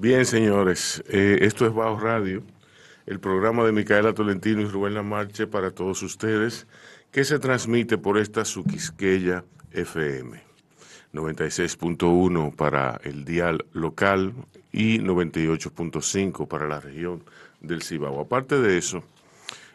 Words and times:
Bien, 0.00 0.24
señores, 0.24 1.02
eh, 1.08 1.38
esto 1.40 1.66
es 1.66 1.74
Bajo 1.74 1.98
Radio, 1.98 2.44
el 3.06 3.18
programa 3.18 3.64
de 3.64 3.72
Micaela 3.72 4.14
Tolentino 4.14 4.60
y 4.60 4.66
Rubén 4.66 4.94
Lamarche 4.94 5.48
para 5.48 5.72
todos 5.72 6.04
ustedes, 6.04 6.68
que 7.10 7.24
se 7.24 7.40
transmite 7.40 7.98
por 7.98 8.16
esta 8.16 8.44
Suquisqueya 8.44 9.44
FM. 9.72 10.40
96.1 11.12 12.54
para 12.54 13.00
el 13.02 13.24
dial 13.24 13.66
local 13.72 14.34
y 14.70 15.00
98.5 15.00 16.46
para 16.46 16.68
la 16.68 16.78
región 16.78 17.24
del 17.60 17.82
Cibao. 17.82 18.20
Aparte 18.20 18.60
de 18.60 18.78
eso, 18.78 19.02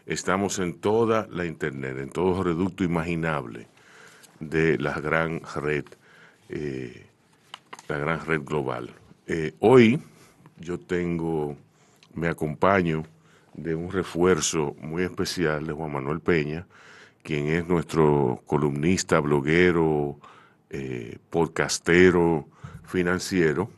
estamos 0.05 0.57
en 0.59 0.75
toda 0.75 1.27
la 1.31 1.45
Internet, 1.45 1.97
en 1.99 2.09
todo 2.09 2.43
reducto 2.43 2.85
imaginable 2.85 3.67
de 4.39 4.77
la 4.77 5.01
gran 5.01 5.41
red, 5.57 5.83
eh, 6.47 7.07
la 7.89 7.97
gran 7.97 8.25
red 8.25 8.39
global. 8.41 8.89
Eh, 9.27 9.53
hoy 9.59 10.01
yo 10.63 10.79
tengo, 10.79 11.57
me 12.13 12.27
acompaño 12.27 13.03
de 13.53 13.75
un 13.75 13.91
refuerzo 13.91 14.75
muy 14.81 15.03
especial 15.03 15.67
de 15.67 15.73
Juan 15.73 15.91
Manuel 15.91 16.21
Peña, 16.21 16.65
quien 17.21 17.47
es 17.47 17.67
nuestro 17.67 18.41
columnista, 18.45 19.19
bloguero, 19.19 20.17
eh, 20.69 21.17
podcastero, 21.29 22.47
financiero, 22.85 23.69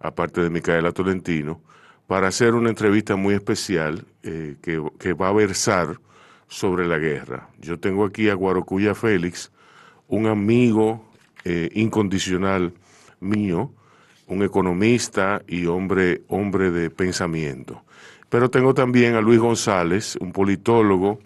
aparte 0.00 0.40
de 0.42 0.50
Micaela 0.50 0.92
Tolentino, 0.92 1.60
para 2.06 2.28
hacer 2.28 2.54
una 2.54 2.68
entrevista 2.68 3.16
muy 3.16 3.34
especial 3.34 4.04
eh, 4.22 4.56
que, 4.60 5.12
va 5.14 5.28
a 5.28 5.32
versar 5.32 5.98
sobre 6.48 6.86
la 6.86 6.98
guerra. 6.98 7.48
Yo 7.60 7.78
tengo 7.78 8.04
aquí 8.04 8.28
a 8.28 8.34
Guarocuya 8.34 8.94
Félix, 8.94 9.50
un 10.08 10.26
amigo 10.26 11.04
eh, 11.44 11.70
incondicional 11.74 12.74
mío, 13.20 13.72
un 14.26 14.42
economista 14.42 15.42
y 15.46 15.66
hombre, 15.66 16.22
hombre 16.28 16.70
de 16.70 16.90
pensamiento. 16.90 17.82
Pero 18.28 18.50
tengo 18.50 18.74
también 18.74 19.14
a 19.14 19.20
Luis 19.20 19.38
González, 19.38 20.16
un 20.20 20.32
politólogo, 20.32 21.20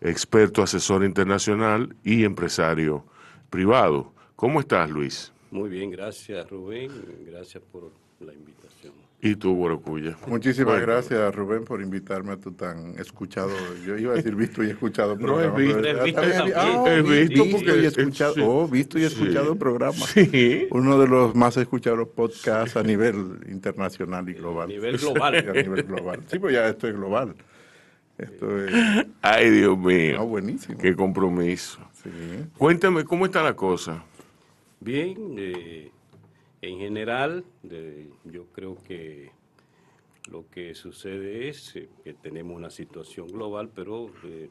experto, 0.00 0.62
asesor 0.62 1.04
internacional 1.04 1.94
y 2.04 2.24
empresario 2.24 3.04
privado. 3.48 4.12
¿Cómo 4.36 4.60
estás, 4.60 4.90
Luis? 4.90 5.32
Muy 5.50 5.68
bien, 5.68 5.90
gracias, 5.90 6.48
Rubén. 6.48 6.90
Gracias 7.26 7.62
por 7.72 7.90
la 8.20 8.32
invitación. 8.32 8.99
Y 9.22 9.36
tú, 9.36 9.54
Borocuya. 9.54 10.16
Muchísimas 10.26 10.80
gracias, 10.80 11.34
Rubén, 11.34 11.64
por 11.64 11.82
invitarme 11.82 12.32
a 12.32 12.36
tu 12.38 12.52
tan 12.52 12.98
escuchado. 12.98 13.50
Yo 13.84 13.98
iba 13.98 14.14
a 14.14 14.16
decir 14.16 14.34
visto 14.34 14.64
y 14.64 14.70
escuchado 14.70 15.16
programa. 15.18 15.52
No, 15.52 15.58
he 15.58 15.62
visto, 15.62 15.78
he 15.78 16.04
visto, 16.04 16.20
ah, 16.56 16.84
he 16.88 17.02
visto 17.02 17.44
porque 17.50 17.70
he 17.70 17.86
escuchado, 17.86 18.34
oh, 18.48 18.66
visto 18.66 18.98
y 18.98 19.04
escuchado 19.04 19.56
programa. 19.56 19.92
Sí. 19.92 20.68
Uno 20.70 20.98
de 20.98 21.06
los 21.06 21.34
más 21.34 21.56
escuchados 21.58 22.08
podcasts 22.08 22.78
a 22.78 22.82
nivel 22.82 23.40
internacional 23.50 24.26
y 24.28 24.34
global. 24.34 24.64
A 24.64 24.72
nivel 24.72 24.96
global. 24.96 25.36
a 25.36 25.52
nivel 25.52 25.82
global. 25.82 26.20
Sí, 26.26 26.38
pues 26.38 26.54
ya 26.54 26.66
esto 26.66 26.88
es 26.88 26.94
global. 26.94 27.34
Esto 28.16 28.64
es... 28.64 28.72
Ay, 29.20 29.50
Dios 29.50 29.78
mío. 29.78 30.16
Ah, 30.18 30.24
buenísimo. 30.24 30.78
Qué 30.78 30.94
compromiso. 30.96 31.78
Sí. 32.02 32.10
Cuéntame, 32.56 33.04
¿cómo 33.04 33.26
está 33.26 33.42
la 33.42 33.54
cosa? 33.54 34.02
Bien, 34.80 35.34
eh, 35.36 35.90
en 36.62 36.78
general, 36.78 37.44
yo 38.24 38.46
creo 38.52 38.76
que 38.82 39.30
lo 40.30 40.48
que 40.50 40.74
sucede 40.74 41.48
es 41.48 41.74
eh, 41.76 41.88
que 42.04 42.14
tenemos 42.14 42.56
una 42.56 42.70
situación 42.70 43.28
global, 43.28 43.70
pero 43.74 44.12
eh, 44.24 44.50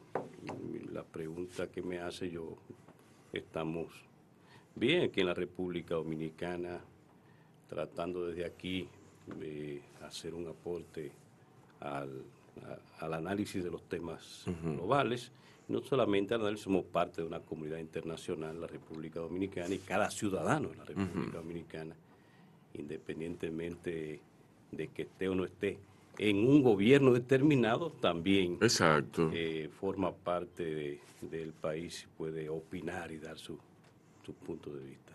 la 0.92 1.04
pregunta 1.04 1.70
que 1.70 1.82
me 1.82 2.00
hace 2.00 2.30
yo, 2.30 2.56
estamos 3.32 3.86
bien 4.74 5.04
aquí 5.04 5.20
en 5.20 5.26
la 5.26 5.34
República 5.34 5.94
Dominicana, 5.94 6.80
tratando 7.68 8.26
desde 8.26 8.44
aquí 8.44 8.88
de 9.38 9.80
hacer 10.02 10.34
un 10.34 10.48
aporte 10.48 11.12
al, 11.78 12.24
análisis 13.00 13.64
de 13.64 13.70
los 13.70 13.82
temas 13.88 14.44
globales. 14.62 15.32
No 15.68 15.82
solamente 15.82 16.34
al 16.34 16.40
análisis, 16.40 16.64
somos 16.64 16.84
parte 16.84 17.22
de 17.22 17.28
una 17.28 17.40
comunidad 17.40 17.78
internacional, 17.78 18.60
la 18.60 18.66
República 18.66 19.20
Dominicana, 19.20 19.74
y 19.74 19.78
cada 19.78 20.10
ciudadano 20.10 20.68
de 20.70 20.76
la 20.76 20.84
República 20.84 21.38
Dominicana 21.38 21.94
independientemente 22.74 24.20
de 24.70 24.88
que 24.88 25.02
esté 25.02 25.28
o 25.28 25.34
no 25.34 25.44
esté 25.44 25.78
en 26.18 26.46
un 26.46 26.62
gobierno 26.62 27.12
determinado, 27.12 27.90
también 27.90 28.58
Exacto. 28.60 29.30
Eh, 29.32 29.70
forma 29.80 30.12
parte 30.12 31.00
del 31.20 31.52
país 31.52 32.04
y 32.04 32.18
puede 32.18 32.48
opinar 32.48 33.10
y 33.10 33.18
dar 33.18 33.38
su, 33.38 33.58
punto 34.46 34.70
de 34.70 34.84
vista. 34.84 35.12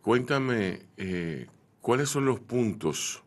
Cuéntame, 0.00 0.80
eh, 0.96 1.46
¿cuáles 1.82 2.08
son 2.08 2.24
los 2.24 2.40
puntos 2.40 3.22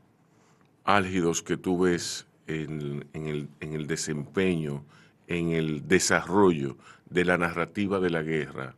álgidos 0.84 1.44
que 1.44 1.56
tú 1.56 1.82
ves 1.82 2.26
en, 2.48 3.06
el, 3.14 3.48
en 3.60 3.74
el 3.74 3.88
desempeño, 3.88 4.84
en 5.28 5.50
el 5.50 5.88
desarrollo 5.88 6.78
de 7.10 7.26
la 7.26 7.38
narrativa 7.38 8.00
de 8.00 8.10
la 8.10 8.22
guerra 8.22 8.76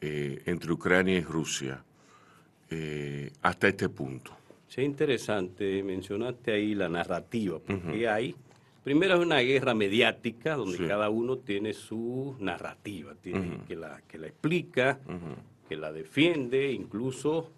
eh, 0.00 0.42
entre 0.46 0.72
Ucrania 0.72 1.18
y 1.18 1.22
Rusia? 1.22 1.84
Eh, 2.70 3.32
hasta 3.42 3.68
este 3.68 3.88
punto. 3.88 4.32
Sí, 4.68 4.82
interesante. 4.82 5.82
Mencionaste 5.82 6.52
ahí 6.52 6.74
la 6.76 6.88
narrativa, 6.88 7.58
porque 7.58 8.08
hay, 8.08 8.36
primero 8.84 9.14
es 9.14 9.20
una 9.20 9.40
guerra 9.40 9.74
mediática 9.74 10.54
donde 10.54 10.86
cada 10.86 11.10
uno 11.10 11.38
tiene 11.38 11.72
su 11.72 12.36
narrativa, 12.38 13.14
tiene 13.20 13.58
que, 13.66 13.74
la, 13.74 14.00
que 14.06 14.18
la 14.18 14.28
explica, 14.28 15.00
que 15.68 15.76
la 15.76 15.92
defiende, 15.92 16.70
incluso 16.70 17.50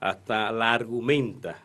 hasta 0.00 0.50
la 0.50 0.72
argumenta, 0.72 1.62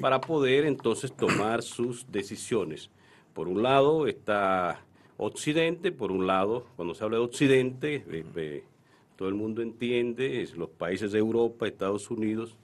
para 0.00 0.20
poder 0.20 0.64
entonces 0.64 1.12
tomar 1.12 1.62
sus 1.62 2.10
decisiones. 2.10 2.90
Por 3.32 3.48
un 3.48 3.62
lado 3.62 4.06
está 4.06 4.84
Occidente, 5.16 5.92
por 5.92 6.12
un 6.12 6.26
lado, 6.26 6.66
cuando 6.76 6.94
se 6.94 7.04
habla 7.04 7.18
de 7.18 7.24
Occidente, 7.24 8.04
todo 9.16 9.28
el 9.28 9.34
mundo 9.34 9.60
entiende, 9.60 10.42
es 10.42 10.56
los 10.56 10.70
países 10.70 11.12
de 11.12 11.18
Europa, 11.18 11.66
Estados 11.66 12.10
Unidos, 12.10 12.56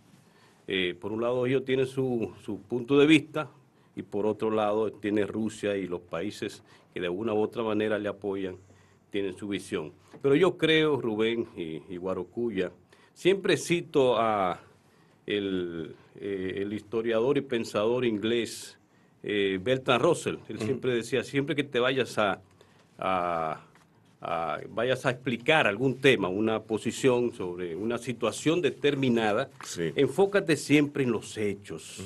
eh, 0.69 0.97
por 0.99 1.12
un 1.12 1.21
lado 1.21 1.47
ellos 1.47 1.65
tienen 1.65 1.87
su, 1.87 2.33
su, 2.43 2.61
punto 2.61 2.99
de 2.99 3.06
vista 3.06 3.49
y 3.94 4.03
por 4.03 4.27
otro 4.27 4.50
lado 4.50 4.91
tiene 4.91 5.25
Rusia 5.25 5.77
y 5.77 5.87
los 5.87 6.00
países 6.00 6.62
que 6.93 7.00
de 7.00 7.09
una 7.09 7.34
u 7.34 7.38
otra 7.41 7.62
manera 7.62 7.99
le 7.99 8.09
apoyan, 8.09 8.56
tienen 9.11 9.37
su 9.37 9.47
visión. 9.49 9.93
Pero 10.23 10.34
yo 10.34 10.56
creo, 10.56 11.00
Rubén 11.00 11.47
y, 11.56 11.97
Guarocuya, 11.99 12.73
siempre 13.15 13.56
cito 13.56 14.19
a 14.19 14.61
el, 15.26 15.94
eh, 16.20 16.69
historiador 16.70 17.37
y 17.38 17.42
pensador 17.42 18.04
inglés 18.04 18.78
eh, 19.22 19.59
Bertrand 19.62 20.03
Russell, 20.03 20.37
él 20.48 20.60
siempre 20.60 20.94
decía, 20.94 21.25
siempre 21.25 21.56
que 21.56 21.64
te 21.64 21.81
vayas 21.81 22.16
a 22.19 22.41
vayas 24.70 25.06
a 25.06 25.10
explicar 25.10 25.66
algún 25.66 25.98
tema, 25.98 26.28
una 26.28 26.62
posición 26.62 27.32
sobre 27.32 27.76
una 27.76 27.98
situación 27.98 28.62
determinada, 28.62 29.50
enfócate 29.78 30.56
siempre 30.56 31.04
en 31.04 31.12
los 31.12 31.37
hechos. 31.37 32.03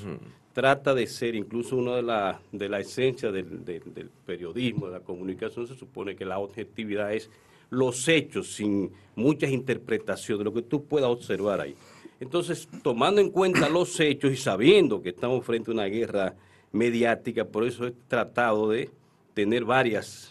Trata 0.52 0.94
de 0.94 1.06
ser, 1.06 1.36
incluso 1.36 1.76
una 1.76 1.96
de 1.96 2.02
la, 2.02 2.40
de 2.50 2.68
la 2.68 2.80
esencia 2.80 3.30
del, 3.30 3.64
del, 3.64 4.10
periodismo, 4.26 4.86
de 4.86 4.92
la 4.92 5.00
comunicación, 5.00 5.66
se 5.68 5.76
supone 5.76 6.16
que 6.16 6.24
la 6.24 6.38
objetividad 6.38 7.14
es 7.14 7.30
los 7.70 8.08
hechos, 8.08 8.52
sin 8.54 8.90
muchas 9.14 9.50
interpretaciones, 9.50 10.44
lo 10.44 10.52
que 10.52 10.62
tú 10.62 10.84
puedas 10.84 11.08
observar 11.08 11.60
ahí. 11.60 11.76
Entonces, 12.20 12.68
tomando 12.82 13.20
en 13.20 13.30
cuenta 13.30 13.68
los 13.68 13.98
hechos 13.98 14.30
y 14.32 14.36
sabiendo 14.36 15.02
que 15.02 15.08
estamos 15.08 15.44
frente 15.44 15.70
a 15.70 15.74
una 15.74 15.86
guerra 15.86 16.34
mediática, 16.72 17.44
por 17.44 17.64
eso 17.64 17.86
he 17.86 17.92
tratado 18.08 18.68
de 18.68 18.90
tener 19.34 19.64
varias 19.64 20.30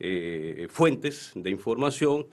eh, 0.00 0.66
fuentes 0.70 1.32
de 1.34 1.50
información, 1.50 2.26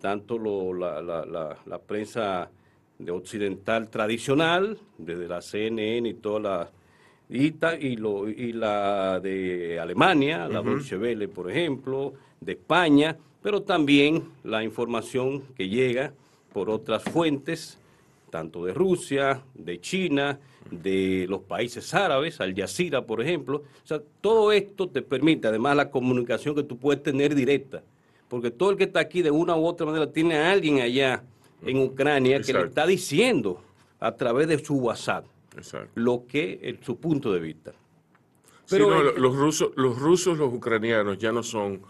tanto 0.00 0.38
la, 0.38 1.80
prensa 1.86 2.50
de 2.98 3.10
occidental 3.10 3.90
tradicional, 3.90 4.78
desde 4.96 5.28
la 5.28 5.42
CNN 5.42 6.08
y 6.08 6.14
toda 6.14 6.40
la... 6.40 6.70
Y, 7.30 7.96
lo, 7.96 8.26
y 8.26 8.54
la 8.54 9.20
de 9.20 9.78
Alemania, 9.78 10.48
la 10.48 10.62
Deutsche 10.62 10.96
Welle, 10.96 11.28
por 11.28 11.50
ejemplo, 11.50 12.14
de 12.40 12.52
España, 12.52 13.18
pero 13.42 13.62
también 13.62 14.30
la 14.44 14.64
información 14.64 15.42
que 15.54 15.68
llega 15.68 16.14
por 16.54 16.70
otras 16.70 17.02
fuentes, 17.04 17.78
tanto 18.30 18.64
de 18.64 18.74
Rusia, 18.74 19.42
de 19.54 19.80
China, 19.80 20.38
de 20.70 21.26
los 21.28 21.42
países 21.42 21.94
árabes, 21.94 22.40
Al 22.40 22.54
Jazeera, 22.54 23.04
por 23.06 23.22
ejemplo. 23.22 23.58
O 23.58 23.86
sea, 23.86 24.00
todo 24.20 24.52
esto 24.52 24.88
te 24.88 25.02
permite, 25.02 25.48
además, 25.48 25.76
la 25.76 25.90
comunicación 25.90 26.54
que 26.54 26.62
tú 26.62 26.78
puedes 26.78 27.02
tener 27.02 27.34
directa, 27.34 27.82
porque 28.28 28.50
todo 28.50 28.70
el 28.70 28.76
que 28.76 28.84
está 28.84 29.00
aquí 29.00 29.22
de 29.22 29.30
una 29.30 29.56
u 29.56 29.66
otra 29.66 29.86
manera 29.86 30.10
tiene 30.12 30.36
a 30.36 30.50
alguien 30.52 30.80
allá 30.80 31.22
en 31.62 31.78
Ucrania 31.78 32.40
que 32.40 32.52
le 32.52 32.64
está 32.64 32.86
diciendo 32.86 33.62
a 34.00 34.14
través 34.14 34.48
de 34.48 34.58
su 34.64 34.76
WhatsApp 34.76 35.24
lo 35.94 36.26
que 36.26 36.60
es 36.62 36.84
su 36.84 36.96
punto 36.96 37.32
de 37.32 37.40
vista. 37.40 37.72
Pero 38.70 39.12
los 39.18 39.34
rusos, 39.34 39.70
los 39.76 39.98
rusos, 39.98 40.38
los 40.38 40.52
ucranianos 40.52 41.18
ya 41.18 41.32
no 41.32 41.42
son 41.42 41.80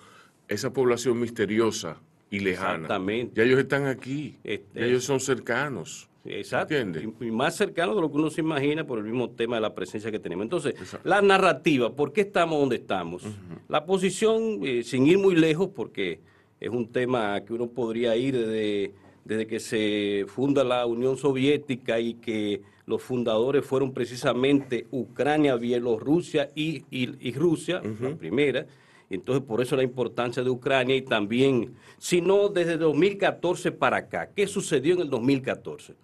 esa 0.46 0.73
población 0.73 1.19
misteriosa 1.19 1.96
y 2.31 2.41
lejana. 2.41 2.75
Exactamente. 2.75 3.34
Ya 3.37 3.43
ellos 3.43 3.58
están 3.58 3.87
aquí, 3.87 4.38
ya 4.44 4.52
este 4.52 4.87
ellos 4.87 5.05
son 5.05 5.20
cercanos. 5.20 6.07
Exacto. 6.25 6.75
Y, 7.20 7.31
más 7.31 7.56
cercano 7.56 7.94
de 7.94 8.00
lo 8.00 8.11
que 8.11 8.17
uno 8.17 8.31
se 8.31 8.41
imagina 8.41 8.85
por 8.85 8.99
el 8.99 9.05
mismo 9.05 9.31
tema 9.31 9.56
de 9.56 9.62
la 9.62 9.75
presencia 9.75 10.11
que 10.11 10.19
tenemos. 10.19 10.44
Entonces, 10.44 10.75
la 11.05 11.23
narrativa, 11.23 11.94
¿por 11.94 12.12
qué 12.12 12.23
estamos 12.23 12.59
donde 12.59 12.76
estamos? 12.76 13.23
La 13.69 13.87
posición, 13.87 14.61
eh, 14.62 14.82
sin 14.82 15.06
ir 15.06 15.19
muy 15.19 15.35
lejos, 15.35 15.70
porque 15.75 16.20
es 16.61 16.70
un 16.70 16.91
tema 16.91 17.41
que 17.44 17.53
uno 17.53 17.69
podría 17.69 18.17
ir 18.17 18.37
desde, 18.37 18.93
desde 19.25 19.47
que 19.47 19.61
se 19.61 20.26
funda 20.29 20.65
la 20.65 20.87
Unión 20.87 21.17
Soviética 21.17 22.00
y 22.00 22.15
que 22.15 22.62
los 22.87 23.03
fundadores 23.03 23.65
fueron 23.65 23.93
precisamente 23.93 24.87
Ucrania, 24.91 25.56
Bielorrusia 25.56 26.50
y, 26.55 26.85
y, 26.91 27.32
Rusia, 27.32 27.82
la 28.00 28.17
primera. 28.17 28.67
Entonces, 29.11 29.44
por 29.44 29.62
eso 29.62 29.76
la 29.76 29.82
importancia 29.82 30.43
de 30.43 30.50
Ucrania 30.50 30.97
y 30.97 31.03
también, 31.03 31.75
si 31.99 32.20
no 32.20 32.49
desde 32.49 32.76
2014 32.76 33.73
para 33.73 33.99
acá, 33.99 34.31
¿qué 34.35 34.47
sucedió 34.47 34.94
en 34.94 35.00
el 35.03 35.11
2014? 35.11 35.94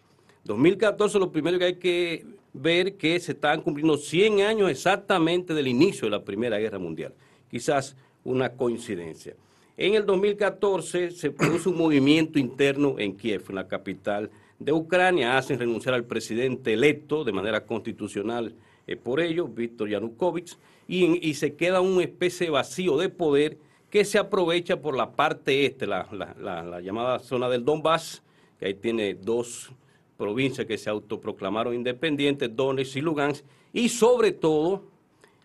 2014 0.45 1.19
lo 1.19 1.33
primero 1.33 1.59
que 1.59 1.65
hay 1.65 1.77
que 1.77 2.27
ver 2.53 2.97
que 2.97 3.19
se 3.19 3.33
estaban 3.33 3.63
cumpliendo 3.63 3.97
100 3.97 4.43
años 4.43 4.71
exactamente 4.71 5.55
del 5.55 5.67
inicio 5.67 6.07
de 6.07 6.11
la 6.11 6.25
Primera 6.25 6.59
Guerra 6.59 6.79
Mundial. 6.79 7.15
Quizás 7.51 7.97
una 8.25 8.51
coincidencia. 8.51 9.35
En 9.77 9.95
el 9.95 10.07
2014 10.07 11.11
se 11.11 11.31
produce 11.31 11.69
un 11.69 11.77
movimiento 11.77 12.39
interno 12.39 12.97
en 12.99 13.17
Kiev, 13.17 13.45
en 13.49 13.57
la 13.57 13.67
capital 13.67 14.31
de 14.59 14.73
Ucrania. 14.73 15.37
Hacen 15.37 15.59
renunciar 15.59 15.95
al 15.95 16.05
presidente 16.05 16.73
electo 16.73 17.25
de 17.25 17.33
manera 17.33 17.65
constitucional 17.65 18.55
eh, 18.87 18.97
por 18.97 19.21
ello, 19.21 19.49
Víctor 19.49 19.89
Yanukovych, 19.89 20.57
y, 20.87 21.33
se 21.35 21.55
queda 21.55 21.81
una 21.81 22.03
especie 22.03 22.47
de 22.47 22.51
vacío 22.51 22.99
de 22.99 23.09
poder 23.09 23.57
que 23.89 24.05
se 24.05 24.19
aprovecha 24.19 24.81
por 24.81 24.95
la 24.95 25.13
parte 25.13 25.65
este, 25.65 25.87
la, 25.87 26.07
la 26.39 26.81
llamada 26.83 27.19
zona 27.21 27.49
del 27.49 27.65
Donbass, 27.65 28.23
que 28.61 28.67
ahí 28.67 28.75
tiene 28.75 29.15
dos 29.15 29.73
provincias 30.17 30.67
que 30.67 30.79
se 30.79 30.91
autoproclamaron 30.91 31.75
independientes, 31.75 32.55
Donetsk 32.55 32.97
y 32.97 33.01
Lugansk, 33.01 33.45
y 33.73 33.89
sobre 33.89 34.33
todo 34.33 34.85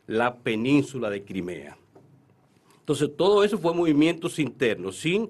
la 0.07 0.35
península 0.37 1.09
de 1.09 1.23
Crimea. 1.23 1.77
Entonces, 2.79 3.09
todo 3.15 3.43
eso 3.43 3.57
fue 3.57 3.73
movimientos 3.73 4.39
internos, 4.39 4.97
sin, 4.97 5.29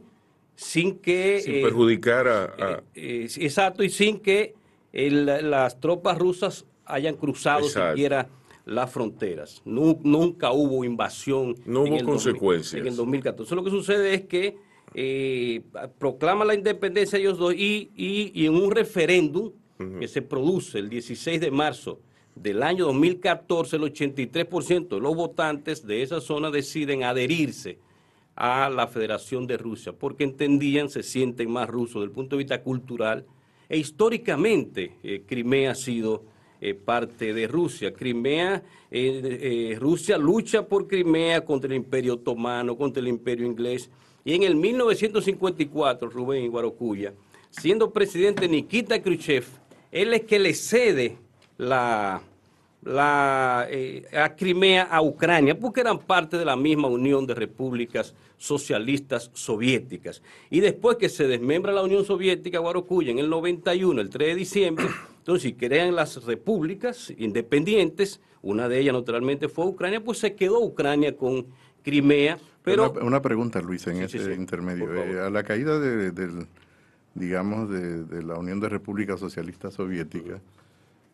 sin 0.55 0.97
que... 0.97 1.41
Sin 1.41 1.61
perjudicar 1.61 2.27
a... 2.27 2.45
Eh, 2.57 2.81
eh, 2.95 3.27
exacto, 3.37 3.83
y 3.83 3.89
sin 3.89 4.19
que 4.19 4.55
las 4.91 5.79
tropas 5.79 6.17
rusas 6.17 6.65
hayan 6.85 7.15
cruzado 7.15 7.67
siquiera 7.67 8.27
las 8.65 8.91
fronteras. 8.91 9.61
nunca 9.65 10.51
hubo 10.51 10.83
invasión. 10.83 11.55
No 11.65 11.81
hubo 11.81 12.03
consecuencias. 12.03 12.79
en 12.79 12.87
el 12.87 12.95
2014. 12.95 13.55
Lo 13.55 13.63
que 13.63 13.71
sucede 13.71 14.13
es 14.13 14.21
que 14.25 14.57
eh, 14.93 15.61
proclama 15.97 16.45
la 16.45 16.55
independencia 16.55 17.19
ellos 17.19 17.37
dos 17.37 17.53
y, 17.53 17.91
y, 17.95 18.45
en 18.45 18.55
un 18.55 18.71
referéndum 18.71 19.51
que 19.99 20.07
se 20.09 20.21
produce 20.21 20.79
el 20.79 20.89
16 20.89 21.39
de 21.39 21.51
marzo 21.51 22.01
del 22.35 22.63
año 22.63 22.85
2014, 22.85 23.77
el 23.77 23.83
83% 23.83 24.89
de 24.89 24.99
los 24.99 25.15
votantes 25.15 25.85
de 25.85 26.01
esa 26.01 26.19
zona 26.19 26.51
deciden 26.51 27.03
adherirse 27.03 27.77
a 28.35 28.69
la 28.69 28.87
Federación 28.87 29.47
de 29.47 29.57
Rusia, 29.57 29.93
porque 29.93 30.25
entendían, 30.25 30.89
se 30.89 31.01
sienten 31.01 31.49
más 31.49 31.69
rusos 31.69 31.95
desde 31.95 32.05
el 32.05 32.11
punto 32.11 32.35
de 32.35 32.43
vista 32.43 32.61
cultural, 32.61 33.25
e 33.69 33.77
históricamente 33.77 34.95
eh, 35.01 35.23
Crimea 35.25 35.71
ha 35.71 35.75
sido 35.75 36.23
eh, 36.59 36.73
parte 36.73 37.33
de 37.33 37.47
Rusia. 37.47 37.93
Crimea, 37.93 38.61
Rusia 39.77 40.17
lucha 40.17 40.67
por 40.67 40.87
Crimea 40.87 41.45
contra 41.45 41.69
el 41.69 41.77
Imperio 41.77 42.15
Otomano, 42.15 42.75
contra 42.75 42.99
el 42.99 43.07
Imperio 43.07 43.45
Inglés, 43.45 43.89
y 44.29 44.35
en 44.35 44.43
el 44.43 44.55
1954, 44.55 46.07
Rubén 46.07 46.51
Guarocuya, 46.51 47.15
siendo 47.49 47.91
presidente 47.91 48.47
Nikita 48.47 49.01
Khrushchev, 49.01 49.43
él 49.91 50.13
es 50.13 50.21
que 50.21 50.37
le 50.37 50.53
cede 50.53 51.17
la, 51.57 52.21
la 52.83 53.65
eh, 53.71 54.05
a 54.15 54.35
Crimea 54.35 54.83
a 54.83 55.01
Ucrania, 55.01 55.59
porque 55.59 55.81
eran 55.81 55.97
parte 55.97 56.37
de 56.37 56.45
la 56.45 56.55
misma 56.55 56.89
Unión 56.89 57.25
de 57.25 57.33
Repúblicas 57.33 58.13
Socialistas 58.37 59.31
Soviéticas. 59.33 60.21
Y 60.51 60.59
después 60.59 60.97
que 60.97 61.09
se 61.09 61.27
desmembra 61.27 61.73
la 61.73 61.81
Unión 61.81 62.05
Soviética, 62.05 62.59
Guarocuya, 62.59 63.09
en 63.09 63.17
el 63.17 63.31
91, 63.31 63.99
el 63.99 64.11
3 64.11 64.27
de 64.27 64.35
diciembre, 64.35 64.85
entonces 65.17 65.55
crean 65.57 65.95
las 65.95 66.23
repúblicas 66.23 67.11
independientes, 67.17 68.21
una 68.43 68.69
de 68.69 68.79
ellas 68.79 68.93
naturalmente 68.93 69.49
fue 69.49 69.65
Ucrania, 69.65 70.03
pues 70.03 70.19
se 70.19 70.35
quedó 70.35 70.59
Ucrania 70.59 71.17
con 71.17 71.47
Crimea 71.83 72.37
una, 73.01 73.21
pregunta, 73.21 73.61
Luis, 73.61 73.87
en 73.87 74.01
ese 74.03 74.33
intermedio. 74.33 74.93
Eh, 74.93 75.19
a 75.19 75.29
la 75.29 75.43
caída 75.43 75.79
de, 75.79 76.11
del, 76.11 76.47
digamos, 77.15 77.69
de, 77.69 78.23
la 78.23 78.35
Unión 78.35 78.59
de 78.59 78.69
Repúblicas 78.69 79.19
Socialistas 79.19 79.73
Soviéticas, 79.73 80.41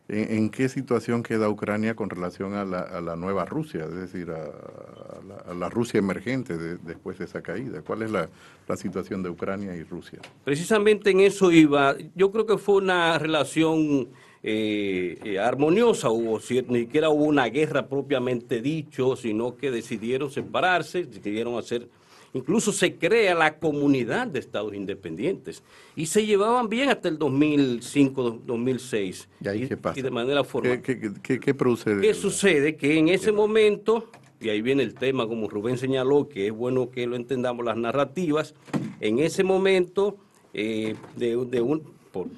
¿en, 0.08 0.50
qué 0.50 0.68
situación 0.68 1.22
queda 1.22 1.48
Ucrania 1.48 1.94
con 1.94 2.10
relación 2.10 2.54
a 2.54 2.64
la, 2.64 3.16
nueva 3.16 3.44
Rusia, 3.44 3.84
es 3.84 3.94
decir, 3.94 4.30
a, 4.30 5.54
la, 5.54 5.68
Rusia 5.68 5.98
emergente 5.98 6.56
después 6.58 7.18
de 7.18 7.24
esa 7.24 7.42
caída? 7.42 7.80
¿Cuál 7.82 8.02
es 8.02 8.10
la, 8.10 8.28
situación 8.76 9.22
de 9.22 9.30
Ucrania 9.30 9.74
y 9.76 9.82
Rusia? 9.84 10.18
Precisamente 10.44 11.10
en 11.10 11.20
eso 11.20 11.50
iba. 11.50 11.96
Yo 12.14 12.30
creo 12.32 12.46
que 12.46 12.58
fue 12.58 12.76
una 12.76 13.18
relación 13.18 14.08
eh, 14.48 15.18
eh, 15.24 15.40
armoniosa, 15.40 16.08
hubo, 16.08 16.38
ni 16.68 16.82
siquiera 16.82 17.10
hubo 17.10 17.24
una 17.24 17.46
guerra 17.46 17.88
propiamente 17.88 18.62
dicho, 18.62 19.16
sino 19.16 19.56
que 19.56 19.72
decidieron 19.72 20.30
separarse, 20.30 21.04
decidieron 21.04 21.58
hacer, 21.58 21.88
incluso 22.32 22.70
se 22.70 22.94
crea 22.94 23.34
la 23.34 23.58
comunidad 23.58 24.28
de 24.28 24.38
estados 24.38 24.72
independientes 24.72 25.64
y 25.96 26.06
se 26.06 26.24
llevaban 26.24 26.68
bien 26.68 26.90
hasta 26.90 27.08
el 27.08 27.18
2005, 27.18 28.42
2006. 28.46 29.28
¿Y 29.40 29.48
ahí 29.48 29.66
qué 29.66 29.76
pasa? 29.76 29.98
Y 29.98 30.02
de 30.02 30.12
manera 30.12 30.44
formal. 30.44 30.80
¿Qué, 30.80 31.12
qué, 31.20 31.40
qué, 31.40 31.52
procede? 31.52 32.00
¿Qué 32.00 32.14
sucede? 32.14 32.76
Que 32.76 32.98
en 32.98 33.08
ese 33.08 33.32
momento, 33.32 34.08
y 34.40 34.48
ahí 34.48 34.62
viene 34.62 34.84
el 34.84 34.94
tema, 34.94 35.26
como 35.26 35.48
Rubén 35.48 35.76
señaló, 35.76 36.28
que 36.28 36.46
es 36.46 36.52
bueno 36.52 36.88
que 36.90 37.04
lo 37.08 37.16
entendamos 37.16 37.64
las 37.64 37.76
narrativas, 37.76 38.54
en 39.00 39.18
ese 39.18 39.42
momento 39.42 40.18
eh, 40.54 40.94
de, 41.16 41.34
de 41.46 41.60
un... 41.60 41.82
Por, 42.12 42.28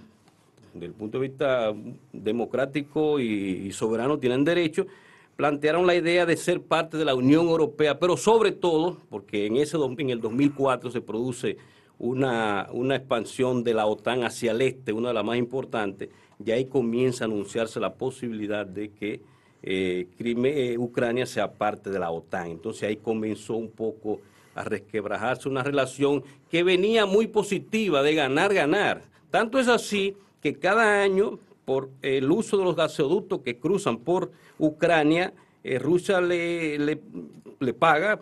del 0.78 0.92
punto 0.92 1.18
de 1.18 1.28
vista 1.28 1.74
democrático 2.12 3.20
y, 3.20 3.70
soberano, 3.72 4.18
tienen 4.18 4.44
derecho, 4.44 4.86
plantearon 5.36 5.86
la 5.86 5.94
idea 5.94 6.26
de 6.26 6.36
ser 6.36 6.60
parte 6.62 6.96
de 6.96 7.04
la 7.04 7.14
Unión 7.14 7.46
Europea, 7.46 7.98
pero 7.98 8.16
sobre 8.16 8.52
todo, 8.52 8.98
porque 9.10 9.46
en, 9.46 9.56
ese, 9.56 9.76
en 9.76 10.10
el 10.10 10.20
2004 10.20 10.90
se 10.90 11.00
produce 11.00 11.56
una, 11.98 12.68
una 12.72 12.96
expansión 12.96 13.64
de 13.64 13.74
la 13.74 13.86
OTAN 13.86 14.24
hacia 14.24 14.52
el 14.52 14.62
este, 14.62 14.92
una 14.92 15.08
de 15.08 15.14
las 15.14 15.24
más 15.24 15.36
importantes, 15.36 16.08
y 16.44 16.50
ahí 16.50 16.66
comienza 16.66 17.24
a 17.24 17.26
anunciarse 17.26 17.80
la 17.80 17.94
posibilidad 17.94 18.64
de 18.64 18.90
que 18.90 19.20
eh, 19.62 20.06
eh, 20.18 20.76
Ucrania 20.78 21.26
sea 21.26 21.52
parte 21.52 21.90
de 21.90 21.98
la 21.98 22.10
OTAN. 22.10 22.48
Entonces 22.48 22.84
ahí 22.84 22.96
comenzó 22.96 23.54
un 23.56 23.70
poco 23.70 24.20
a 24.54 24.64
resquebrajarse 24.64 25.48
una 25.48 25.62
relación 25.62 26.22
que 26.50 26.62
venía 26.62 27.06
muy 27.06 27.26
positiva 27.26 28.02
de 28.02 28.14
ganar, 28.14 28.54
ganar. 28.54 29.02
Tanto 29.30 29.58
es 29.58 29.68
así 29.68 30.16
que 30.40 30.58
cada 30.58 31.02
año, 31.02 31.38
por 31.64 31.90
el 32.02 32.30
uso 32.30 32.56
de 32.56 32.64
los 32.64 32.76
gasoductos 32.76 33.40
que 33.40 33.58
cruzan 33.58 33.98
por 33.98 34.32
Ucrania, 34.58 35.32
eh, 35.64 35.78
Rusia 35.78 36.20
le, 36.20 36.78
le, 36.78 37.74
paga 37.74 38.18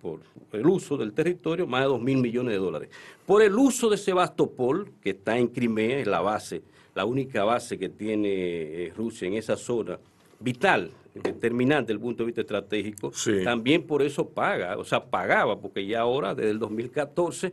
por, 0.00 0.20
el 0.52 0.66
uso 0.66 0.96
del 0.96 1.12
territorio 1.12 1.66
más 1.66 1.80
de 1.80 1.86
2 1.88 2.00
mil 2.00 2.18
millones 2.18 2.52
de 2.52 2.58
dólares. 2.58 2.88
Por 3.26 3.42
el 3.42 3.54
uso 3.54 3.88
de 3.88 3.96
Sebastopol, 3.96 4.92
que 5.02 5.10
está 5.10 5.38
en 5.38 5.48
Crimea, 5.48 5.98
es 5.98 6.06
la 6.06 6.20
base, 6.20 6.62
la 6.94 7.04
única 7.04 7.42
base 7.44 7.78
que 7.78 7.88
tiene 7.88 8.28
eh, 8.28 8.92
Rusia 8.96 9.26
en 9.26 9.34
esa 9.34 9.56
zona, 9.56 9.98
vital, 10.38 10.90
determinante 11.14 11.92
desde 11.92 11.94
el 11.94 12.00
punto 12.00 12.22
de 12.22 12.26
vista 12.26 12.40
estratégico, 12.42 13.12
también 13.44 13.84
por 13.84 14.02
eso 14.02 14.28
paga, 14.28 14.76
o 14.76 14.84
sea, 14.84 15.04
pagaba, 15.04 15.60
porque 15.60 15.86
ya 15.86 16.00
ahora, 16.00 16.34
desde 16.34 16.50
el 16.50 16.58
2014, 16.58 17.52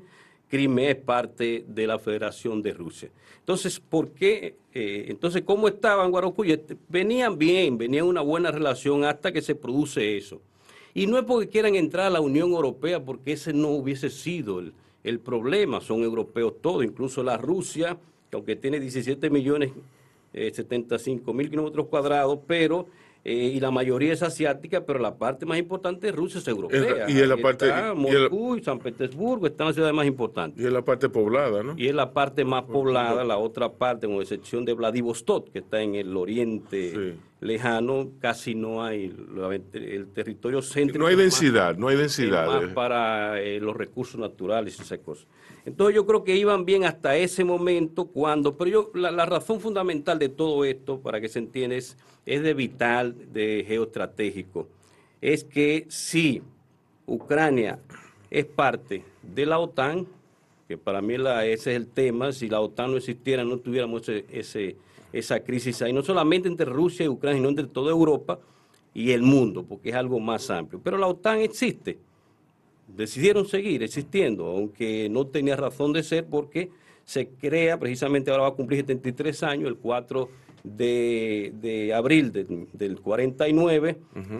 Crimea 0.51 0.91
es 0.91 0.97
parte 0.97 1.63
de 1.65 1.87
la 1.87 1.97
Federación 1.97 2.61
de 2.61 2.73
Rusia. 2.73 3.09
Entonces, 3.39 3.79
¿por 3.79 4.11
qué? 4.11 4.57
Eh, 4.73 5.05
entonces, 5.07 5.43
¿cómo 5.43 5.69
estaban 5.69 6.11
Guarocuya? 6.11 6.59
Venían 6.89 7.37
bien, 7.37 7.77
venían 7.77 8.05
una 8.05 8.19
buena 8.19 8.51
relación 8.51 9.05
hasta 9.05 9.31
que 9.31 9.41
se 9.41 9.55
produce 9.55 10.17
eso. 10.17 10.41
Y 10.93 11.07
no 11.07 11.17
es 11.17 11.23
porque 11.23 11.47
quieran 11.47 11.75
entrar 11.75 12.07
a 12.07 12.09
la 12.09 12.19
Unión 12.19 12.51
Europea, 12.51 13.01
porque 13.01 13.31
ese 13.31 13.53
no 13.53 13.69
hubiese 13.69 14.09
sido 14.09 14.59
el, 14.59 14.73
el 15.05 15.21
problema. 15.21 15.79
Son 15.79 16.03
europeos 16.03 16.55
todos, 16.61 16.83
incluso 16.83 17.23
la 17.23 17.37
Rusia, 17.37 17.97
que 18.29 18.35
aunque 18.35 18.57
tiene 18.57 18.77
17 18.77 19.29
millones, 19.29 19.71
eh, 20.33 20.51
75 20.53 21.33
mil 21.33 21.49
kilómetros 21.49 21.87
cuadrados, 21.87 22.39
pero 22.45 22.87
eh, 23.23 23.51
y 23.55 23.59
la 23.59 23.69
mayoría 23.69 24.13
es 24.13 24.23
asiática, 24.23 24.85
pero 24.85 24.97
la 24.97 25.15
parte 25.15 25.45
más 25.45 25.59
importante 25.59 26.07
de 26.07 26.13
Rusia 26.13 26.39
es 26.39 26.47
europea. 26.47 27.07
y 27.07 27.19
en 27.19 27.29
la 27.29 27.37
parte 27.37 27.71
Moscú 27.95 28.55
y, 28.55 28.63
San 28.63 28.79
Petersburgo 28.79 29.45
están 29.45 29.67
las 29.67 29.75
ciudades 29.75 29.95
más 29.95 30.07
importantes. 30.07 30.63
Y 30.63 30.65
es 30.65 30.73
la 30.73 30.83
parte 30.83 31.07
poblada, 31.07 31.61
¿no? 31.61 31.75
Y 31.77 31.87
es 31.87 31.93
la 31.93 32.13
parte 32.13 32.45
más 32.45 32.63
poblada, 32.63 33.23
la 33.23 33.37
otra 33.37 33.71
parte, 33.73 34.07
con 34.07 34.15
excepción 34.17 34.65
de 34.65 34.73
Vladivostok, 34.73 35.51
que 35.51 35.59
está 35.59 35.81
en 35.81 35.95
el 35.95 36.17
oriente 36.17 37.15
lejano 37.41 38.11
casi 38.19 38.53
no 38.53 38.83
hay 38.83 39.13
el 39.73 40.07
territorio 40.13 40.61
céntrico. 40.61 40.99
No 40.99 41.07
hay 41.07 41.15
densidad, 41.15 41.75
no 41.75 41.87
hay 41.87 41.97
densidad. 41.97 42.45
Más 42.45 42.73
para 42.73 43.41
eh, 43.41 43.59
los 43.59 43.75
recursos 43.75 44.19
naturales 44.19 44.77
y 44.77 44.83
esas 44.83 44.99
cosas. 44.99 45.27
Entonces 45.65 45.95
yo 45.95 46.05
creo 46.05 46.23
que 46.23 46.35
iban 46.35 46.65
bien 46.65 46.85
hasta 46.85 47.15
ese 47.17 47.43
momento 47.43 48.05
cuando, 48.05 48.57
pero 48.57 48.69
yo 48.69 48.91
la, 48.93 49.25
razón 49.25 49.59
fundamental 49.59 50.19
de 50.19 50.29
todo 50.29 50.63
esto, 50.65 50.99
para 50.99 51.19
que 51.19 51.29
se 51.29 51.39
entienda, 51.39 51.75
es, 51.75 51.97
de 52.25 52.53
vital, 52.53 53.15
de 53.33 53.65
geoestratégico, 53.67 54.67
es 55.19 55.43
que 55.43 55.85
si 55.89 56.41
Ucrania 57.07 57.79
es 58.29 58.45
parte 58.45 59.03
de 59.21 59.45
la 59.47 59.59
OTAN, 59.59 60.07
que 60.67 60.77
para 60.77 61.01
mí 61.01 61.17
la, 61.17 61.45
ese 61.45 61.71
es 61.71 61.77
el 61.77 61.87
tema, 61.87 62.31
si 62.31 62.49
la 62.49 62.59
OTAN 62.59 62.91
no 62.91 62.97
existiera 62.97 63.43
no 63.43 63.57
tuviéramos 63.57 64.07
ese 64.09 64.77
esa 65.13 65.41
crisis 65.41 65.81
ahí, 65.81 65.93
no 65.93 66.03
solamente 66.03 66.47
entre 66.47 66.65
Rusia 66.65 67.05
y 67.05 67.09
Ucrania, 67.09 67.37
sino 67.37 67.49
entre 67.49 67.67
toda 67.67 67.91
Europa 67.91 68.39
y 68.93 69.11
el 69.11 69.21
mundo, 69.21 69.63
porque 69.67 69.89
es 69.89 69.95
algo 69.95 70.19
más 70.19 70.49
amplio. 70.49 70.81
Pero 70.83 70.97
la 70.97 71.07
OTAN 71.07 71.39
existe. 71.39 71.97
Decidieron 72.87 73.45
seguir 73.45 73.83
existiendo, 73.83 74.45
aunque 74.47 75.07
no 75.09 75.27
tenía 75.27 75.55
razón 75.55 75.93
de 75.93 76.03
ser 76.03 76.25
porque 76.25 76.69
se 77.05 77.27
crea, 77.29 77.79
precisamente 77.79 78.31
ahora 78.31 78.43
va 78.43 78.49
a 78.49 78.53
cumplir 78.53 78.81
73 78.81 79.43
años, 79.43 79.67
el 79.69 79.77
4 79.77 80.29
de, 80.63 81.91
abril 81.95 82.31
del 82.31 82.99
49, 82.99 83.97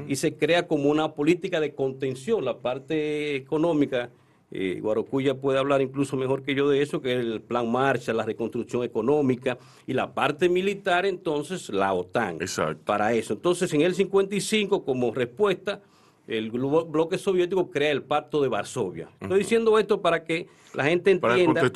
y 0.08 0.16
se 0.16 0.36
crea 0.36 0.68
como 0.68 0.90
una 0.90 1.14
política 1.14 1.60
de 1.60 1.74
contención, 1.74 2.46
la 2.46 2.60
parte 2.60 3.36
económica 3.36 4.10
eh, 4.52 4.80
Guarocuya 4.82 5.36
puede 5.36 5.60
hablar 5.60 5.82
incluso 5.82 6.18
mejor 6.18 6.44
que 6.44 6.54
yo 6.54 6.68
de 6.68 6.82
eso, 6.82 7.02
que 7.02 7.14
el 7.14 7.42
plan 7.42 7.72
Marshall, 7.72 8.18
la 8.18 8.26
reconstrucción 8.26 8.84
económica 8.84 9.58
y 9.88 9.94
la 9.94 10.14
parte 10.14 10.50
militar, 10.50 11.06
entonces 11.06 11.70
la 11.70 11.94
OTAN. 11.94 12.36
Exacto. 12.42 12.84
Para 12.86 13.14
eso. 13.14 13.34
Entonces, 13.34 13.74
en 13.74 13.82
el 13.82 13.96
55, 13.96 14.84
como 14.84 15.14
respuesta, 15.14 15.82
el 16.28 16.52
bloque 16.52 17.18
soviético 17.18 17.70
crea 17.70 17.92
el 17.92 18.04
Pacto 18.04 18.42
de 18.42 18.50
Varsovia. 18.50 19.10
Estoy 19.20 19.40
diciendo 19.40 19.78
esto 19.80 20.02
para 20.02 20.24
que 20.24 20.48
la 20.74 20.86
gente 20.86 21.12
entienda 21.12 21.70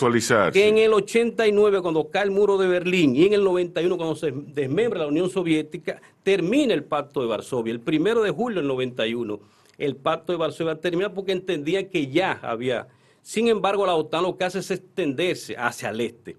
que 0.51 0.67
en 0.67 0.77
el 0.77 0.94
89, 0.94 1.82
cuando 1.82 2.10
cae 2.10 2.24
el 2.24 2.32
muro 2.32 2.58
de 2.58 2.67
Berlín, 2.67 3.15
y 3.15 3.25
en 3.25 3.34
el 3.34 3.44
91, 3.44 3.98
cuando 3.98 4.15
se 4.15 4.32
desmembra 4.32 5.00
la 5.00 5.08
Unión 5.08 5.29
Soviética, 5.29 6.01
termina 6.24 6.74
el 6.74 6.84
Pacto 6.84 7.22
de 7.22 7.27
Varsovia, 7.27 7.72
el 7.72 7.79
primero 7.79 8.22
de 8.22 8.32
julio 8.32 8.60
del 8.60 8.67
91 8.67 9.39
el 9.77 9.96
pacto 9.96 10.32
de 10.32 10.38
Varsovia 10.38 10.79
termina 10.79 11.13
porque 11.13 11.32
entendía 11.32 11.89
que 11.89 12.08
ya 12.08 12.39
había. 12.41 12.88
Sin 13.22 13.48
embargo, 13.48 13.86
la 13.86 13.96
OTAN 13.96 14.24
lo 14.24 14.38
que 14.38 14.44
hace 14.44 14.60
es 14.60 14.72
extenderse 14.72 15.55
hacia 15.58 15.89
el 15.89 16.01
este. 16.01 16.38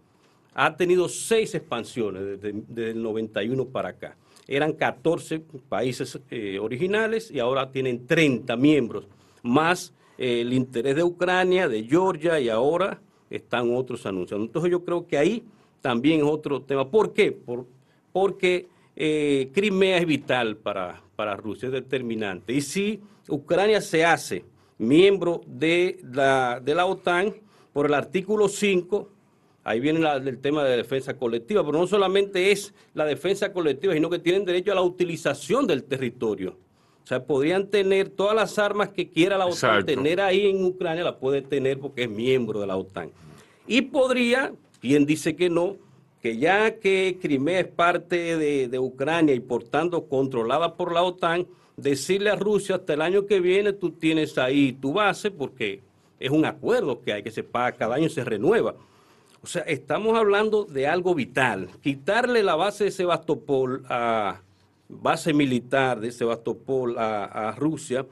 Ha 0.54 0.76
tenido 0.76 1.08
seis 1.08 1.54
expansiones 1.54 2.40
desde, 2.40 2.90
el 2.90 3.02
91 3.02 3.66
para 3.66 3.90
acá. 3.90 4.16
Eran 4.48 4.72
14 4.72 5.40
países 5.68 6.18
eh, 6.30 6.58
originales 6.58 7.30
y 7.30 7.40
ahora 7.40 7.70
tienen 7.70 8.06
30 8.06 8.56
miembros, 8.56 9.06
más 9.42 9.92
eh, 10.16 10.40
el 10.40 10.52
interés 10.52 10.96
de 10.96 11.02
Ucrania, 11.02 11.68
de 11.68 11.82
Georgia 11.82 12.38
y 12.40 12.48
ahora 12.48 13.00
están 13.28 13.74
otros 13.74 14.06
anuncios. 14.06 14.40
Entonces 14.40 14.70
yo 14.70 14.84
creo 14.84 15.06
que 15.06 15.18
ahí 15.18 15.42
también 15.80 16.20
es 16.20 16.26
otro 16.26 16.62
tema. 16.62 16.88
¿Por 16.88 17.12
qué? 17.12 17.36
porque 18.12 18.66
eh, 18.94 19.50
Crimea 19.52 19.98
es 19.98 20.06
vital 20.06 20.56
para, 20.56 21.02
para 21.16 21.36
Rusia, 21.36 21.66
es 21.66 21.72
determinante. 21.72 22.54
Y 22.54 22.62
si 22.62 23.00
Ucrania 23.28 23.80
se 23.80 24.04
hace 24.04 24.44
miembro 24.78 25.40
de 25.46 25.98
la, 26.12 26.60
de 26.60 26.74
la 26.74 26.86
OTAN 26.86 27.34
por 27.72 27.86
el 27.86 27.94
artículo 27.94 28.48
5, 28.48 29.08
ahí 29.64 29.80
viene 29.80 30.06
el 30.08 30.38
tema 30.38 30.64
de 30.64 30.76
defensa 30.76 31.16
colectiva, 31.16 31.64
pero 31.64 31.78
no 31.78 31.86
solamente 31.86 32.52
es 32.52 32.72
la 32.94 33.04
defensa 33.04 33.52
colectiva, 33.52 33.94
sino 33.94 34.08
que 34.08 34.18
tienen 34.18 34.44
derecho 34.44 34.72
a 34.72 34.76
la 34.76 34.82
utilización 34.82 35.66
del 35.66 35.84
territorio. 35.84 36.56
O 37.04 37.06
sea, 37.06 37.24
podrían 37.24 37.68
tener 37.68 38.08
todas 38.08 38.34
las 38.34 38.58
armas 38.58 38.88
que 38.88 39.08
quiera 39.08 39.38
la 39.38 39.46
OTAN 39.46 39.86
tener 39.86 40.20
ahí 40.20 40.50
en 40.50 40.64
Ucrania, 40.64 41.04
la 41.04 41.18
puede 41.18 41.40
tener 41.42 41.78
porque 41.78 42.04
es 42.04 42.10
miembro 42.10 42.60
de 42.60 42.66
la 42.66 42.76
OTAN. 42.76 43.10
Y 43.66 43.82
podría, 43.82 44.52
quien 44.80 45.06
dice 45.06 45.36
que 45.36 45.48
no, 45.48 45.76
que 46.20 46.38
ya 46.38 46.78
que 46.78 47.18
Crimea 47.20 47.60
es 47.60 47.68
parte 47.68 48.36
de, 48.36 48.68
de 48.68 48.78
Ucrania 48.78 49.34
y 49.34 49.40
por 49.40 49.62
tanto 49.64 50.08
controlada 50.08 50.76
por 50.76 50.92
la 50.92 51.02
OTAN, 51.02 51.46
decirle 51.76 52.30
a 52.30 52.36
Rusia 52.36 52.76
hasta 52.76 52.94
el 52.94 53.02
año 53.02 53.26
que 53.26 53.40
viene 53.40 53.72
tú 53.72 53.90
tienes 53.90 54.38
ahí 54.38 54.72
tu 54.72 54.94
base 54.94 55.30
porque 55.30 55.82
es 56.18 56.30
un 56.30 56.44
acuerdo 56.44 57.02
que 57.02 57.12
hay 57.12 57.22
que 57.22 57.30
se 57.30 57.42
paga 57.42 57.76
cada 57.76 57.96
año 57.96 58.06
y 58.06 58.10
se 58.10 58.24
renueva. 58.24 58.74
O 59.42 59.46
sea, 59.46 59.62
estamos 59.62 60.18
hablando 60.18 60.64
de 60.64 60.86
algo 60.86 61.14
vital. 61.14 61.68
Quitarle 61.82 62.42
la 62.42 62.56
base 62.56 62.84
de 62.84 62.90
Sebastopol 62.90 63.84
a 63.88 64.40
base 64.88 65.32
militar 65.32 66.00
de 66.00 66.10
Sebastopol 66.10 66.96
a, 66.98 67.54
Rusia, 67.56 68.06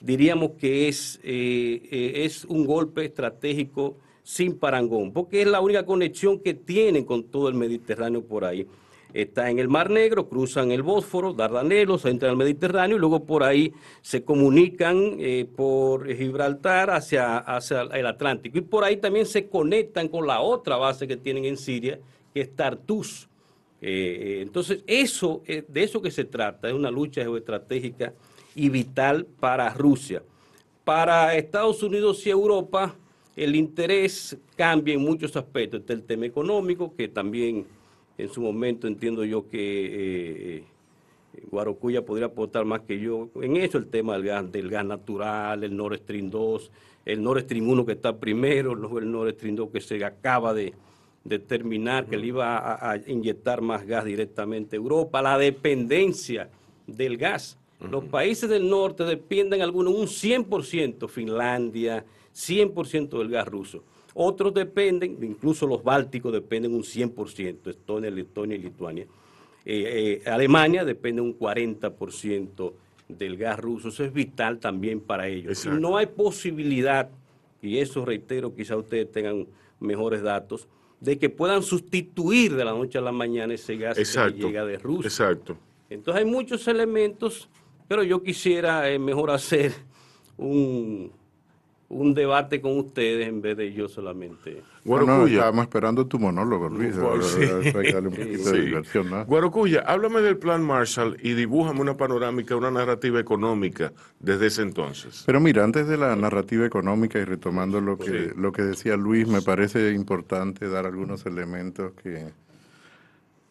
diríamos 0.00 0.52
que 0.52 0.88
es, 0.88 1.18
eh, 1.22 1.82
eh, 1.90 2.24
es 2.24 2.44
un 2.44 2.64
golpe 2.64 3.06
estratégico 3.06 3.96
sin 4.22 4.58
parangón, 4.58 5.12
porque 5.12 5.42
es 5.42 5.48
la 5.48 5.60
única 5.60 5.84
conexión 5.86 6.38
que 6.38 6.52
tienen 6.54 7.04
con 7.04 7.24
todo 7.24 7.48
el 7.48 7.54
Mediterráneo 7.54 8.22
por 8.22 8.44
ahí 8.44 8.66
está 9.14 9.50
en 9.50 9.58
el 9.58 9.68
Mar 9.68 9.90
Negro, 9.90 10.28
cruzan 10.28 10.70
el 10.70 10.82
Bósforo, 10.82 11.32
Dardanelos, 11.32 12.04
entran 12.04 12.32
al 12.32 12.36
Mediterráneo 12.36 12.96
y 12.96 13.00
luego 13.00 13.24
por 13.24 13.42
ahí 13.42 13.72
se 14.02 14.22
comunican 14.22 15.16
eh, 15.18 15.46
por 15.56 16.12
Gibraltar 16.14 16.90
hacia, 16.90 17.38
hacia 17.38 17.82
el 17.82 18.06
Atlántico. 18.06 18.58
Y 18.58 18.62
por 18.62 18.84
ahí 18.84 18.96
también 18.96 19.26
se 19.26 19.48
conectan 19.48 20.08
con 20.08 20.26
la 20.26 20.40
otra 20.40 20.76
base 20.76 21.06
que 21.06 21.16
tienen 21.16 21.44
en 21.44 21.56
Siria, 21.56 21.98
que 22.32 22.42
es 22.42 22.54
Tartus. 22.54 23.28
Eh, 23.80 23.88
eh, 23.90 24.42
entonces, 24.42 24.82
eso, 24.86 25.42
de 25.46 25.82
eso 25.82 26.02
que 26.02 26.10
se 26.10 26.24
trata, 26.24 26.68
es 26.68 26.74
una 26.74 26.90
lucha 26.90 27.22
geoestratégica 27.22 28.12
y 28.54 28.68
vital 28.68 29.26
para 29.38 29.72
Rusia. 29.74 30.22
Para 30.84 31.34
Estados 31.36 31.82
Unidos 31.82 32.26
y 32.26 32.30
Europa, 32.30 32.94
el 33.36 33.54
interés 33.54 34.36
cambia 34.56 34.94
en 34.94 35.00
muchos 35.00 35.36
aspectos. 35.36 35.80
Está 35.80 35.92
el 35.92 36.02
tema 36.02 36.26
económico, 36.26 36.94
que 36.96 37.06
también 37.06 37.66
en 38.18 38.28
su 38.28 38.42
momento 38.42 38.86
entiendo 38.86 39.24
yo 39.24 39.48
que 39.48 40.58
eh, 40.58 40.64
Guarocuya 41.50 42.04
podría 42.04 42.26
aportar 42.26 42.64
más 42.64 42.80
que 42.80 42.98
yo 42.98 43.30
en 43.40 43.56
eso, 43.56 43.78
el 43.78 43.86
tema 43.86 44.14
del 44.14 44.24
gas, 44.24 44.52
del 44.52 44.68
gas 44.68 44.84
natural, 44.84 45.62
el 45.62 45.76
Nord 45.76 45.98
Stream 45.98 46.28
2, 46.28 46.70
el 47.06 47.22
Nord 47.22 47.42
Stream 47.42 47.68
1 47.68 47.86
que 47.86 47.92
está 47.92 48.18
primero, 48.18 48.74
luego 48.74 48.98
el 48.98 49.10
Nord 49.10 49.34
Stream 49.34 49.54
2 49.54 49.70
que 49.70 49.80
se 49.80 50.04
acaba 50.04 50.52
de, 50.52 50.74
terminar, 51.46 52.06
que 52.06 52.16
le 52.16 52.26
iba 52.26 52.90
a, 52.90 52.96
inyectar 53.06 53.60
más 53.60 53.86
gas 53.86 54.04
directamente 54.04 54.76
a 54.76 54.78
Europa, 54.78 55.22
la 55.22 55.38
dependencia 55.38 56.48
del 56.86 57.16
gas. 57.18 57.58
Los 57.80 58.04
países 58.06 58.48
del 58.48 58.68
norte 58.68 59.04
dependen 59.04 59.62
algunos 59.62 59.94
un 59.94 60.06
100%, 60.06 61.08
Finlandia, 61.08 62.04
100% 62.34 63.18
del 63.18 63.28
gas 63.28 63.46
ruso. 63.46 63.84
Otros 64.14 64.54
dependen, 64.54 65.18
incluso 65.22 65.66
los 65.66 65.82
bálticos 65.82 66.32
dependen 66.32 66.74
un 66.74 66.82
100%, 66.82 67.70
Estonia, 67.70 68.10
Letonia 68.10 68.56
y 68.56 68.60
Lituania. 68.60 69.06
Eh, 69.64 70.22
eh, 70.24 70.30
Alemania 70.30 70.84
depende 70.84 71.20
un 71.20 71.38
40% 71.38 72.72
del 73.08 73.36
gas 73.36 73.58
ruso. 73.58 73.88
Eso 73.88 74.04
es 74.04 74.12
vital 74.12 74.58
también 74.58 75.00
para 75.00 75.28
ellos. 75.28 75.66
No 75.66 75.96
hay 75.96 76.06
posibilidad, 76.06 77.10
y 77.60 77.78
eso 77.78 78.04
reitero, 78.04 78.54
quizá 78.54 78.76
ustedes 78.76 79.10
tengan 79.12 79.46
mejores 79.80 80.22
datos, 80.22 80.68
de 81.00 81.18
que 81.18 81.30
puedan 81.30 81.62
sustituir 81.62 82.56
de 82.56 82.64
la 82.64 82.72
noche 82.72 82.98
a 82.98 83.00
la 83.00 83.12
mañana 83.12 83.54
ese 83.54 83.76
gas 83.76 83.96
que 83.96 84.32
llega 84.32 84.64
de 84.64 84.78
Rusia. 84.78 85.08
Exacto. 85.08 85.56
Entonces 85.90 86.24
hay 86.24 86.30
muchos 86.30 86.66
elementos, 86.66 87.48
pero 87.86 88.02
yo 88.02 88.22
quisiera 88.22 88.90
eh, 88.90 88.98
mejor 88.98 89.30
hacer 89.30 89.72
un, 90.36 91.12
un 91.90 92.12
debate 92.12 92.60
con 92.60 92.76
ustedes 92.78 93.28
en 93.28 93.40
vez 93.40 93.56
de 93.56 93.72
yo 93.72 93.88
solamente. 93.88 94.62
Guarocuya. 94.84 95.34
estábamos 95.34 95.62
esperando 95.64 96.06
tu 96.06 96.18
monólogo, 96.18 96.68
Luis. 96.68 96.94
Guarocuya, 99.26 99.80
háblame 99.80 100.20
del 100.20 100.36
plan 100.36 100.62
Marshall 100.62 101.16
y 101.22 101.32
dibújame 101.32 101.80
una 101.80 101.96
panorámica, 101.96 102.56
una 102.56 102.70
narrativa 102.70 103.18
económica 103.20 103.92
desde 104.20 104.46
ese 104.46 104.62
entonces. 104.62 105.22
Pero 105.26 105.40
mira, 105.40 105.64
antes 105.64 105.88
de 105.88 105.96
la 105.96 106.14
narrativa 106.14 106.66
económica 106.66 107.18
y 107.18 107.24
retomando 107.24 107.80
lo 107.80 107.96
que, 107.98 108.32
lo 108.36 108.52
que 108.52 108.62
decía 108.62 108.96
Luis, 108.96 109.26
me 109.26 109.40
parece 109.40 109.92
importante 109.92 110.68
dar 110.68 110.84
algunos 110.84 111.24
elementos 111.24 111.92
que, 112.02 112.32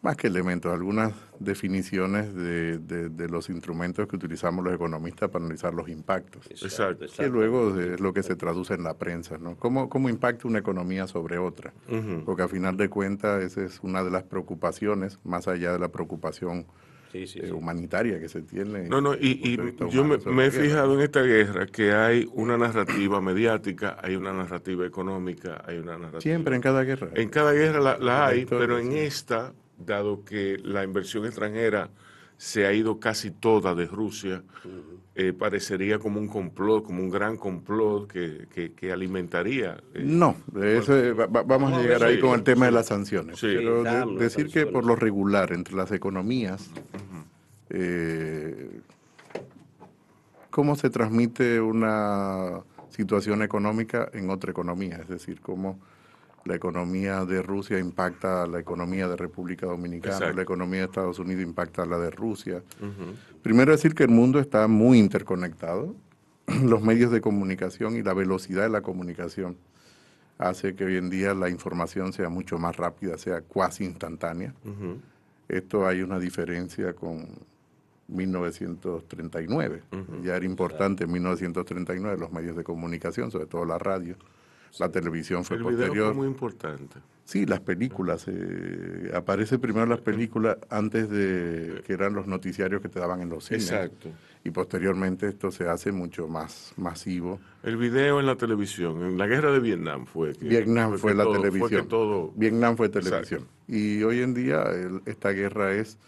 más 0.00 0.16
que 0.16 0.28
elementos, 0.28 0.72
algunas 0.72 1.12
definiciones 1.40 2.34
de, 2.34 2.78
de, 2.78 3.28
los 3.28 3.48
instrumentos 3.48 4.06
que 4.06 4.16
utilizamos 4.16 4.64
los 4.64 4.74
economistas 4.74 5.28
para 5.28 5.44
analizar 5.44 5.74
los 5.74 5.88
impactos. 5.88 6.46
Exacto. 6.50 7.06
Que 7.16 7.28
luego 7.28 7.78
es 7.78 8.00
lo 8.00 8.12
que 8.12 8.22
se 8.22 8.36
traduce 8.36 8.74
en 8.74 8.84
la 8.84 8.94
prensa, 8.94 9.38
¿no? 9.38 9.56
¿Cómo, 9.56 9.88
cómo 9.88 10.08
impacta 10.08 10.46
una 10.46 10.60
economía 10.60 11.06
sobre 11.06 11.38
otra? 11.38 11.72
Porque 12.24 12.42
a 12.42 12.48
final 12.48 12.76
de 12.76 12.88
cuentas 12.88 13.42
esa 13.42 13.64
es 13.64 13.80
una 13.82 14.04
de 14.04 14.10
las 14.10 14.22
preocupaciones, 14.22 15.18
más 15.24 15.48
allá 15.48 15.72
de 15.72 15.78
la 15.78 15.88
preocupación 15.88 16.66
eh, 17.14 17.52
humanitaria 17.52 18.20
que 18.20 18.28
se 18.28 18.42
tiene. 18.42 18.88
No, 18.88 19.00
no, 19.00 19.14
y, 19.14 19.56
yo 19.90 20.04
me, 20.04 20.46
he 20.46 20.50
fijado 20.50 20.94
en 20.94 21.00
esta 21.00 21.22
guerra 21.22 21.66
que 21.66 21.92
hay 21.92 22.28
una 22.34 22.58
narrativa 22.58 23.20
mediática, 23.20 23.96
hay 24.02 24.14
una 24.14 24.32
narrativa 24.32 24.86
económica, 24.86 25.62
hay 25.66 25.78
una 25.78 25.92
narrativa... 25.92 26.20
Siempre 26.20 26.54
en 26.54 26.60
cada 26.60 26.84
guerra. 26.84 27.08
En 27.14 27.30
cada 27.30 27.52
guerra 27.52 27.98
la, 27.98 28.26
hay, 28.26 28.44
pero 28.44 28.78
en 28.78 28.92
esta 28.92 29.54
dado 29.78 30.24
que 30.24 30.58
la 30.62 30.84
inversión 30.84 31.24
extranjera 31.26 31.90
se 32.38 32.66
ha 32.66 32.72
ido 32.72 33.00
casi 33.00 33.32
toda 33.32 33.74
de 33.74 33.86
Rusia, 33.86 34.44
eh, 35.16 35.32
parecería 35.32 35.98
como 35.98 36.20
un 36.20 36.28
complot, 36.28 36.84
como 36.84 37.02
un 37.02 37.10
gran 37.10 37.36
complot 37.36 38.06
que, 38.06 38.92
alimentaría. 38.92 39.76
Eh, 39.92 40.02
no, 40.04 40.36
vamos 40.52 41.72
a 41.72 41.82
llegar 41.82 42.04
ahí 42.04 42.20
con 42.20 42.34
el 42.34 42.44
tema 42.44 42.66
de 42.66 42.72
las 42.72 42.86
sanciones. 42.86 43.40
Pero 43.40 43.82
decir 44.14 44.48
que 44.48 44.66
por 44.66 44.84
lo 44.86 44.94
regular 44.94 45.52
entre 45.52 45.74
las 45.74 45.90
economías, 45.90 46.70
eh, 47.70 48.80
¿cómo 50.50 50.76
se 50.76 50.90
transmite 50.90 51.60
una 51.60 52.60
situación 52.90 53.42
económica 53.42 54.08
en 54.12 54.30
otra 54.30 54.52
economía? 54.52 54.98
Es 55.02 55.08
decir, 55.08 55.40
cómo 55.40 55.80
la 56.48 56.54
economía 56.54 57.26
de 57.26 57.42
Rusia 57.42 57.78
impacta 57.78 58.42
a 58.42 58.46
la 58.46 58.58
economía 58.58 59.06
de 59.06 59.16
República 59.16 59.66
Dominicana, 59.66 60.32
la 60.32 60.42
economía 60.42 60.80
de 60.80 60.86
Estados 60.86 61.18
Unidos 61.18 61.42
impacta 61.42 61.82
a 61.82 61.86
la 61.86 61.98
de 61.98 62.10
Rusia. 62.10 62.62
Primero 63.42 63.70
decir 63.70 63.94
que 63.94 64.04
el 64.04 64.10
mundo 64.10 64.40
está 64.40 64.66
muy 64.66 64.98
interconectado, 64.98 65.94
los 66.64 66.80
medios 66.80 67.12
de 67.12 67.20
comunicación 67.20 67.96
y 67.96 68.02
la 68.02 68.14
velocidad 68.14 68.62
de 68.62 68.70
la 68.70 68.80
comunicación 68.80 69.58
hace 70.38 70.74
que 70.74 70.84
hoy 70.84 70.96
en 70.96 71.10
día 71.10 71.34
la 71.34 71.50
información 71.50 72.14
sea 72.14 72.30
mucho 72.30 72.58
más 72.58 72.76
rápida, 72.76 73.18
sea 73.18 73.42
cuasi 73.42 73.84
instantánea. 73.84 74.54
Esto 75.48 75.86
hay 75.86 76.00
una 76.00 76.18
diferencia 76.18 76.94
con 76.94 77.28
1939. 78.06 79.82
Ya 80.22 80.34
era 80.36 80.46
importante 80.46 81.04
en 81.04 81.12
1939 81.12 82.16
los 82.18 82.32
medios 82.32 82.56
de 82.56 82.64
comunicación, 82.64 83.30
sobre 83.30 83.46
todo 83.46 83.66
la 83.66 83.76
radio. 83.76 84.16
La 84.78 84.90
televisión 84.90 85.44
fue 85.44 85.56
el 85.56 85.62
posterior. 85.62 85.92
Video 85.92 86.06
fue 86.06 86.14
muy 86.14 86.26
importante. 86.26 86.98
Sí, 87.24 87.44
las 87.44 87.60
películas. 87.60 88.24
Eh, 88.26 89.10
aparece 89.14 89.58
primero 89.58 89.84
las 89.86 90.00
películas 90.00 90.56
antes 90.70 91.10
de 91.10 91.82
que 91.86 91.92
eran 91.92 92.14
los 92.14 92.26
noticiarios 92.26 92.80
que 92.80 92.88
te 92.88 93.00
daban 93.00 93.20
en 93.20 93.28
los 93.28 93.44
cines. 93.44 93.70
Exacto. 93.70 94.08
Y 94.44 94.50
posteriormente 94.50 95.28
esto 95.28 95.50
se 95.50 95.68
hace 95.68 95.92
mucho 95.92 96.26
más 96.26 96.72
masivo. 96.76 97.38
El 97.62 97.76
video 97.76 98.20
en 98.20 98.26
la 98.26 98.36
televisión, 98.36 99.02
en 99.04 99.18
la 99.18 99.26
guerra 99.26 99.52
de 99.52 99.60
Vietnam 99.60 100.06
fue. 100.06 100.32
Vietnam 100.40 100.96
fue, 100.96 101.14
la 101.14 101.24
televisión. 101.24 101.86
todo... 101.86 102.32
Vietnam 102.34 102.76
fue 102.76 102.88
televisión. 102.88 103.46
Y 103.66 104.02
hoy 104.04 104.22
en 104.22 104.32
día 104.32 104.64
esta 105.04 105.30
guerra 105.30 105.74
es 105.74 105.98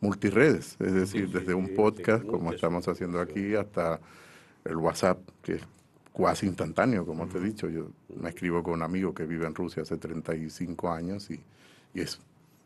multiredes, 0.00 0.76
es 0.80 0.92
decir, 0.94 1.28
desde 1.28 1.54
un 1.54 1.74
podcast 1.74 2.24
como 2.24 2.52
estamos 2.52 2.88
haciendo 2.88 3.20
aquí 3.20 3.54
hasta 3.54 4.00
el 4.64 4.76
WhatsApp, 4.76 5.18
que 5.42 5.60
cuasi 6.12 6.46
instantáneo, 6.46 7.06
como 7.06 7.26
te 7.26 7.38
he 7.38 7.40
dicho. 7.40 7.68
Yo 7.68 7.88
me 8.20 8.30
escribo 8.30 8.62
con 8.62 8.74
un 8.74 8.82
amigo 8.82 9.14
que 9.14 9.24
vive 9.24 9.46
en 9.46 9.54
Rusia 9.54 9.82
hace 9.82 9.96
35 9.96 10.90
años 10.90 11.30
y, 11.30 11.40
y 11.94 12.00
es 12.00 12.20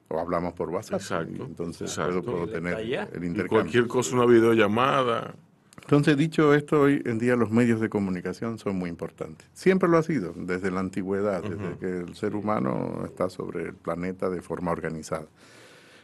o 0.08 0.20
hablamos 0.20 0.54
por 0.54 0.70
WhatsApp. 0.70 1.00
Exacto. 1.00 1.44
entonces 1.44 1.94
Puedo, 1.94 2.48
tener 2.48 2.78
el 2.78 3.24
intercambio. 3.24 3.48
cualquier 3.48 3.86
cosa, 3.86 4.14
una 4.14 4.26
videollamada. 4.26 5.34
Entonces, 5.82 6.16
dicho 6.16 6.54
esto, 6.54 6.82
hoy 6.82 7.02
en 7.04 7.18
día 7.18 7.36
los 7.36 7.50
medios 7.50 7.80
de 7.80 7.88
comunicación 7.88 8.58
son 8.58 8.76
muy 8.76 8.90
importantes. 8.90 9.46
Siempre 9.52 9.88
lo 9.88 9.98
ha 9.98 10.02
sido, 10.02 10.32
desde 10.34 10.70
la 10.70 10.80
antigüedad, 10.80 11.42
desde 11.42 11.78
que 11.78 11.98
el 12.00 12.14
ser 12.14 12.34
humano 12.34 13.02
está 13.04 13.28
sobre 13.30 13.64
el 13.64 13.74
planeta 13.74 14.28
de 14.28 14.42
forma 14.42 14.72
organizada. 14.72 15.26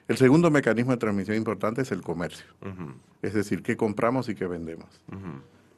El 0.09 0.17
segundo 0.19 0.51
mecanismo 0.51 0.93
de 0.93 0.99
transmisión 0.99 1.37
importante 1.37 1.83
es 1.83 1.91
el 1.91 2.03
comercio. 2.03 2.47
Es 3.23 3.35
decir, 3.35 3.63
qué 3.63 3.77
compramos 3.77 4.29
y 4.29 4.35
qué 4.35 4.47
vendemos. 4.47 5.01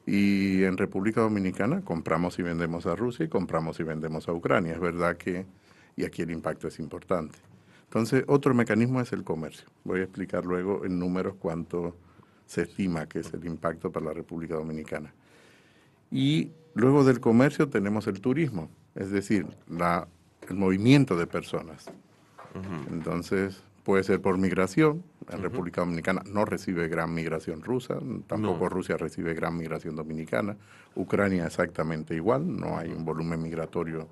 Y 0.05 0.63
en 0.63 0.77
República 0.77 1.21
Dominicana 1.21 1.81
compramos 1.81 2.37
y 2.37 2.43
vendemos 2.43 2.85
a 2.85 2.95
Rusia 2.95 3.25
y 3.25 3.29
compramos 3.29 3.79
y 3.79 3.83
vendemos 3.83 4.27
a 4.27 4.33
Ucrania. 4.33 4.73
Es 4.73 4.79
verdad 4.79 5.17
que, 5.17 5.45
y 5.95 6.05
aquí 6.05 6.21
el 6.21 6.31
impacto 6.31 6.67
es 6.67 6.79
importante. 6.79 7.37
Entonces, 7.85 8.23
otro 8.27 8.53
mecanismo 8.53 9.01
es 9.01 9.13
el 9.13 9.23
comercio. 9.23 9.67
Voy 9.83 10.01
a 10.01 10.03
explicar 10.03 10.45
luego 10.45 10.85
en 10.85 10.99
números 10.99 11.35
cuánto 11.39 11.95
se 12.45 12.63
estima 12.63 13.07
que 13.07 13.19
es 13.19 13.33
el 13.33 13.45
impacto 13.45 13.91
para 13.91 14.07
la 14.07 14.13
República 14.13 14.55
Dominicana. 14.55 15.13
Y 16.11 16.51
luego 16.73 17.03
del 17.03 17.19
comercio 17.19 17.69
tenemos 17.69 18.07
el 18.07 18.21
turismo, 18.21 18.69
es 18.93 19.11
decir, 19.11 19.47
la, 19.67 20.07
el 20.47 20.55
movimiento 20.55 21.17
de 21.17 21.27
personas. 21.27 21.85
Entonces, 22.91 23.63
puede 23.85 24.03
ser 24.03 24.19
por 24.19 24.37
migración. 24.37 25.03
En 25.31 25.41
República 25.41 25.81
Dominicana 25.81 26.23
no 26.25 26.43
recibe 26.43 26.87
gran 26.87 27.13
migración 27.13 27.61
rusa, 27.61 27.97
tampoco 28.27 28.67
Rusia 28.67 28.97
recibe 28.97 29.33
gran 29.33 29.55
migración 29.57 29.95
dominicana. 29.95 30.57
Ucrania 30.95 31.45
exactamente 31.45 32.15
igual, 32.15 32.59
no 32.59 32.77
hay 32.77 32.89
un 32.89 33.05
volumen 33.05 33.41
migratorio 33.41 34.07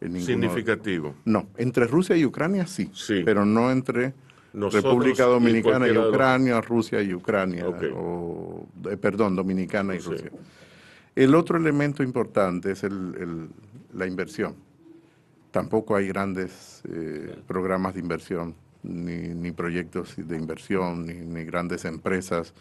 en 0.00 0.20
significativo. 0.20 1.14
No, 1.24 1.48
entre 1.56 1.86
Rusia 1.86 2.16
y 2.16 2.24
Ucrania 2.24 2.66
sí, 2.66 2.90
pero 3.24 3.44
no 3.44 3.70
entre 3.70 4.14
República 4.52 5.24
Dominicana 5.24 5.86
y, 5.86 5.96
Ucrania, 5.96 6.60
Rusia 6.60 7.00
y 7.02 7.14
Ucrania, 7.14 7.68
o, 7.68 8.66
eh, 8.90 8.96
perdón, 8.96 9.36
Dominicana 9.36 9.94
y 9.94 9.98
Rusia. 9.98 10.30
El 11.14 11.34
otro 11.34 11.58
elemento 11.58 12.02
importante 12.02 12.72
es 12.72 12.86
la 13.92 14.06
inversión. 14.06 14.54
Tampoco 15.50 15.96
hay 15.96 16.06
grandes 16.06 16.82
eh, 16.88 17.34
programas 17.46 17.94
de 17.94 18.00
inversión 18.00 18.54
ni, 18.82 19.52
proyectos 19.52 20.14
de 20.16 20.36
inversión, 20.36 21.06
ni, 21.06 21.44
grandes 21.44 21.84
empresas 21.84 22.54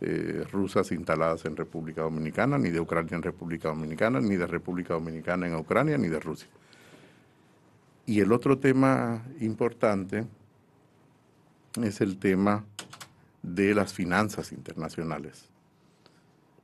eh, 0.00 0.44
rusas 0.50 0.92
instaladas 0.92 1.44
en 1.44 1.56
República 1.56 2.02
Dominicana, 2.02 2.58
ni 2.58 2.70
de 2.70 2.80
Ucrania 2.80 3.16
en 3.16 3.22
República 3.22 3.68
Dominicana, 3.68 4.20
ni 4.20 4.36
de 4.36 4.46
República 4.46 4.94
Dominicana 4.94 5.46
en 5.46 5.54
Ucrania, 5.54 5.96
ni 5.98 6.08
de 6.08 6.20
Rusia. 6.20 6.48
Y 8.04 8.20
el 8.20 8.32
otro 8.32 8.58
tema 8.58 9.22
importante 9.40 10.26
es 11.80 12.00
el 12.00 12.18
tema 12.18 12.64
de 13.42 13.74
las 13.74 13.92
finanzas 13.92 14.52
internacionales. 14.52 15.48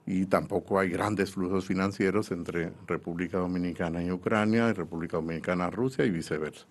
Y 0.06 0.26
tampoco 0.26 0.78
hay 0.78 0.88
grandes 0.88 1.32
flujos 1.32 1.66
financieros 1.66 2.30
entre 2.30 2.72
República 2.86 3.38
Dominicana 3.38 4.02
y 4.02 4.10
Ucrania, 4.10 4.72
República 4.72 5.18
Dominicana 5.18 5.70
Rusia 5.70 6.04
y 6.04 6.10
viceversa. 6.10 6.66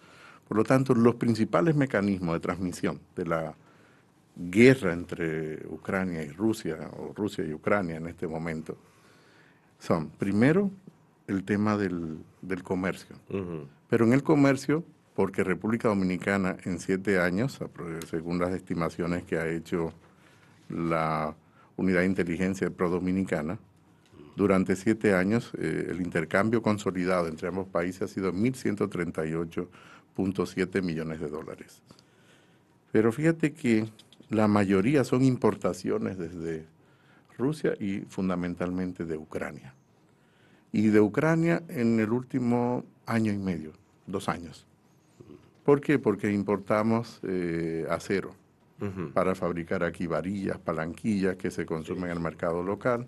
Por 0.48 0.58
lo 0.58 0.64
tanto, 0.64 0.94
los 0.96 1.16
principales 1.16 1.76
mecanismos 1.76 2.36
de 2.36 2.40
transmisión 2.40 3.00
de 3.16 3.26
la 3.26 3.56
guerra 4.36 4.94
entre 4.94 5.66
Ucrania 5.68 6.24
y 6.24 6.30
Rusia, 6.30 6.78
o 6.98 7.14
Rusia 7.14 7.44
y 7.44 7.54
Ucrania 7.54 7.98
en 7.98 8.08
este 8.08 8.28
momento, 8.28 8.78
son, 9.80 10.10
primero, 10.10 10.72
el 11.28 11.44
tema 11.44 11.78
del, 11.78 12.24
comercio. 12.64 13.16
Pero 13.90 14.06
en 14.06 14.14
el 14.14 14.24
comercio, 14.24 14.84
porque 15.16 15.44
República 15.44 15.90
Dominicana 15.90 16.58
en 16.64 16.80
siete 16.80 17.20
años, 17.20 17.60
según 18.10 18.40
las 18.40 18.54
estimaciones 18.54 19.24
que 19.24 19.38
ha 19.38 19.48
hecho 19.48 19.92
la 20.70 21.36
Unidad 21.76 22.02
de 22.02 22.06
Inteligencia 22.06 22.70
Pro-Dominicana, 22.70 23.60
durante 24.38 24.76
siete 24.76 25.16
años 25.16 25.52
eh, 25.58 25.88
el 25.90 26.00
intercambio 26.00 26.62
consolidado 26.62 27.28
entre 27.28 27.48
ambos 27.48 27.68
países 27.68 28.04
ha 28.04 28.08
sido 28.08 28.32
1.138 28.32 29.68
siete 30.46 30.82
millones 30.82 31.20
de 31.20 31.30
dólares. 31.30 31.82
Pero 32.92 33.12
fíjate 33.12 33.54
que 33.54 33.90
la 34.30 34.48
mayoría 34.48 35.04
son 35.04 35.24
importaciones 35.24 36.18
desde 36.18 36.66
Rusia 37.38 37.74
y 37.80 38.02
fundamentalmente 38.10 39.06
de 39.06 39.18
Ucrania. 39.18 39.74
Y 40.72 40.88
de 40.88 41.00
Ucrania 41.00 41.64
en 41.70 42.00
el 42.00 42.12
último 42.12 42.84
año 43.06 43.32
y 43.32 43.38
medio, 43.38 43.72
dos 44.06 44.28
años. 44.30 44.66
¿Por 45.64 45.82
qué? 45.82 46.00
Porque 46.00 46.32
importamos 46.32 47.20
eh, 47.24 47.86
acero 47.90 48.34
para 49.14 49.34
fabricar 49.34 49.84
aquí 49.84 50.06
varillas, 50.06 50.60
palanquillas 50.60 51.36
que 51.36 51.50
se 51.50 51.66
consumen 51.66 52.06
en 52.06 52.18
el 52.18 52.20
mercado 52.20 52.62
local 52.62 53.08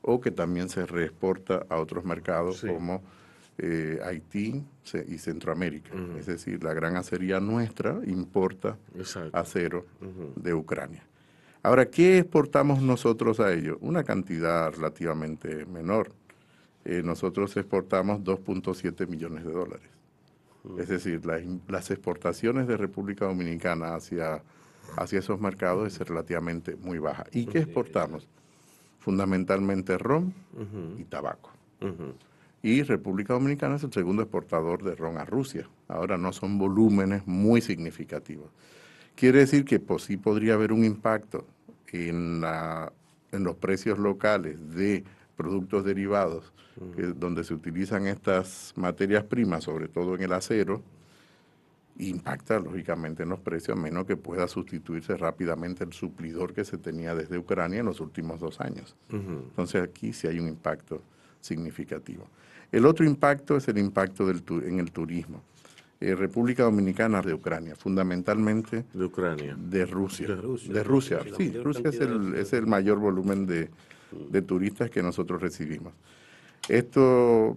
o 0.00 0.20
que 0.20 0.30
también 0.30 0.70
se 0.70 0.86
reexporta 0.86 1.66
a 1.68 1.76
otros 1.76 2.04
mercados 2.04 2.62
como 2.62 3.02
eh, 3.58 4.00
Haití 4.04 4.64
y 5.08 5.18
Centroamérica. 5.18 5.90
Es 6.18 6.26
decir, 6.26 6.62
la 6.64 6.74
gran 6.74 6.96
acería 6.96 7.38
nuestra 7.40 8.00
importa 8.06 8.78
acero 9.32 9.86
de 10.36 10.54
Ucrania. 10.54 11.04
Ahora, 11.62 11.86
¿qué 11.86 12.18
exportamos 12.18 12.82
nosotros 12.82 13.38
a 13.38 13.52
ellos? 13.52 13.76
Una 13.80 14.02
cantidad 14.02 14.72
relativamente 14.72 15.64
menor. 15.66 16.10
Eh, 16.84 17.02
nosotros 17.04 17.56
exportamos 17.56 18.20
2.7 18.20 19.06
millones 19.06 19.44
de 19.44 19.52
dólares. 19.52 19.88
Es 20.78 20.88
decir, 20.88 21.22
las 21.26 21.90
exportaciones 21.90 22.68
de 22.68 22.76
República 22.76 23.26
Dominicana 23.26 23.94
hacia, 23.94 24.42
hacia 24.96 25.18
esos 25.18 25.40
mercados 25.40 26.00
es 26.00 26.08
relativamente 26.08 26.76
muy 26.76 26.98
baja. 26.98 27.24
¿Y 27.32 27.46
qué 27.46 27.58
exportamos? 27.58 28.28
Fundamentalmente 29.00 29.98
ron 29.98 30.32
y 30.98 31.04
tabaco 31.04 31.50
y 32.62 32.82
República 32.82 33.34
Dominicana 33.34 33.76
es 33.76 33.82
el 33.82 33.92
segundo 33.92 34.22
exportador 34.22 34.84
de 34.84 34.94
ron 34.94 35.18
a 35.18 35.24
Rusia. 35.24 35.68
Ahora 35.88 36.16
no 36.16 36.32
son 36.32 36.58
volúmenes 36.58 37.26
muy 37.26 37.60
significativos. 37.60 38.50
Quiere 39.16 39.40
decir 39.40 39.64
que 39.64 39.80
pues, 39.80 40.04
sí 40.04 40.16
podría 40.16 40.54
haber 40.54 40.72
un 40.72 40.84
impacto 40.84 41.46
en, 41.88 42.40
la, 42.40 42.92
en 43.32 43.44
los 43.44 43.56
precios 43.56 43.98
locales 43.98 44.74
de 44.74 45.04
productos 45.36 45.84
derivados, 45.84 46.52
donde 47.16 47.44
se 47.44 47.52
utilizan 47.52 48.06
estas 48.06 48.72
materias 48.76 49.24
primas, 49.24 49.64
sobre 49.64 49.88
todo 49.88 50.14
en 50.14 50.22
el 50.22 50.32
acero, 50.32 50.82
impacta 51.98 52.58
lógicamente 52.58 53.24
en 53.24 53.28
los 53.28 53.40
precios, 53.40 53.76
a 53.76 53.80
menos 53.80 54.06
que 54.06 54.16
pueda 54.16 54.48
sustituirse 54.48 55.16
rápidamente 55.16 55.84
el 55.84 55.92
suplidor 55.92 56.54
que 56.54 56.64
se 56.64 56.78
tenía 56.78 57.14
desde 57.14 57.38
Ucrania 57.38 57.80
en 57.80 57.86
los 57.86 58.00
últimos 58.00 58.40
dos 58.40 58.60
años. 58.60 58.96
Entonces 59.10 59.82
aquí 59.82 60.12
sí 60.12 60.26
hay 60.26 60.38
un 60.38 60.48
impacto 60.48 61.02
significativo. 61.40 62.26
El 62.72 62.86
otro 62.86 63.04
impacto 63.04 63.56
es 63.56 63.68
el 63.68 63.78
impacto 63.78 64.26
del 64.26 64.42
en 64.66 64.80
el 64.80 64.90
turismo. 64.90 65.42
Eh, 66.00 66.16
República 66.16 66.64
Dominicana 66.64 67.22
de 67.22 67.32
Ucrania, 67.32 67.76
fundamentalmente 67.76 68.84
de 68.92 69.04
Ucrania, 69.04 69.56
de 69.56 69.86
Rusia, 69.86 70.26
de 70.26 70.82
Rusia, 70.82 71.20
sí, 71.36 71.52
Rusia 71.52 71.90
es 71.90 72.00
el, 72.00 72.34
es 72.34 72.52
el 72.52 72.66
mayor 72.66 72.98
volumen 72.98 73.46
de, 73.46 73.70
de 74.30 74.42
turistas 74.42 74.90
que 74.90 75.00
nosotros 75.00 75.40
recibimos. 75.40 75.92
Esto 76.68 77.56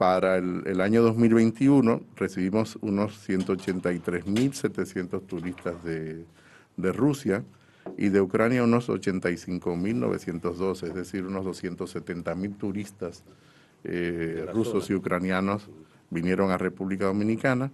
para 0.00 0.38
el, 0.38 0.80
año 0.80 1.02
2021 1.02 2.00
recibimos 2.16 2.78
unos 2.80 3.28
183.700 3.28 5.26
turistas 5.26 5.84
de, 5.84 6.24
Rusia 6.78 7.44
y 7.98 8.08
de 8.08 8.22
Ucrania 8.22 8.64
unos 8.64 8.88
85.912, 8.88 10.86
es 10.86 10.94
decir, 10.94 11.26
unos 11.26 11.44
270.000 11.44 12.56
turistas 12.56 13.24
eh, 13.84 14.46
rusos 14.52 14.90
y 14.90 14.94
ucranianos 14.94 15.68
vinieron 16.10 16.50
a 16.50 16.58
República 16.58 17.06
Dominicana 17.06 17.70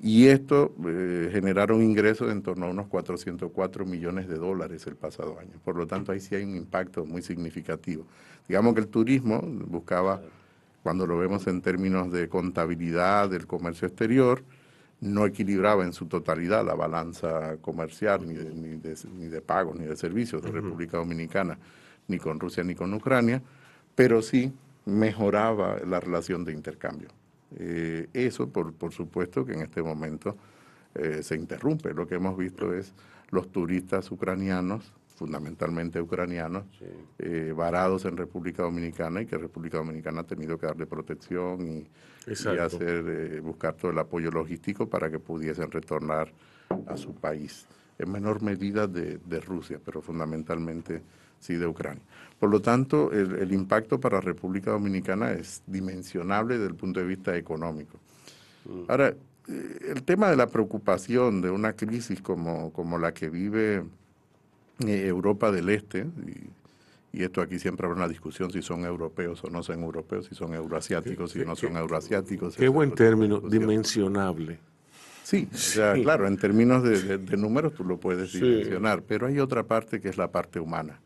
y 0.00 0.26
esto 0.26 0.74
eh, 0.86 1.30
generaron 1.32 1.82
ingresos 1.82 2.30
en 2.30 2.42
torno 2.42 2.66
a 2.66 2.70
unos 2.70 2.88
404 2.88 3.86
millones 3.86 4.28
de 4.28 4.36
dólares 4.36 4.86
el 4.86 4.96
pasado 4.96 5.38
año. 5.38 5.58
Por 5.64 5.76
lo 5.76 5.86
tanto, 5.86 6.12
ahí 6.12 6.20
sí 6.20 6.34
hay 6.34 6.44
un 6.44 6.56
impacto 6.56 7.04
muy 7.04 7.22
significativo. 7.22 8.06
Digamos 8.48 8.74
que 8.74 8.80
el 8.80 8.88
turismo 8.88 9.40
buscaba 9.40 10.20
cuando 10.82 11.06
lo 11.06 11.16
vemos 11.16 11.46
en 11.46 11.62
términos 11.62 12.12
de 12.12 12.28
contabilidad 12.28 13.30
del 13.30 13.46
comercio 13.46 13.88
exterior, 13.88 14.42
no 15.00 15.26
equilibraba 15.26 15.84
en 15.84 15.92
su 15.92 16.06
totalidad 16.06 16.64
la 16.64 16.74
balanza 16.74 17.56
comercial, 17.60 18.26
ni 18.26 18.34
de, 18.34 18.54
ni 18.54 18.76
de, 18.76 18.94
ni 19.16 19.28
de 19.28 19.40
pagos, 19.40 19.76
ni 19.78 19.86
de 19.86 19.96
servicios 19.96 20.42
de 20.42 20.50
República 20.50 20.98
Dominicana, 20.98 21.58
ni 22.08 22.18
con 22.18 22.38
Rusia, 22.38 22.62
ni 22.64 22.74
con 22.74 22.92
Ucrania, 22.92 23.42
pero 23.94 24.20
sí 24.20 24.52
mejoraba 24.86 25.78
la 25.86 26.00
relación 26.00 26.44
de 26.44 26.52
intercambio. 26.52 27.08
Eh, 27.56 28.08
eso, 28.12 28.48
por, 28.48 28.72
por, 28.74 28.92
supuesto, 28.92 29.44
que 29.44 29.52
en 29.52 29.62
este 29.62 29.82
momento 29.82 30.36
eh, 30.94 31.22
se 31.22 31.36
interrumpe. 31.36 31.94
Lo 31.94 32.06
que 32.06 32.16
hemos 32.16 32.36
visto 32.36 32.74
es 32.74 32.92
los 33.30 33.50
turistas 33.50 34.10
ucranianos 34.10 34.92
fundamentalmente 35.14 36.00
ucranianos, 36.00 36.64
eh, 37.18 37.52
varados 37.56 38.04
en 38.04 38.16
República 38.16 38.62
Dominicana 38.62 39.22
y 39.22 39.26
que 39.26 39.38
República 39.38 39.78
Dominicana 39.78 40.22
ha 40.22 40.26
tenido 40.26 40.58
que 40.58 40.66
darle 40.66 40.86
protección 40.86 41.66
y, 41.66 41.88
hacer 42.26 43.04
eh, 43.06 43.40
buscar 43.40 43.74
todo 43.74 43.90
el 43.90 43.98
apoyo 43.98 44.30
logístico 44.30 44.88
para 44.88 45.10
que 45.10 45.18
pudiesen 45.18 45.70
retornar 45.70 46.32
a 46.86 46.96
su 46.96 47.14
país, 47.14 47.66
en 47.98 48.10
menor 48.10 48.42
medida 48.42 48.86
de, 48.86 49.40
Rusia, 49.40 49.78
pero 49.84 50.00
fundamentalmente 50.00 51.02
sí 51.44 51.54
de 51.54 51.66
Ucrania. 51.66 52.02
Por 52.40 52.50
lo 52.50 52.60
tanto, 52.60 53.12
el, 53.12 53.52
impacto 53.52 54.00
para 54.00 54.20
República 54.20 54.70
Dominicana 54.70 55.32
es 55.32 55.62
dimensionable 55.66 56.54
desde 56.54 56.68
el 56.68 56.74
punto 56.74 57.00
de 57.00 57.06
vista 57.06 57.36
económico. 57.36 57.98
Mm. 58.64 58.90
Ahora, 58.90 59.08
eh, 59.08 59.78
el 59.88 60.02
tema 60.02 60.30
de 60.30 60.36
la 60.36 60.46
preocupación 60.48 61.40
de 61.40 61.50
una 61.50 61.74
crisis 61.74 62.20
como, 62.20 62.72
como 62.72 62.98
la 62.98 63.12
que 63.12 63.28
vive 63.28 63.84
eh, 64.86 65.06
Europa 65.06 65.52
del 65.52 65.68
Este, 65.68 66.06
y, 67.12 67.22
esto 67.22 67.40
aquí 67.40 67.60
siempre 67.60 67.86
habrá 67.86 67.96
una 67.96 68.08
discusión 68.08 68.50
si 68.50 68.60
son 68.60 68.84
europeos 68.84 69.44
o 69.44 69.48
no 69.48 69.62
son 69.62 69.84
europeos, 69.84 70.26
si 70.26 70.34
son 70.34 70.52
euroasiáticos, 70.52 71.30
si 71.30 71.44
no 71.44 71.54
son 71.54 71.76
euroasiáticos. 71.76 72.56
Qué 72.56 72.66
buen 72.66 72.92
término, 72.92 73.38
dimensionable. 73.38 74.58
Sí, 75.22 75.48
claro, 76.02 76.26
en 76.26 76.36
términos 76.36 76.82
de, 76.82 77.36
números 77.36 77.72
tú 77.74 77.84
lo 77.84 77.98
puedes 77.98 78.32
dimensionar, 78.32 79.02
pero 79.02 79.28
hay 79.28 79.38
otra 79.38 79.62
parte 79.62 80.00
que 80.00 80.08
es 80.08 80.18
la 80.18 80.32
parte 80.32 80.58
humana. 80.58 80.98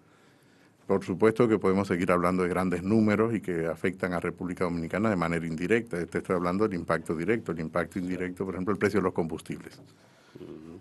Por 0.88 1.04
supuesto 1.04 1.46
que 1.46 1.58
podemos 1.58 1.86
seguir 1.86 2.10
hablando 2.10 2.42
de 2.42 2.48
grandes 2.48 2.82
números 2.82 3.34
y 3.34 3.42
que 3.42 3.66
afectan 3.66 4.14
a 4.14 4.20
República 4.20 4.64
Dominicana 4.64 5.10
de 5.10 5.16
manera 5.16 5.46
indirecta. 5.46 6.04
Te 6.06 6.18
estoy 6.18 6.34
hablando 6.34 6.66
del 6.66 6.80
impacto 6.80 7.14
directo, 7.14 7.52
el 7.52 7.60
impacto 7.60 7.98
indirecto, 7.98 8.46
por 8.46 8.54
ejemplo, 8.54 8.72
el 8.72 8.78
precio 8.78 9.00
de 9.00 9.04
los 9.04 9.12
combustibles 9.12 9.78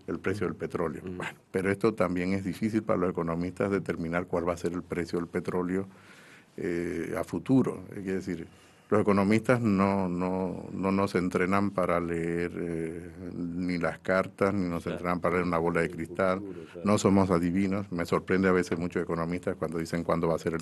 el 0.08 0.20
precio 0.20 0.48
del 0.48 0.56
petróleo. 0.56 1.02
Bueno, 1.04 1.38
pero 1.52 1.70
esto 1.70 1.94
también 1.94 2.32
es 2.32 2.46
difícil 2.46 2.82
para 2.82 3.00
los 3.00 3.10
economistas 3.10 3.70
determinar 3.70 4.26
cuál 4.28 4.48
va 4.48 4.54
a 4.54 4.58
ser 4.58 4.72
el 4.72 4.82
precio 4.82 5.20
del 5.20 5.28
petróleo 5.28 5.86
eh, 6.56 7.14
a 7.18 7.26
futuro. 7.26 7.84
Es 7.94 8.06
decir, 8.06 8.48
los 8.90 9.02
economistas 9.02 9.60
no, 9.60 10.08
no, 10.08 10.66
no 10.72 10.92
nos 10.92 11.16
entrenan 11.16 11.72
para 11.72 12.00
leer 12.00 12.52
eh, 12.56 13.12
ni 13.36 13.78
las 13.78 14.00
cartas, 14.00 14.54
ni 14.54 14.70
nos 14.70 14.88
entrenan 14.88 15.20
para 15.20 15.36
leer 15.36 15.48
una 15.48 15.58
bola 15.58 15.82
de 15.82 15.90
cristal. 15.90 16.42
No 16.86 16.98
somos 16.98 17.30
adivinos. 17.30 17.92
Me 17.92 18.06
sorprende 18.06 18.48
a 18.48 18.54
veces 18.54 18.80
muchos 18.80 19.04
economistas 19.04 19.56
cuando 19.58 19.78
dicen 19.78 20.04
cuándo 20.04 20.28
va 20.28 20.36
a 20.36 20.40
ser 20.40 20.54
el 20.54 20.62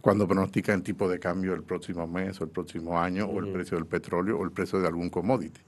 cuando 0.00 0.26
pronostican 0.26 0.76
el 0.76 0.82
tipo 0.82 1.10
de 1.10 1.18
cambio 1.18 1.52
el 1.52 1.62
próximo 1.62 2.06
mes 2.06 2.40
o 2.40 2.44
el 2.44 2.50
próximo 2.50 2.98
año, 2.98 3.26
o 3.26 3.38
el 3.38 3.52
precio 3.52 3.76
del 3.76 3.86
petróleo 3.86 4.38
o 4.38 4.44
el 4.44 4.50
precio 4.50 4.80
de 4.80 4.86
algún 4.86 5.10
commodity 5.10 5.60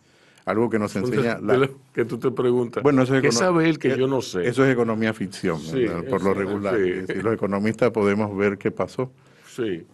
algo 0.44 0.68
que 0.68 0.78
nos 0.78 0.96
enseña... 0.96 1.38
La... 1.40 1.68
Que 1.94 2.04
tú 2.04 2.18
te 2.18 2.30
preguntas, 2.30 2.82
bueno, 2.82 3.02
eso 3.02 3.14
es 3.14 3.22
¿qué 3.22 3.30
sabe 3.30 3.68
él 3.68 3.78
que 3.78 3.96
yo 3.96 4.08
no 4.08 4.20
sé? 4.20 4.46
Eso 4.48 4.64
es 4.64 4.72
economía 4.72 5.12
ficción, 5.12 5.60
por 6.08 6.22
lo 6.22 6.34
regular. 6.34 6.76
Si 7.06 7.14
los 7.22 7.34
economistas 7.34 7.90
podemos 7.90 8.36
ver 8.36 8.58
qué 8.58 8.70
pasó 8.70 9.12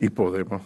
y 0.01 0.09
podemos 0.11 0.63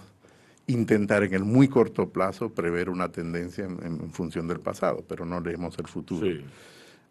intentar 0.67 1.23
en 1.25 1.35
el 1.35 1.45
muy 1.45 1.69
corto 1.69 2.09
plazo 2.09 2.51
prever 2.51 2.89
una 2.89 3.11
tendencia 3.11 3.65
en, 3.65 4.11
función 4.11 4.47
del 4.49 4.61
pasado, 4.61 5.05
pero 5.09 5.25
no 5.25 5.41
leemos 5.41 5.79
el 5.79 5.87
futuro. 5.87 6.27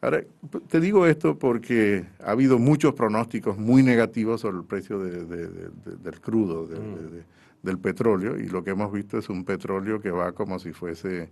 Ahora, 0.02 0.24
te 0.68 0.80
digo 0.80 1.06
esto 1.06 1.38
porque 1.38 2.06
ha 2.24 2.32
habido 2.32 2.58
muchos 2.58 2.94
pronósticos 2.94 3.58
muy 3.58 3.84
negativos 3.84 4.42
sobre 4.42 4.58
el 4.58 4.64
precio 4.64 5.00
del 5.00 6.22
crudo, 6.22 6.64
mm. 6.64 7.66
del 7.66 7.78
petróleo, 7.78 8.40
y 8.40 8.48
lo 8.48 8.64
que 8.64 8.72
hemos 8.72 8.92
visto 8.92 9.20
es 9.20 9.30
un 9.30 9.46
petróleo 9.46 10.02
que 10.02 10.10
va 10.10 10.32
como 10.32 10.58
si 10.58 10.74
fuese 10.74 11.30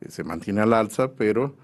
eh, 0.00 0.10
se 0.10 0.24
mantiene 0.24 0.60
al 0.60 0.74
alza, 0.74 1.12
pero 1.12 1.54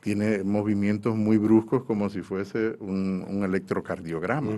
tiene 0.00 0.42
movimientos 0.44 1.14
muy 1.14 1.36
bruscos 1.36 1.84
como 1.84 2.08
si 2.08 2.22
fuese 2.22 2.76
un, 2.80 3.42
electrocardiograma. 3.44 4.52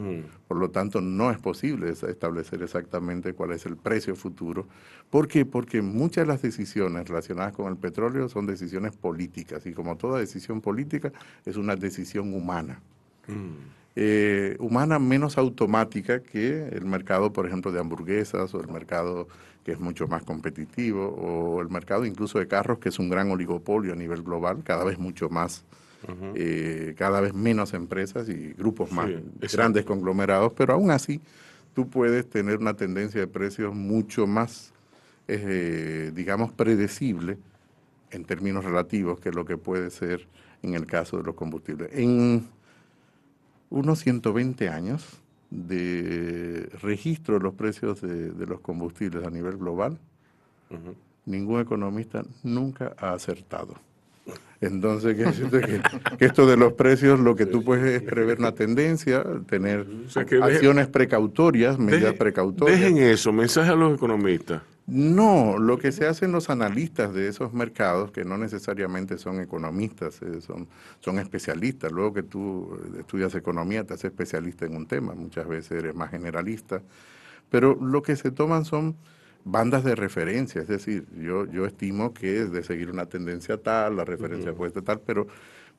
Por 0.49 0.57
lo 0.57 0.71
tanto, 0.71 1.01
no 1.01 1.31
es 1.31 1.39
posible 1.39 1.91
establecer 1.91 2.63
exactamente 2.63 3.33
cuál 3.33 3.53
es 3.53 3.67
el 3.67 3.77
precio 3.77 4.15
futuro. 4.15 4.67
¿Por 5.11 5.29
qué? 5.29 5.45
Porque 5.45 5.83
muchas 5.83 6.25
de 6.25 6.33
las 6.33 6.43
decisiones 6.43 7.09
relacionadas 7.09 7.53
con 7.53 7.67
el 7.67 7.77
petróleo 7.77 8.29
son 8.29 8.47
decisiones 8.47 8.97
políticas 8.97 9.67
y 9.67 9.73
como 9.73 9.97
toda 9.97 10.21
decisión 10.21 10.61
política 10.61 11.13
es 11.45 11.57
una 11.57 11.77
decisión 11.77 12.33
humana. 12.35 12.81
Eh, 13.95 14.57
humana 14.59 14.99
menos 14.99 15.37
automática 15.37 16.23
que 16.23 16.69
el 16.69 16.87
mercado, 16.87 17.33
por 17.33 17.47
ejemplo, 17.47 17.73
de 17.73 17.81
hamburguesas 17.81 18.55
o 18.55 18.61
el 18.61 18.69
mercado 18.69 19.29
que 19.65 19.73
es 19.73 19.81
mucho 19.81 20.09
más 20.09 20.23
competitivo, 20.25 21.09
o 21.09 21.61
el 21.61 21.69
mercado 21.69 22.05
incluso 22.05 22.39
de 22.39 22.49
carros, 22.49 22.79
que 22.79 22.89
es 22.89 22.99
un 22.99 23.09
gran 23.09 23.31
oligopolio 23.31 23.93
a 23.93 23.97
nivel 23.97 24.23
global, 24.23 24.63
cada 24.65 24.85
vez 24.85 24.99
mucho 24.99 25.29
más, 25.29 25.65
eh, 26.35 26.95
cada 26.99 27.21
vez 27.21 27.33
menos 27.33 27.75
empresas 27.75 28.29
y 28.29 28.55
grupos 28.55 28.91
más 28.91 29.09
grandes 29.53 29.85
conglomerados, 29.85 30.53
pero 30.57 30.73
aún 30.73 30.91
así 30.91 31.21
tú 31.75 31.89
puedes 31.89 32.29
tener 32.29 32.59
una 32.59 32.75
tendencia 32.75 33.21
de 33.21 33.29
precios 33.29 33.73
mucho 33.73 34.27
más, 34.27 34.73
eh, 35.29 36.11
digamos, 36.13 36.53
predecible 36.53 37.39
en 38.11 38.25
términos 38.25 38.65
relativos 38.65 39.21
que 39.21 39.31
lo 39.31 39.45
que 39.45 39.57
puede 39.57 39.91
ser 39.91 40.27
en 40.63 40.75
el 40.75 40.87
caso 40.87 41.19
de 41.19 41.23
los 41.23 41.37
combustibles. 41.37 41.91
En 41.93 42.49
unos 43.73 44.01
120 44.01 44.69
años, 44.69 45.23
de 45.51 46.71
registro 46.83 47.35
de 47.35 47.41
los 47.41 47.55
precios 47.55 48.01
de, 48.01 48.47
los 48.47 48.61
combustibles 48.61 49.27
a 49.27 49.31
nivel 49.31 49.57
global, 49.59 49.99
ningún 51.27 51.61
economista 51.61 52.23
nunca 52.43 52.95
ha 52.99 53.13
acertado. 53.13 53.75
Entonces, 54.61 55.17
que, 55.17 56.17
que, 56.17 56.25
esto 56.25 56.47
de 56.47 56.57
los 56.57 56.75
precios, 56.75 57.19
lo 57.19 57.35
que 57.35 57.47
tú 57.47 57.65
puedes 57.65 58.01
es 58.01 58.09
prever 58.09 58.39
una 58.39 58.53
tendencia, 58.53 59.25
tener 59.49 59.87
acciones 60.41 60.87
precautorias, 60.87 61.79
medidas 61.79 62.15
precautorias. 62.15 62.79
Dejen 62.79 62.99
eso, 62.99 63.33
mensaje 63.33 63.73
a 63.73 63.75
los 63.75 63.95
economistas. 63.95 64.63
No, 64.95 65.57
lo 65.59 65.79
que 65.79 65.91
se 65.91 66.07
hacen 66.07 66.33
los 66.33 66.51
analistas 66.51 67.15
de 67.15 67.27
esos 67.27 67.55
mercados, 67.55 68.11
que 68.11 68.27
no 68.27 68.37
necesariamente 68.37 69.17
son 69.17 69.41
economistas, 69.41 70.21
eh, 70.21 70.43
son, 70.43 70.69
son 71.01 71.19
especialistas. 71.19 71.91
Luego 71.91 72.13
que 72.13 72.23
tú 72.23 72.79
eh, 72.97 73.01
estudias 73.01 73.35
economía, 73.35 73.85
te 73.85 73.95
haces 73.95 74.11
especialista 74.11 74.67
en 74.67 74.77
un 74.77 74.87
tema, 74.87 75.15
muchas 75.15 75.49
veces 75.49 75.79
eres 75.79 75.95
más 75.95 76.11
generalista. 76.11 76.83
Pero 77.49 77.75
lo 77.81 78.03
que 78.03 78.17
se 78.17 78.33
toman 78.33 78.67
son 78.67 78.97
bandas 79.45 79.83
de 79.83 79.95
referencia, 79.95 80.61
es 80.61 80.69
decir, 80.69 81.07
yo, 81.19 81.47
yo 81.47 81.65
estimo 81.65 82.13
que 82.13 82.43
es 82.43 82.53
de 82.53 82.63
seguir 82.63 82.91
una 82.91 83.07
tendencia 83.07 83.57
tal, 83.63 83.97
la 83.97 84.05
referencia 84.05 84.53
puede 84.55 84.73
ser 84.73 84.83
tal, 84.83 85.01
pero 85.01 85.27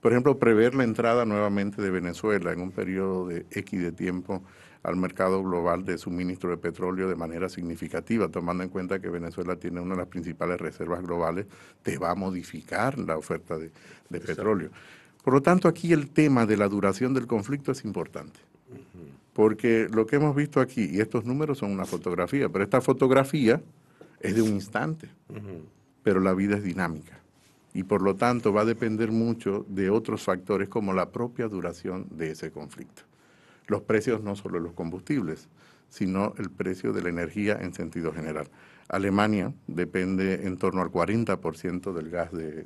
Por 0.01 0.11
ejemplo, 0.11 0.37
prever 0.37 0.75
la 0.75 0.83
entrada 0.83 1.25
nuevamente 1.25 1.81
de 1.81 1.89
Venezuela 1.89 2.51
en 2.51 2.61
un 2.61 2.71
periodo 2.71 3.27
de 3.27 3.45
X 3.51 3.81
de 3.81 3.91
tiempo 3.93 4.43
al 4.83 4.97
mercado 4.97 5.41
global 5.41 5.85
de 5.85 5.97
suministro 5.97 6.49
de 6.49 6.57
petróleo 6.57 7.07
de 7.07 7.15
manera 7.15 7.47
significativa, 7.47 8.27
tomando 8.27 8.63
en 8.63 8.69
cuenta 8.69 8.99
que 8.99 9.09
Venezuela 9.09 9.55
tiene 9.55 9.79
una 9.79 9.95
de 9.95 10.01
las 10.01 10.09
principales 10.09 10.59
reservas 10.59 11.01
globales, 11.01 11.45
te 11.81 11.97
va 11.97 12.11
a 12.11 12.15
modificar 12.15 12.99
la 12.99 13.17
oferta 13.17 13.57
de, 13.57 13.71
petróleo. 14.09 14.69
Por 15.23 15.33
lo 15.33 15.41
tanto, 15.41 15.67
aquí 15.67 15.93
el 15.93 16.09
tema 16.09 16.45
de 16.45 16.57
la 16.57 16.67
duración 16.67 17.13
del 17.13 17.25
conflicto 17.25 17.71
es 17.71 17.83
importante. 17.85 18.39
Porque 19.33 19.87
lo 19.91 20.05
que 20.05 20.17
hemos 20.17 20.35
visto 20.35 20.59
aquí, 20.59 20.87
y 20.91 20.99
estos 20.99 21.25
números 21.25 21.59
son 21.59 21.71
una 21.71 21.85
fotografía, 21.85 22.49
pero 22.49 22.63
esta 22.63 22.81
fotografía 22.81 23.61
es 24.19 24.35
de 24.35 24.41
un 24.41 24.49
instante, 24.49 25.09
pero 26.03 26.19
la 26.19 26.33
vida 26.33 26.57
es 26.57 26.63
dinámica. 26.63 27.19
Y 27.73 27.83
por 27.83 28.03
lo 28.03 28.15
tanto 28.15 28.53
va 28.53 28.61
a 28.61 28.65
depender 28.65 29.11
mucho 29.11 29.65
de 29.67 29.89
otros 29.89 30.21
factores 30.21 30.69
como 30.69 30.93
la 30.93 31.09
propia 31.09 31.47
duración 31.47 32.05
de 32.11 32.31
ese 32.31 32.51
conflicto. 32.51 33.01
Los 33.67 33.81
precios 33.81 34.21
no 34.21 34.35
solo 34.35 34.59
de 34.59 34.65
los 34.65 34.73
combustibles, 34.73 35.47
sino 35.89 36.33
el 36.37 36.49
precio 36.49 36.91
de 36.91 37.03
la 37.03 37.09
energía 37.09 37.59
en 37.61 37.73
sentido 37.73 38.11
general. 38.11 38.49
Alemania 38.89 39.53
depende 39.67 40.45
en 40.45 40.57
torno 40.57 40.81
al 40.81 40.89
40% 40.89 41.93
del 41.93 42.09
gas 42.09 42.31
de, 42.31 42.65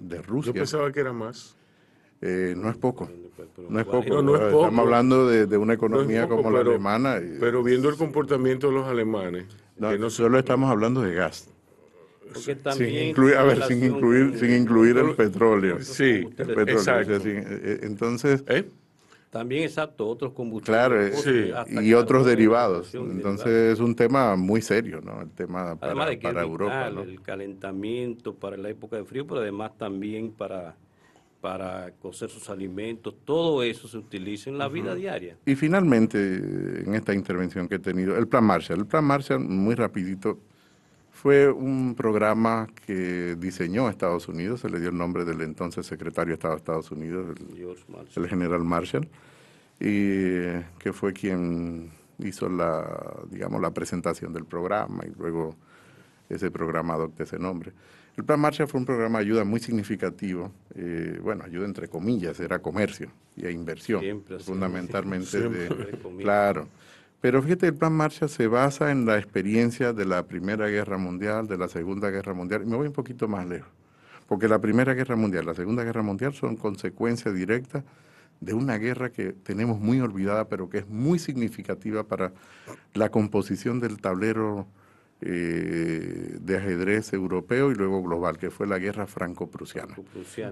de, 0.00 0.22
Rusia. 0.22 0.52
Yo 0.52 0.60
pensaba 0.60 0.92
que 0.92 1.00
era 1.00 1.12
más. 1.12 1.56
Eh, 2.22 2.54
no 2.56 2.70
es 2.70 2.76
poco. 2.76 3.10
No 3.68 3.78
es 3.78 3.86
poco. 3.86 3.98
Estamos 4.06 4.78
hablando 4.78 5.28
de, 5.28 5.56
una 5.56 5.74
economía 5.74 6.28
como 6.28 6.50
la 6.50 6.60
alemana. 6.60 7.20
pero 7.40 7.62
viendo 7.62 7.88
el 7.88 7.96
comportamiento 7.96 8.68
de 8.68 8.74
los 8.74 8.86
alemanes. 8.86 9.46
No, 9.78 10.10
solo 10.10 10.38
estamos 10.38 10.70
hablando 10.70 11.02
de 11.02 11.14
gas. 11.14 11.50
sin 12.76 12.90
incluir, 12.90 13.36
a 13.36 13.44
ver, 13.44 13.62
sin 13.64 13.84
incluir, 13.84 14.38
sin 14.38 14.52
incluir 14.54 14.96
el 14.98 15.14
petróleo. 15.14 15.80
Sí, 15.80 16.26
el 16.26 16.34
petróleo. 16.34 16.76
Exacto. 16.76 17.20
Eh, 17.24 17.80
entonces. 17.82 18.44
¿Eh? 18.46 18.68
También, 19.36 19.64
exacto, 19.64 20.08
otros 20.08 20.32
combustibles. 20.32 21.22
Claro, 21.22 21.66
sí. 21.66 21.86
y 21.86 21.92
otros 21.92 22.24
derivados. 22.24 22.94
Entonces 22.94 23.74
es 23.74 23.80
un 23.80 23.94
tema 23.94 24.34
muy 24.34 24.62
serio, 24.62 25.02
¿no? 25.02 25.20
El 25.20 25.30
tema 25.30 25.76
para, 25.76 26.42
Europa. 26.42 26.88
El 26.88 27.20
calentamiento 27.20 28.34
para 28.34 28.56
la 28.56 28.70
época 28.70 28.96
de 28.96 29.04
frío, 29.04 29.26
pero 29.26 29.40
además 29.40 29.72
también 29.76 30.32
para 30.32 30.76
para 31.38 31.92
cocer 32.00 32.28
sus 32.28 32.50
alimentos, 32.50 33.14
todo 33.24 33.62
eso 33.62 33.86
se 33.86 33.98
utiliza 33.98 34.50
en 34.50 34.58
la 34.58 34.66
vida 34.66 34.96
diaria. 34.96 35.36
Y 35.46 35.54
finalmente, 35.54 36.18
en 36.18 36.94
esta 36.94 37.14
intervención 37.14 37.68
que 37.68 37.76
he 37.76 37.78
tenido, 37.78 38.16
el 38.16 38.26
Plan 38.26 38.42
Marshall. 38.42 38.80
El 38.80 38.86
Plan 38.86 39.04
Marshall, 39.04 39.38
muy 39.40 39.76
rapidito, 39.76 40.40
fue 41.16 41.50
un 41.50 41.94
programa 41.94 42.68
que 42.84 43.36
diseñó 43.36 43.88
Estados 43.88 44.28
Unidos, 44.28 44.60
se 44.60 44.68
le 44.68 44.78
dio 44.78 44.90
el 44.90 44.98
nombre 44.98 45.24
del 45.24 45.40
entonces 45.40 45.86
secretario 45.86 46.32
de 46.32 46.34
Estado 46.34 46.54
de 46.54 46.58
Estados 46.58 46.90
Unidos, 46.90 47.34
el, 47.38 48.22
el 48.22 48.28
general 48.28 48.62
Marshall, 48.64 49.08
y 49.80 50.60
que 50.78 50.92
fue 50.92 51.14
quien 51.14 51.90
hizo 52.18 52.50
la, 52.50 53.16
digamos, 53.30 53.62
la 53.62 53.70
presentación 53.70 54.34
del 54.34 54.44
programa 54.44 55.04
y 55.06 55.12
luego 55.18 55.56
ese 56.28 56.50
programa 56.50 56.94
adopta 56.94 57.22
ese 57.22 57.38
nombre. 57.38 57.72
El 58.18 58.24
Plan 58.24 58.38
Marshall 58.38 58.68
fue 58.68 58.80
un 58.80 58.86
programa 58.86 59.18
de 59.18 59.24
ayuda 59.24 59.44
muy 59.44 59.60
significativo, 59.60 60.52
eh, 60.74 61.18
bueno, 61.22 61.44
ayuda 61.44 61.64
entre 61.64 61.88
comillas, 61.88 62.38
era 62.40 62.58
comercio 62.58 63.10
y 63.36 63.46
inversión, 63.48 64.22
fundamentalmente 64.40 65.48
de, 65.48 65.98
claro. 66.20 66.68
Pero 67.20 67.42
fíjate, 67.42 67.66
el 67.66 67.74
Plan 67.74 67.92
Marshall 67.92 68.28
se 68.28 68.46
basa 68.46 68.90
en 68.90 69.06
la 69.06 69.18
experiencia 69.18 69.92
de 69.92 70.04
la 70.04 70.26
Primera 70.26 70.68
Guerra 70.68 70.98
Mundial, 70.98 71.48
de 71.48 71.56
la 71.56 71.68
Segunda 71.68 72.10
Guerra 72.10 72.34
Mundial, 72.34 72.62
y 72.62 72.66
me 72.66 72.76
voy 72.76 72.88
un 72.88 72.92
poquito 72.92 73.26
más 73.26 73.46
lejos, 73.46 73.70
porque 74.28 74.48
la 74.48 74.60
Primera 74.60 74.94
Guerra 74.94 75.16
Mundial, 75.16 75.46
la 75.46 75.54
Segunda 75.54 75.82
Guerra 75.82 76.02
Mundial 76.02 76.34
son 76.34 76.56
consecuencias 76.56 77.34
directas 77.34 77.84
de 78.40 78.52
una 78.52 78.76
guerra 78.76 79.10
que 79.10 79.32
tenemos 79.32 79.80
muy 79.80 80.00
olvidada, 80.00 80.48
pero 80.48 80.68
que 80.68 80.78
es 80.78 80.88
muy 80.88 81.18
significativa 81.18 82.04
para 82.04 82.32
la 82.94 83.10
composición 83.10 83.80
del 83.80 83.98
tablero 83.98 84.66
eh, 85.22 86.36
de 86.40 86.56
ajedrez 86.58 87.14
europeo 87.14 87.72
y 87.72 87.74
luego 87.74 88.02
global, 88.02 88.36
que 88.36 88.50
fue 88.50 88.66
la 88.66 88.78
guerra 88.78 89.06
franco-prusiana. 89.06 89.96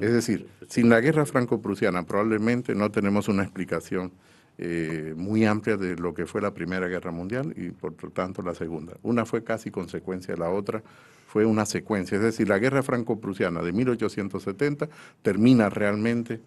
es 0.01 0.13
decir, 0.13 0.49
sin 0.69 0.89
la 0.89 1.01
guerra 1.01 1.27
franco-prusiana 1.27 2.05
probablemente 2.05 2.75
no 2.75 2.91
tenemos 2.91 3.29
una 3.29 3.43
explicación 3.43 4.13
eh, 4.57 5.15
muy 5.17 5.45
amplia 5.45 5.77
de 5.77 5.97
lo 5.97 6.15
que 6.15 6.27
fue 6.27 6.41
la 6.41 6.55
Primera 6.55 6.87
Guerra 6.87 7.11
Mundial 7.11 7.53
y 7.57 7.71
por 7.71 7.95
lo 8.03 8.11
tanto 8.11 8.41
la 8.43 8.55
Segunda. 8.55 8.97
Una 9.03 9.25
fue 9.25 9.43
casi 9.43 9.71
consecuencia 9.71 10.35
de 10.35 10.41
la 10.41 10.51
otra, 10.51 10.83
fue 11.27 11.45
una 11.45 11.67
secuencia. 11.67 12.17
Es 12.17 12.23
decir, 12.23 12.49
la 12.49 12.59
Guerra 12.59 12.83
Franco-Prusiana 12.83 13.63
de 13.63 13.73
1870 13.73 14.89
termina 15.23 15.69
realmente 15.69 16.41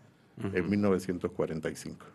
en 0.53 0.69
1945. 0.69 2.05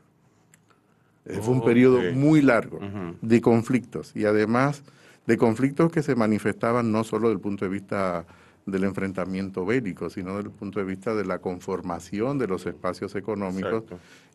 fue 1.42 1.54
un 1.54 1.64
periodo 1.64 2.00
muy 2.14 2.40
largo 2.40 2.80
de 3.20 3.40
conflictos 3.40 4.12
y 4.14 4.24
además 4.24 4.82
de 5.26 5.36
conflictos 5.36 5.92
que 5.92 6.02
se 6.02 6.14
manifestaban 6.14 6.90
no 6.90 7.04
solo 7.04 7.28
desde 7.28 7.36
el 7.36 7.40
punto 7.40 7.64
de 7.64 7.70
vista 7.70 8.24
del 8.64 8.84
enfrentamiento 8.84 9.66
bélico, 9.66 10.08
sino 10.08 10.36
desde 10.36 10.48
el 10.48 10.54
punto 10.54 10.78
de 10.78 10.86
vista 10.86 11.14
de 11.14 11.24
la 11.24 11.38
conformación 11.38 12.38
de 12.38 12.46
los 12.46 12.64
espacios 12.66 13.14
económicos 13.14 13.84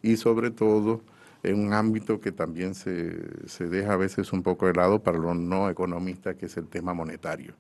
y 0.02 0.18
sobre 0.18 0.52
todo 0.52 1.02
en 1.44 1.60
un 1.60 1.74
ámbito 1.74 2.20
que 2.20 2.32
también 2.32 2.76
se, 2.76 3.48
se, 3.48 3.68
deja 3.68 3.94
a 3.94 3.98
veces 3.98 4.34
un 4.34 4.44
poco 4.44 4.68
de 4.68 4.74
lado 4.74 5.00
para 5.00 5.18
los 5.18 5.36
no 5.36 5.70
economistas, 5.70 6.36
que 6.36 6.48
es 6.48 6.58
el 6.58 6.68
tema 6.68 6.94
monetario, 6.94 7.54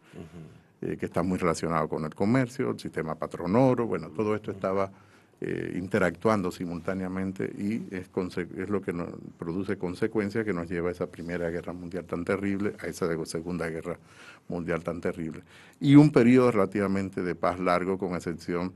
eh, 0.81 0.97
que 0.97 1.05
está 1.05 1.23
muy 1.23 1.37
relacionado 1.37 1.87
con 1.87 2.03
el 2.05 2.13
comercio, 2.15 2.71
el 2.71 2.79
sistema 2.79 3.15
patronoro, 3.15 3.87
bueno, 3.87 4.09
todo 4.09 4.35
esto 4.35 4.51
estaba 4.51 4.91
eh, 5.39 5.73
interactuando 5.75 6.49
simultáneamente 6.51 7.45
y 7.45 7.85
es, 7.91 8.09
es 8.57 8.69
lo 8.69 8.81
que 8.81 8.91
nos 8.91 9.09
produce 9.37 9.77
consecuencias 9.77 10.43
que 10.43 10.51
nos 10.51 10.67
lleva 10.67 10.89
a 10.89 10.91
esa 10.91 11.05
Primera 11.05 11.47
Guerra 11.51 11.73
Mundial 11.73 12.05
tan 12.05 12.25
terrible, 12.25 12.73
a 12.79 12.87
esa 12.87 13.07
Segunda 13.25 13.69
Guerra 13.69 13.99
Mundial 14.47 14.83
tan 14.83 14.99
terrible. 14.99 15.43
Y 15.79 15.95
un 15.95 16.11
periodo 16.11 16.49
relativamente 16.49 17.21
de 17.21 17.35
paz 17.35 17.59
largo, 17.59 17.99
con 17.99 18.15
excepción 18.15 18.73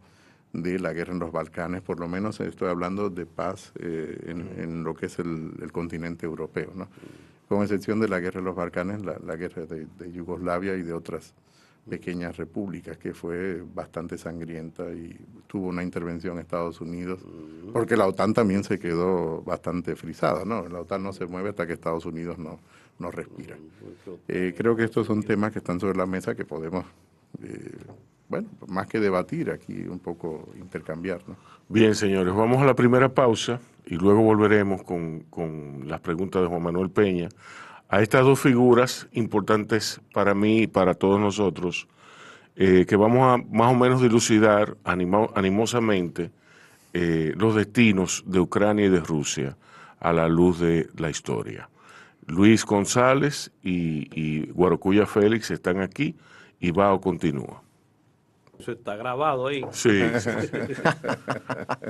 de 0.54 0.80
la 0.80 0.94
guerra 0.94 1.14
en 1.14 1.20
los 1.20 1.32
Balcanes, 1.32 1.82
por 1.82 2.00
lo 2.00 2.08
menos 2.08 2.40
estoy 2.40 2.70
hablando 2.70 3.10
de 3.10 3.26
paz 3.26 3.72
eh, 3.80 4.36
en, 4.58 4.84
lo 4.84 4.94
que 4.94 5.06
es 5.06 5.20
el, 5.20 5.72
continente 5.72 6.26
europeo, 6.26 6.72
¿no? 6.76 6.88
con 7.48 7.62
excepción 7.62 8.00
de 8.00 8.08
la 8.08 8.20
guerra 8.20 8.40
en 8.40 8.46
los 8.46 8.56
Balcanes, 8.56 9.02
la, 9.04 9.36
guerra 9.36 9.66
de, 9.66 9.88
de 9.98 10.12
Yugoslavia 10.12 10.76
y 10.76 10.84
de 10.84 10.94
otras 10.94 11.34
pequeñas 11.90 12.38
repúblicas, 12.38 12.98
que 12.98 13.14
fue 13.14 13.64
bastante 13.74 14.18
sangrienta 14.18 14.92
y 14.92 15.18
tuvo 15.48 15.68
una 15.68 15.84
intervención 15.84 16.36
en 16.36 16.42
Estados 16.42 16.80
Unidos, 16.80 17.20
porque 17.74 17.98
la 17.98 18.08
OTAN 18.08 18.34
también 18.34 18.64
se 18.64 18.80
quedó 18.80 19.42
bastante 19.42 19.96
frisada, 19.96 20.46
¿no? 20.46 20.68
La 20.68 20.82
OTAN 20.82 21.04
no 21.04 21.12
se 21.12 21.26
mueve 21.26 21.50
hasta 21.50 21.66
que 21.66 21.74
Estados 21.74 22.06
Unidos 22.06 22.38
no, 22.38 22.60
no 23.00 23.12
respira. 23.12 23.58
Eh, 24.28 24.54
creo 24.56 24.76
que 24.76 24.84
estos 24.84 25.08
son 25.08 25.24
temas 25.24 25.52
que 25.52 25.60
están 25.60 25.80
sobre 25.80 25.98
la 25.98 26.06
mesa 26.06 26.36
que 26.36 26.46
podemos, 26.46 26.86
eh, 27.44 27.72
bueno, 28.32 28.48
más 28.70 28.88
que 28.88 29.00
debatir 29.00 29.52
aquí, 29.52 29.74
un 29.82 30.00
poco 30.00 30.50
intercambiar, 30.58 31.22
¿no? 31.28 31.36
Bien, 31.68 31.94
señores, 31.94 32.34
vamos 32.34 32.62
a 32.62 32.66
la 32.66 32.76
primera 32.76 33.10
pausa 33.10 33.60
y 33.86 33.96
luego 33.96 34.22
volveremos 34.22 34.84
con, 34.84 35.26
con 35.30 35.84
las 35.86 36.00
preguntas 36.00 36.42
de 36.42 36.48
Juan 36.48 36.64
Manuel 36.64 36.90
Peña 36.90 37.28
a 37.90 38.02
estas 38.02 38.24
dos 38.24 38.40
figuras 38.40 39.10
importantes 39.12 40.00
para 40.14 40.34
mí 40.34 40.62
y 40.62 40.68
para 40.68 40.94
todos 40.94 41.20
nosotros, 41.20 41.90
eh, 42.56 42.86
que 42.88 42.96
vamos 42.96 43.22
a 43.24 43.44
más 43.52 43.74
o 43.74 43.76
menos 43.76 44.02
dilucidar 44.02 44.78
animosamente 44.86 46.32
eh, 46.94 47.34
los 47.36 47.54
destinos 47.54 48.24
de 48.26 48.40
Ucrania 48.40 48.86
y 48.86 48.90
de 48.90 49.02
Rusia 49.02 49.58
a 50.00 50.14
la 50.14 50.30
luz 50.30 50.60
de 50.62 50.88
la 50.98 51.10
historia. 51.10 51.70
Luis 52.28 52.64
González 52.64 53.52
y, 53.62 54.08
y 54.18 54.50
Guarocuya 54.52 55.06
Félix 55.06 55.52
están 55.52 55.82
aquí 55.82 56.16
y 56.62 56.72
Bao 56.72 57.02
continúa. 57.02 57.62
Eso 58.62 58.74
está 58.74 58.96
grabado 58.96 59.48
ahí. 59.48 59.66
Sí. 59.72 59.90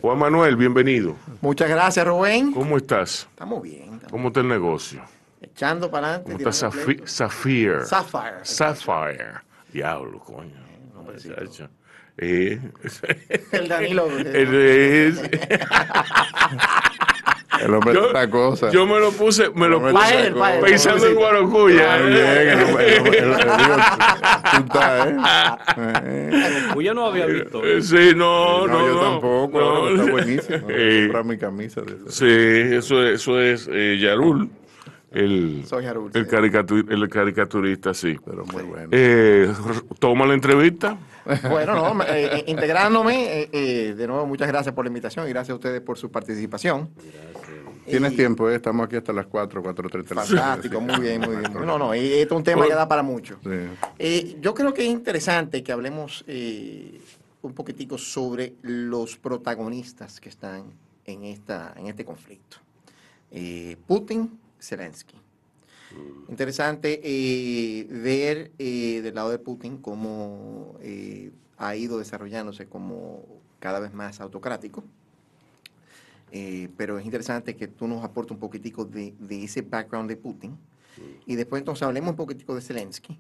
Juan 0.01 0.17
Manuel, 0.17 0.55
bienvenido. 0.55 1.17
Muchas 1.41 1.69
gracias, 1.69 2.07
Rubén. 2.07 2.53
¿Cómo 2.53 2.77
estás? 2.77 3.27
Estamos 3.29 3.62
bien. 3.62 3.99
¿Cómo 4.10 4.29
está 4.29 4.39
el 4.39 4.47
negocio? 4.47 5.03
echando 5.41 5.91
para 5.91 6.15
adelante. 6.15 6.31
¿Cómo 6.31 6.49
está 6.49 6.53
Sapphire? 6.53 7.05
Sapphire. 7.86 7.86
Sapphire. 8.43 9.41
Diablo, 9.73 10.19
coño. 10.19 10.55
Eh, 12.17 12.62
el 13.51 13.67
Danilo. 13.67 14.07
El, 14.17 14.55
el 14.55 15.19
hombre 17.69 17.93
yo, 17.93 18.06
otra 18.06 18.30
cosa. 18.30 18.69
Yo 18.71 18.86
me 18.86 19.00
lo 19.00 19.12
puse, 19.12 19.50
me 19.52 19.67
lo 19.67 19.82
puse 19.82 20.34
pensando 20.62 21.08
en 21.08 21.15
Guarocuya. 21.15 22.00
Guarocuya 26.34 26.93
no 26.93 27.06
había 27.06 27.26
visto. 27.26 27.62
Sí, 27.82 28.13
no, 28.15 28.67
no. 28.67 28.88
yo 28.88 29.00
tampoco. 29.00 29.60
No. 29.60 29.89
Está 29.89 30.12
buenísimo. 30.12 30.58
Eh, 30.74 31.04
comprar 31.04 31.26
mi 31.26 31.38
camisa 31.38 31.82
de 31.82 31.93
eso. 31.93 32.10
Sí, 32.10 32.76
eso, 32.76 33.04
eso 33.04 33.39
es 33.41 33.69
eh, 33.71 33.97
Yarul. 34.00 34.50
El, 35.12 35.65
el, 36.13 37.10
caricaturista, 37.10 37.93
sí. 37.93 38.17
Pero 38.24 38.45
muy 38.45 38.63
bueno. 38.63 38.88
Eh, 38.91 39.52
toma 40.00 40.26
la 40.26 40.34
entrevista. 40.34 40.97
Bueno, 41.50 41.76
no, 41.76 42.04
eh, 42.04 42.30
eh, 42.34 42.43
integrándome, 42.47 43.47
eh, 43.52 43.93
de 43.95 44.08
nuevo 44.08 44.26
muchas 44.26 44.47
gracias 44.47 44.74
por 44.74 44.86
la 44.86 44.89
invitación 44.89 45.28
y 45.28 45.30
gracias 45.30 45.52
a 45.52 45.56
ustedes 45.56 45.82
por 45.82 45.97
su 45.97 46.10
participación. 46.10 46.89
Tienes 47.91 48.15
tiempo, 48.15 48.49
estamos 48.49 48.86
aquí 48.86 48.95
hasta 48.95 49.13
las 49.13 49.27
4, 49.27 49.63
4.30. 49.63 50.06
Fantástico, 50.06 50.82
muy 50.82 50.99
bien, 50.99 51.21
muy 51.21 51.36
bien. 51.36 51.54
No, 51.54 51.77
no, 51.77 51.93
esto 51.93 52.36
es 52.36 52.38
un 52.38 52.43
tema 52.43 52.67
que 52.67 52.73
da 52.73 52.88
para 52.88 53.04
mucho. 53.04 53.39
yo 53.43 54.54
creo 54.54 54.73
que 54.73 54.84
es 54.84 54.89
interesante 54.89 55.63
que 55.63 55.71
hablemos 55.71 56.25
un 56.27 57.54
poquitico 57.54 57.97
sobre 57.97 58.54
los 58.62 59.17
protagonistas 59.17 60.19
que 60.19 60.30
están 60.30 60.73
en, 61.06 61.23
esta, 61.23 61.73
en 61.77 61.88
este 61.88 62.06
conflicto. 62.06 62.58
Putin, 63.88 64.39
Zelensky. 64.60 65.21
Interesante 66.30 67.01
eh, 67.04 67.86
ver 67.89 68.51
eh, 68.58 69.01
del 69.01 69.15
lado 69.15 69.32
de 69.32 69.39
Putin 69.39 69.77
cómo 69.77 70.77
eh, 70.82 71.32
ha 71.58 71.75
ido 71.75 71.99
desarrollándose 71.99 72.67
como 72.67 73.25
cada 73.60 73.80
vez 73.80 73.93
más 73.93 74.21
autocrático. 74.21 74.84
Pero 76.78 76.98
es 76.98 77.06
interesante 77.06 77.56
que 77.56 77.67
tú 77.67 77.88
nos 77.88 78.04
aportes 78.04 78.32
un 78.32 78.39
poquitico 78.39 78.86
de, 78.86 79.13
ese 79.30 79.62
background 79.62 80.10
de 80.10 80.17
Putin. 80.17 80.58
Y 81.26 81.36
después 81.36 81.62
entonces 81.62 81.84
hablemos 81.84 82.12
un 82.12 82.15
poquitico 82.17 82.56
de 82.56 82.62
Zelensky. 82.62 83.17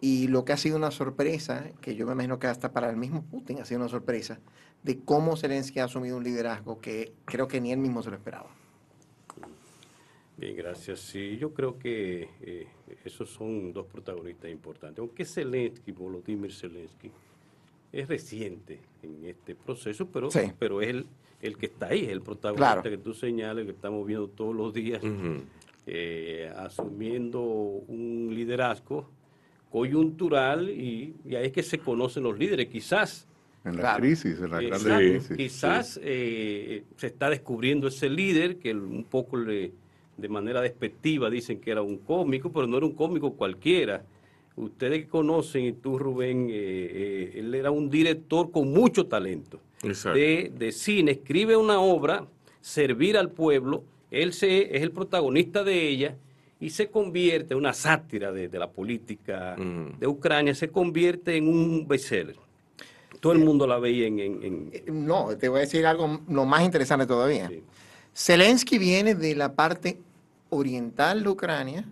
Y 0.00 0.28
lo 0.28 0.44
que 0.44 0.52
ha 0.52 0.56
sido 0.56 0.76
una 0.76 0.90
sorpresa, 0.90 1.64
que 1.80 1.94
yo 1.94 2.06
me 2.06 2.12
imagino 2.12 2.38
que 2.38 2.46
hasta 2.46 2.72
para 2.72 2.88
el 2.88 2.96
mismo 2.96 3.22
Putin 3.22 3.60
ha 3.60 3.64
sido 3.64 3.80
una 3.80 3.88
sorpresa, 3.88 4.40
de 4.82 4.98
cómo 5.00 5.36
Zelensky 5.36 5.78
ha 5.78 5.84
asumido 5.84 6.16
un 6.16 6.24
liderazgo 6.24 6.80
que 6.80 7.12
creo 7.26 7.46
que 7.46 7.60
ni 7.60 7.70
él 7.70 7.78
mismo 7.78 8.02
se 8.02 8.10
lo 8.10 8.16
esperaba. 8.16 8.48
Bien, 10.38 10.56
gracias. 10.56 11.00
Sí, 11.00 11.36
yo 11.36 11.52
creo 11.52 11.78
que 11.78 12.30
eh, 12.40 12.66
esos 13.04 13.28
son 13.28 13.74
dos 13.74 13.86
protagonistas 13.86 14.50
importantes. 14.50 14.98
Aunque 15.00 15.26
Zelensky, 15.26 15.92
Volodymyr 15.92 16.50
Zelensky, 16.50 17.12
es 17.92 18.08
reciente 18.08 18.80
en 19.02 19.24
este 19.24 19.54
proceso, 19.54 20.08
pero, 20.08 20.28
pero 20.58 20.80
es 20.82 21.04
el, 21.40 21.56
que 21.56 21.66
está 21.66 21.88
ahí, 21.88 22.04
el 22.06 22.22
protagonista 22.22 22.82
que 22.82 22.98
tú 22.98 23.14
señales, 23.14 23.64
que 23.64 23.72
estamos 23.72 24.06
viendo 24.06 24.28
todos 24.28 24.54
los 24.54 24.72
días, 24.72 25.02
eh, 25.86 26.52
asumiendo 26.56 27.40
un 27.40 28.30
liderazgo 28.32 29.08
coyuntural 29.70 30.68
y, 30.68 31.14
ahí 31.28 31.46
es 31.46 31.52
que 31.52 31.62
se 31.62 31.78
conocen 31.78 32.22
los 32.22 32.38
líderes. 32.38 32.68
Quizás. 32.68 33.26
En 33.64 33.76
la 33.76 33.96
crisis, 33.96 34.38
en 34.40 34.50
la 34.50 34.58
crisis. 34.58 35.36
Quizás 35.36 36.00
eh, 36.02 36.84
se 36.96 37.08
está 37.08 37.28
descubriendo 37.28 37.88
ese 37.88 38.08
líder 38.08 38.58
que 38.58 38.74
un 38.74 39.04
poco 39.04 39.36
le, 39.36 39.72
de 40.16 40.28
manera 40.28 40.60
despectiva 40.60 41.30
dicen 41.30 41.60
que 41.60 41.70
era 41.70 41.82
un 41.82 41.98
cómico, 41.98 42.52
pero 42.52 42.66
no 42.66 42.76
era 42.76 42.86
un 42.86 42.94
cómico 42.94 43.32
cualquiera. 43.34 44.04
Ustedes 44.60 45.06
conocen, 45.06 45.64
y 45.64 45.72
tú 45.72 45.98
Rubén, 45.98 46.48
eh, 46.50 46.52
eh, 46.54 47.32
él 47.36 47.54
era 47.54 47.70
un 47.70 47.88
director 47.88 48.50
con 48.50 48.70
mucho 48.70 49.06
talento 49.06 49.60
de, 49.82 50.52
de, 50.54 50.72
cine, 50.72 51.12
escribe 51.12 51.56
una 51.56 51.80
obra, 51.80 52.26
Servir 52.60 53.16
al 53.16 53.30
Pueblo, 53.30 53.84
él 54.10 54.34
se, 54.34 54.76
es 54.76 54.82
el 54.82 54.90
protagonista 54.92 55.64
de 55.64 55.88
ella 55.88 56.16
y 56.60 56.70
se 56.70 56.88
convierte, 56.88 57.54
una 57.54 57.72
sátira 57.72 58.32
de, 58.32 58.50
la 58.58 58.70
política 58.70 59.56
mm. 59.56 59.98
de 59.98 60.06
Ucrania, 60.06 60.54
se 60.54 60.68
convierte 60.68 61.36
en 61.36 61.48
un 61.48 61.88
bestseller. 61.88 62.36
Todo 63.20 63.32
el 63.32 63.38
mundo 63.38 63.66
la 63.66 63.78
veía 63.78 64.06
en, 64.06 64.18
en, 64.20 64.70
No, 65.06 65.36
te 65.38 65.48
voy 65.48 65.58
a 65.58 65.60
decir 65.62 65.86
algo 65.86 66.20
lo 66.28 66.44
más 66.44 66.62
interesante 66.62 67.06
todavía. 67.06 67.50
Zelensky 68.14 68.78
viene 68.78 69.14
de 69.14 69.34
la 69.34 69.54
parte 69.54 69.98
oriental 70.50 71.22
de 71.22 71.28
Ucrania, 71.28 71.84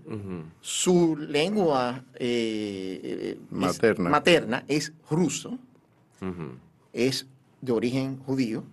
su 0.61 1.16
lengua 1.16 2.05
eh, 2.14 3.38
materna. 3.51 4.64
Es, 4.68 4.92
ruso, 5.11 5.59
es 6.92 7.27
de 7.61 7.73
origen 7.73 8.18
judío, 8.18 8.64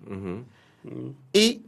y 1.33 1.61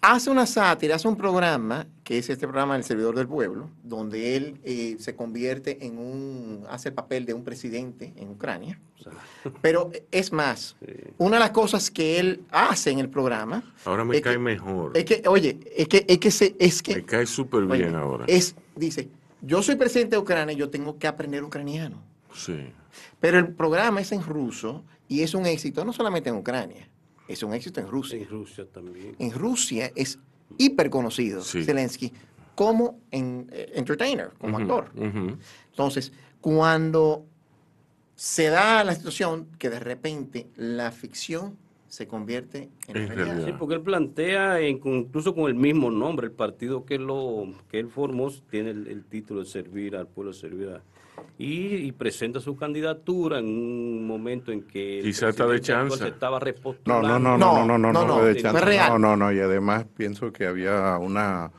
hace 0.00 0.30
una 0.30 0.46
sátira, 0.46 0.96
hace 0.96 1.08
un 1.08 1.16
programa, 1.16 1.86
que 2.10 2.18
es 2.18 2.28
este 2.28 2.48
programa 2.48 2.74
El 2.74 2.82
Servidor 2.82 3.14
del 3.14 3.28
Pueblo, 3.28 3.70
donde 3.84 4.34
él 4.34 4.60
eh, 4.64 4.96
se 4.98 5.14
convierte 5.14 5.86
en 5.86 5.96
un, 5.96 6.66
hace 6.68 6.88
el 6.88 6.94
papel 6.96 7.24
de 7.24 7.34
un 7.34 7.44
presidente 7.44 8.12
en 8.16 8.30
Ucrania. 8.30 8.80
Pero 9.62 9.92
es 10.10 10.32
más, 10.32 10.74
una 11.18 11.36
de 11.36 11.38
las 11.38 11.52
cosas 11.52 11.88
que 11.88 12.18
él 12.18 12.42
hace 12.50 12.90
en 12.90 12.98
el 12.98 13.08
programa... 13.08 13.62
Ahora 13.84 14.04
me 14.04 14.20
cae 14.20 14.38
mejor. 14.38 14.90
Es 14.96 15.04
que, 15.04 15.22
oye, 15.28 15.60
es 15.76 15.86
que... 15.86 16.04
Es 16.08 16.18
que, 16.18 16.32
se, 16.32 16.56
es 16.58 16.82
que 16.82 16.96
me 16.96 17.04
cae 17.04 17.26
súper 17.26 17.64
bien 17.66 17.94
ahora. 17.94 18.24
Es, 18.26 18.56
dice, 18.74 19.08
yo 19.40 19.62
soy 19.62 19.76
presidente 19.76 20.16
de 20.16 20.18
Ucrania, 20.18 20.56
yo 20.56 20.68
tengo 20.68 20.98
que 20.98 21.06
aprender 21.06 21.44
ucraniano. 21.44 22.02
Sí. 22.34 22.72
Pero 23.20 23.38
el 23.38 23.54
programa 23.54 24.00
es 24.00 24.10
en 24.10 24.24
ruso 24.24 24.82
y 25.06 25.22
es 25.22 25.32
un 25.32 25.46
éxito 25.46 25.84
no 25.84 25.92
solamente 25.92 26.28
en 26.28 26.34
Ucrania, 26.34 26.88
es 27.28 27.44
un 27.44 27.54
éxito 27.54 27.78
en 27.78 27.86
Rusia. 27.86 28.18
En 28.18 28.28
Rusia 28.28 28.66
también. 28.66 29.14
En 29.20 29.30
Rusia 29.30 29.92
es 29.94 30.18
hiper 30.58 30.90
conocido 30.90 31.42
Zelensky 31.42 32.12
como 32.54 33.00
en, 33.10 33.48
eh, 33.52 33.72
entertainer, 33.74 34.30
como 34.38 34.58
actor. 34.58 34.90
Entonces, 35.70 36.12
cuando 36.40 37.24
se 38.14 38.50
da 38.50 38.84
la 38.84 38.94
situación 38.94 39.48
que 39.58 39.70
de 39.70 39.80
repente 39.80 40.46
la 40.56 40.92
ficción 40.92 41.56
se 41.88 42.06
convierte 42.06 42.68
en, 42.86 43.08
realidad. 43.08 43.46
Sí, 43.46 43.52
porque 43.58 43.74
él 43.74 43.80
plantea, 43.80 44.60
incluso 44.60 45.34
con 45.34 45.46
el 45.46 45.54
mismo 45.54 45.90
nombre, 45.90 46.26
el 46.26 46.32
partido 46.32 46.84
que, 46.84 46.98
lo, 46.98 47.46
que 47.70 47.80
él 47.80 47.88
formó 47.88 48.30
tiene 48.48 48.70
el, 48.70 49.04
título 49.06 49.40
de 49.40 49.46
servir 49.46 49.96
al 49.96 50.06
pueblo, 50.06 50.32
servir 50.32 50.68
a, 50.68 50.82
y, 51.38 51.92
presenta 51.92 52.40
su 52.40 52.56
candidatura 52.56 53.38
en 53.38 53.46
un 53.46 54.06
momento 54.06 54.52
en 54.52 54.62
que 54.62 55.00
quizá 55.02 55.28
está 55.28 55.46
de 55.46 55.60
chance 55.60 56.06
estaba. 56.06 56.40
No, 56.86 57.02
no, 57.02 57.18
no, 57.18 57.38
no, 57.38 57.66
no, 57.66 57.78
no, 57.78 57.92
no, 57.92 58.06
no, 58.06 58.24
de 58.24 58.36
chance. 58.36 58.78
no, 58.88 58.98
no, 58.98 59.16
no, 59.16 59.32
y 59.32 59.38
además 59.40 59.86
pienso 59.96 60.32
que 60.32 60.46
había 60.46 60.98
una 60.98 61.50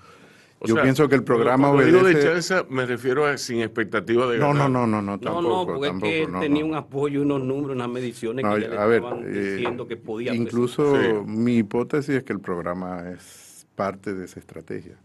yo 0.64 0.82
pienso 0.82 1.10
que 1.10 1.16
el 1.16 1.24
programa 1.24 1.72
obedece... 1.72 2.14
de 2.14 2.24
chance 2.24 2.66
me 2.70 2.86
refiero 2.86 3.26
a 3.26 3.38
sin 3.38 3.62
expectativa 3.62 4.28
de 4.28 4.38
ganar. 4.38 4.56
No, 4.56 4.70
no, 4.70 4.88
no, 4.88 5.02
no, 5.02 5.20
tampoco. 5.20 5.42
No, 5.42 5.60
no, 5.60 5.66
porque 5.66 5.88
es 5.88 6.02
que 6.02 6.24
él 6.24 6.40
tenía 6.40 6.64
un 6.64 6.76
apoyo, 6.76 7.22
unos 7.24 7.42
números, 7.42 7.76
unas 7.76 7.90
mediciones 7.90 8.46
que 8.46 8.60
le 8.60 8.78
a 8.78 8.86
ver, 8.86 9.04
eh, 9.26 9.56
diciendo 9.56 9.88
que 9.88 9.98
podía 9.98 10.36
Incluso 10.36 11.24
mi 11.26 11.58
hipótesis 11.58 12.16
es 12.16 12.24
que 12.24 12.34
el 12.34 12.40
programa 12.40 13.10
es 13.10 13.66
parte 13.76 14.14
de 14.14 14.26
esa 14.26 14.40
estrategia. 14.40 14.98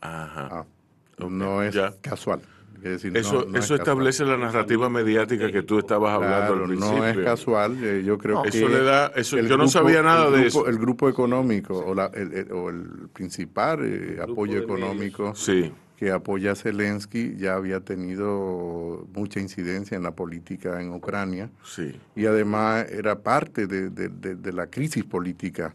Ajá. 0.00 0.48
Ah, 0.52 0.66
no 1.28 1.62
es 1.62 1.76
casual 2.00 2.40
eso 2.82 3.46
eso 3.54 3.74
establece 3.74 4.24
la 4.24 4.36
narrativa 4.36 4.88
mediática 4.88 5.50
que 5.50 5.62
tú 5.62 5.78
estabas 5.78 6.14
hablando 6.14 6.54
al 6.54 6.62
principio. 6.64 6.98
No 6.98 7.06
es 7.06 7.18
casual, 7.18 7.82
eh, 7.82 8.02
yo 8.04 8.18
creo 8.18 8.42
que 8.42 8.48
eso 8.48 8.68
le 8.68 8.82
da, 8.82 9.08
eso, 9.16 9.38
yo 9.38 9.56
no 9.56 9.68
sabía 9.68 10.02
nada 10.02 10.30
de 10.30 10.46
eso. 10.46 10.66
El 10.66 10.78
grupo 10.78 11.08
económico 11.08 11.78
o, 11.78 11.94
la, 11.94 12.06
el, 12.06 12.50
o 12.52 12.70
el, 12.70 13.08
principal 13.12 13.80
eh, 13.84 14.18
apoyo 14.22 14.58
económico 14.58 15.32
que 15.96 16.10
apoya 16.10 16.52
a 16.52 16.54
Zelensky 16.54 17.36
ya 17.36 17.54
había 17.54 17.80
tenido 17.80 19.06
mucha 19.12 19.38
incidencia 19.38 19.98
en 19.98 20.02
la 20.02 20.12
política 20.12 20.80
en 20.80 20.94
Ucrania 20.94 21.50
sí. 21.62 21.94
y 22.16 22.24
además 22.24 22.86
era 22.90 23.18
parte 23.18 23.66
de, 23.66 23.90
de 23.90 24.52
la 24.52 24.68
crisis 24.68 25.04
política 25.04 25.74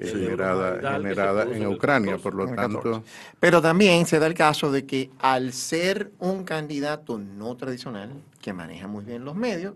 generada, 0.00 0.92
generada 0.92 1.42
en 1.44 1.66
Ucrania, 1.66 2.18
por 2.18 2.34
lo 2.34 2.46
tanto. 2.54 3.04
Pero 3.38 3.60
también 3.60 4.06
se 4.06 4.18
da 4.18 4.26
el 4.26 4.34
caso 4.34 4.72
de 4.72 4.86
que 4.86 5.10
al 5.18 5.52
ser 5.52 6.12
un 6.18 6.44
candidato 6.44 7.18
no 7.18 7.56
tradicional, 7.56 8.12
que 8.40 8.52
maneja 8.52 8.86
muy 8.86 9.04
bien 9.04 9.24
los 9.24 9.36
medios, 9.36 9.74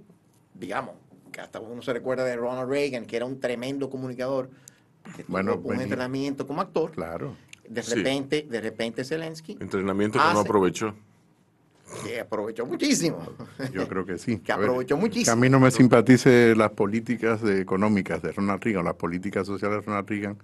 digamos, 0.55 0.95
que 1.31 1.41
hasta 1.41 1.61
uno 1.61 1.83
se 1.83 1.93
recuerda 1.93 2.25
de 2.25 2.37
Ronald 2.37 2.71
Reagan, 2.71 3.07
que 3.07 3.17
era 3.17 3.27
un 3.27 3.41
tremendo 3.41 3.91
comunicador, 3.91 4.51
que 5.17 5.25
bueno, 5.29 5.55
tuvo 5.55 5.71
un 5.71 5.81
entrenamiento 5.81 6.47
como 6.47 6.61
actor. 6.61 6.93
Claro. 6.93 7.37
De 7.69 7.83
repente, 7.83 8.47
de 8.49 8.61
repente 8.61 9.05
Zelensky. 9.05 9.57
Entrenamiento 9.61 10.19
que 10.19 10.33
no 10.33 10.41
aprovechó. 10.41 10.95
Que 12.03 12.21
aprovechó 12.21 12.67
muchísimo. 12.67 13.19
Yo 13.73 13.87
creo 13.89 14.05
que 14.05 14.19
sí. 14.19 14.39
que 14.45 14.53
aprovechó 14.53 14.97
muchísimo. 14.97 15.25
Que 15.25 15.31
a 15.31 15.37
mí 15.37 15.49
no 15.49 15.61
me 15.61 15.71
simpatice 15.71 16.55
las 16.57 16.71
políticas 16.71 17.43
económicas 17.45 18.23
de 18.23 18.33
Ronald 18.33 18.63
Reagan, 18.63 18.85
las 18.85 18.95
políticas 18.95 19.47
sociales 19.47 19.81
de 19.81 19.87
Ronald 19.87 20.09
Reagan, 20.09 20.39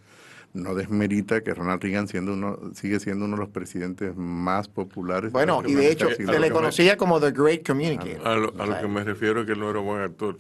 no 0.53 0.75
desmerita 0.75 1.43
que 1.43 1.55
Ronald 1.55 1.83
Reagan 1.83 2.09
siendo 2.09 2.33
uno, 2.33 2.59
sigue 2.75 2.99
siendo 3.01 3.25
uno 3.25 3.37
de 3.37 3.43
los 3.43 3.51
presidentes 3.51 4.17
más 4.17 4.69
populares. 4.69 5.33
Bueno, 5.33 5.63
y 5.67 5.75
de 5.75 5.91
hecho 5.91 6.09
se 6.11 6.39
le 6.39 6.51
conocía 6.51 6.97
como 6.97 7.21
The 7.21 7.31
Great 7.33 7.67
Communicator. 7.67 8.27
A 8.27 8.37
lo, 8.37 8.55
a 8.59 8.67
lo 8.67 8.81
que 8.81 8.89
me 8.89 9.05
refiero 9.05 9.41
es 9.41 9.47
que 9.47 9.53
él 9.53 9.61
no 9.61 9.71
era 9.71 9.81
buen 9.81 10.03
actor. 10.03 10.39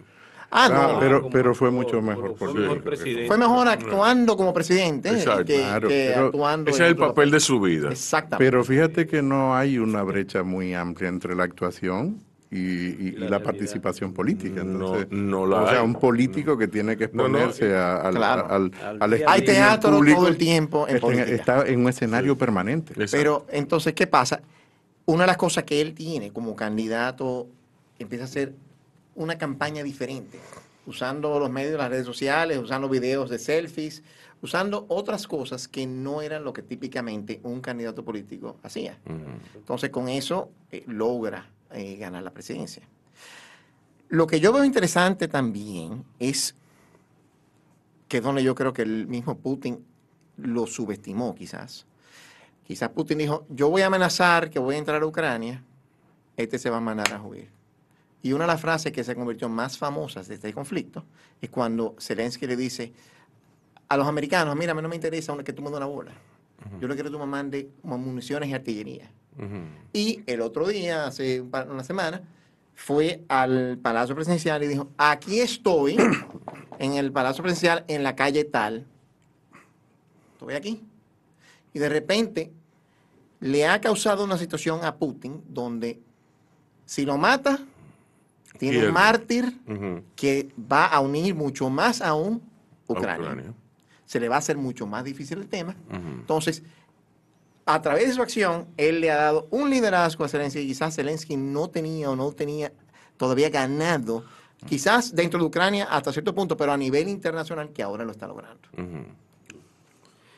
Ah, 0.50 0.68
no, 0.68 0.98
pero, 0.98 1.30
pero 1.30 1.54
fue 1.54 1.70
mucho 1.70 2.02
mejor. 2.02 2.34
Fue 2.36 2.52
mejor, 2.52 2.82
fue 3.26 3.38
mejor 3.38 3.68
actuando 3.68 4.36
como 4.36 4.52
presidente 4.52 5.10
que, 5.46 6.14
actuando. 6.14 6.70
Ese 6.70 6.84
es 6.84 6.88
el 6.90 6.96
papel 6.96 7.30
de 7.30 7.40
su 7.40 7.60
vida. 7.60 7.90
Exactamente. 7.90 8.44
Pero 8.44 8.64
fíjate 8.64 9.06
que 9.06 9.22
no 9.22 9.54
hay 9.54 9.78
una 9.78 10.02
brecha 10.02 10.42
muy 10.42 10.74
amplia 10.74 11.08
entre 11.08 11.36
la 11.36 11.44
actuación 11.44 12.20
y, 12.50 13.12
la, 13.12 13.40
participación 13.40 14.12
política. 14.12 14.62
Entonces, 14.62 15.06
no, 15.10 15.46
no 15.46 15.62
o 15.62 15.68
sea, 15.68 15.84
un 15.84 15.94
político 15.94 16.58
que 16.58 16.66
tiene 16.66 16.96
que 16.96 17.04
exponerse 17.04 17.76
al, 17.76 18.20
al, 18.20 18.72
al, 19.00 19.24
Hay 19.28 19.44
teatro 19.44 20.00
todo 20.00 20.26
el 20.26 20.36
tiempo 20.36 20.88
en 20.88 21.20
Está 21.20 21.64
en 21.66 21.80
un 21.80 21.88
escenario 21.88 22.36
permanente. 22.36 22.94
Pero 23.10 23.46
entonces, 23.50 23.92
¿qué 23.94 24.08
pasa? 24.08 24.40
Una 25.06 25.22
de 25.22 25.28
las 25.28 25.36
cosas 25.36 25.62
que 25.62 25.80
él 25.80 25.94
tiene 25.94 26.32
como 26.32 26.56
candidato 26.56 27.46
empieza 27.98 28.24
a 28.24 28.28
ser 28.28 28.52
una 29.20 29.36
campaña 29.36 29.82
diferente, 29.82 30.40
usando 30.86 31.38
los 31.38 31.50
medios 31.50 31.72
de 31.72 31.78
las 31.78 31.90
redes 31.90 32.06
sociales, 32.06 32.58
usando 32.58 32.88
videos 32.88 33.28
de 33.28 33.38
selfies, 33.38 34.02
usando 34.40 34.86
otras 34.88 35.26
cosas 35.26 35.68
que 35.68 35.86
no 35.86 36.22
eran 36.22 36.42
lo 36.42 36.54
que 36.54 36.62
típicamente 36.62 37.38
un 37.42 37.60
candidato 37.60 38.02
político 38.02 38.56
hacía. 38.62 38.98
Entonces, 39.54 39.90
con 39.90 40.08
eso 40.08 40.50
eh, 40.70 40.84
logra 40.86 41.50
eh, 41.70 41.96
ganar 41.96 42.22
la 42.22 42.30
presidencia. 42.30 42.82
Lo 44.08 44.26
que 44.26 44.40
yo 44.40 44.52
veo 44.54 44.64
interesante 44.64 45.28
también 45.28 46.04
es 46.18 46.54
que 48.08 48.16
es 48.16 48.22
donde 48.22 48.42
yo 48.42 48.54
creo 48.54 48.72
que 48.72 48.82
el 48.82 49.06
mismo 49.06 49.36
Putin 49.36 49.84
lo 50.38 50.66
subestimó 50.66 51.34
quizás. 51.34 51.86
Quizás 52.66 52.88
Putin 52.88 53.18
dijo, 53.18 53.44
yo 53.50 53.68
voy 53.68 53.82
a 53.82 53.86
amenazar 53.86 54.48
que 54.48 54.58
voy 54.58 54.76
a 54.76 54.78
entrar 54.78 55.02
a 55.02 55.06
Ucrania, 55.06 55.62
este 56.38 56.58
se 56.58 56.70
va 56.70 56.78
a 56.78 56.80
mandar 56.80 57.12
a 57.12 57.22
huir. 57.22 57.59
Y 58.22 58.32
una 58.32 58.44
de 58.44 58.48
las 58.48 58.60
frases 58.60 58.92
que 58.92 59.02
se 59.02 59.14
convirtió 59.14 59.48
más 59.48 59.78
famosas 59.78 60.28
de 60.28 60.34
este 60.34 60.52
conflicto 60.52 61.04
es 61.40 61.48
cuando 61.48 61.96
Zelensky 61.98 62.46
le 62.46 62.56
dice, 62.56 62.92
a 63.88 63.96
los 63.96 64.06
americanos, 64.06 64.54
mira, 64.56 64.72
a 64.72 64.74
mí 64.74 64.82
no 64.82 64.88
me 64.88 64.94
interesa 64.94 65.36
que 65.38 65.52
tú 65.52 65.62
mandes 65.62 65.78
una 65.78 65.86
bola. 65.86 66.12
Yo 66.78 66.86
no 66.86 66.94
quiero 66.94 67.04
que 67.04 67.10
tú 67.10 67.18
me 67.18 67.26
mandes 67.26 67.66
municiones 67.82 68.50
y 68.50 68.54
artillería. 68.54 69.10
Y 69.92 70.22
el 70.26 70.42
otro 70.42 70.68
día, 70.68 71.06
hace 71.06 71.40
una 71.40 71.82
semana, 71.82 72.22
fue 72.74 73.24
al 73.28 73.78
Palacio 73.78 74.14
Presidencial 74.14 74.62
y 74.62 74.66
dijo, 74.66 74.88
aquí 74.98 75.40
estoy, 75.40 75.96
en 76.78 76.92
el 76.94 77.12
Palacio 77.12 77.42
Presidencial, 77.42 77.84
en 77.88 78.02
la 78.02 78.14
calle 78.14 78.44
tal. 78.44 78.86
Estoy 80.32 80.54
aquí. 80.54 80.84
Y 81.72 81.78
de 81.78 81.88
repente 81.88 82.52
le 83.40 83.66
ha 83.66 83.80
causado 83.80 84.24
una 84.24 84.36
situación 84.36 84.84
a 84.84 84.96
Putin 84.96 85.42
donde 85.48 86.00
si 86.84 87.04
lo 87.04 87.16
mata, 87.18 87.60
tiene 88.58 88.86
un 88.86 88.92
mártir 88.92 89.58
que 90.16 90.48
va 90.70 90.86
a 90.86 91.00
unir 91.00 91.34
mucho 91.34 91.70
más 91.70 92.00
aún 92.00 92.42
Ucrania 92.86 93.54
se 94.10 94.18
le 94.18 94.28
va 94.28 94.34
a 94.34 94.38
hacer 94.40 94.56
mucho 94.56 94.88
más 94.88 95.04
difícil 95.04 95.38
el 95.38 95.46
tema. 95.46 95.76
Entonces, 95.88 96.64
a 97.64 97.80
través 97.80 98.08
de 98.08 98.14
su 98.14 98.20
acción, 98.20 98.66
él 98.76 99.00
le 99.00 99.08
ha 99.08 99.14
dado 99.14 99.46
un 99.52 99.70
liderazgo 99.70 100.24
a 100.24 100.28
Zelensky. 100.28 100.66
Quizás 100.66 100.96
Zelensky 100.96 101.36
no 101.36 101.70
tenía 101.70 102.10
o 102.10 102.16
no 102.16 102.32
tenía 102.32 102.72
todavía 103.16 103.50
ganado, 103.50 104.24
quizás 104.66 105.14
dentro 105.14 105.38
de 105.38 105.46
Ucrania 105.46 105.84
hasta 105.84 106.10
cierto 106.10 106.34
punto, 106.34 106.56
pero 106.56 106.72
a 106.72 106.76
nivel 106.76 107.06
internacional 107.08 107.70
que 107.70 107.84
ahora 107.84 108.04
lo 108.04 108.10
está 108.10 108.26
logrando. 108.26 108.68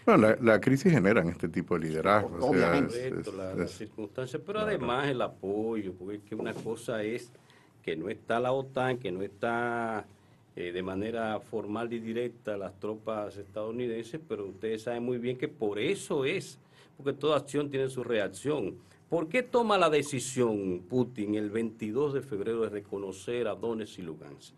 Bueno, 0.05 0.37
la, 0.39 0.61
crisis 0.61 0.93
genera 0.93 1.23
este 1.23 1.49
tipo 1.49 1.79
de 1.79 1.89
liderazgo. 1.89 2.47
Obviamente. 2.47 3.11
las 3.57 3.71
circunstancias, 3.71 4.43
pero 4.45 4.61
además 4.61 5.09
el 5.09 5.23
apoyo, 5.23 5.95
porque 5.95 6.17
es 6.17 6.23
que 6.25 6.35
una 6.35 6.53
cosa 6.53 7.03
es 7.03 7.33
que 7.83 7.97
no 7.97 8.09
está 8.09 8.41
la 8.41 8.53
OTAN, 8.53 8.99
que 8.99 9.11
no 9.11 9.22
está 9.22 10.07
eh, 10.55 10.70
de 10.70 10.83
manera 10.83 11.41
formal 11.41 11.93
y 11.93 11.99
directa 11.99 12.57
las 12.57 12.78
tropas 12.78 13.37
estadounidenses, 13.37 14.20
pero 14.28 14.47
ustedes 14.47 14.83
saben 14.83 15.03
muy 15.03 15.18
bien 15.18 15.37
que 15.37 15.49
por 15.49 15.78
eso 15.78 16.24
es, 16.24 16.59
porque 16.97 17.12
toda 17.12 17.39
acción 17.39 17.70
tiene 17.70 17.89
su 17.89 18.05
reacción. 18.05 18.76
¿Por 19.09 19.28
qué 19.28 19.43
toma 19.43 19.76
la 19.76 19.91
decisión 19.91 20.85
Putin 20.89 21.35
el 21.35 21.51
22 21.51 22.14
de 22.14 22.22
febrero 22.22 22.62
de 22.62 22.70
reconocer 22.70 23.47
a 23.49 23.55
Donetsk 23.55 23.99
y 23.99 24.03
Lugansk? 24.03 24.55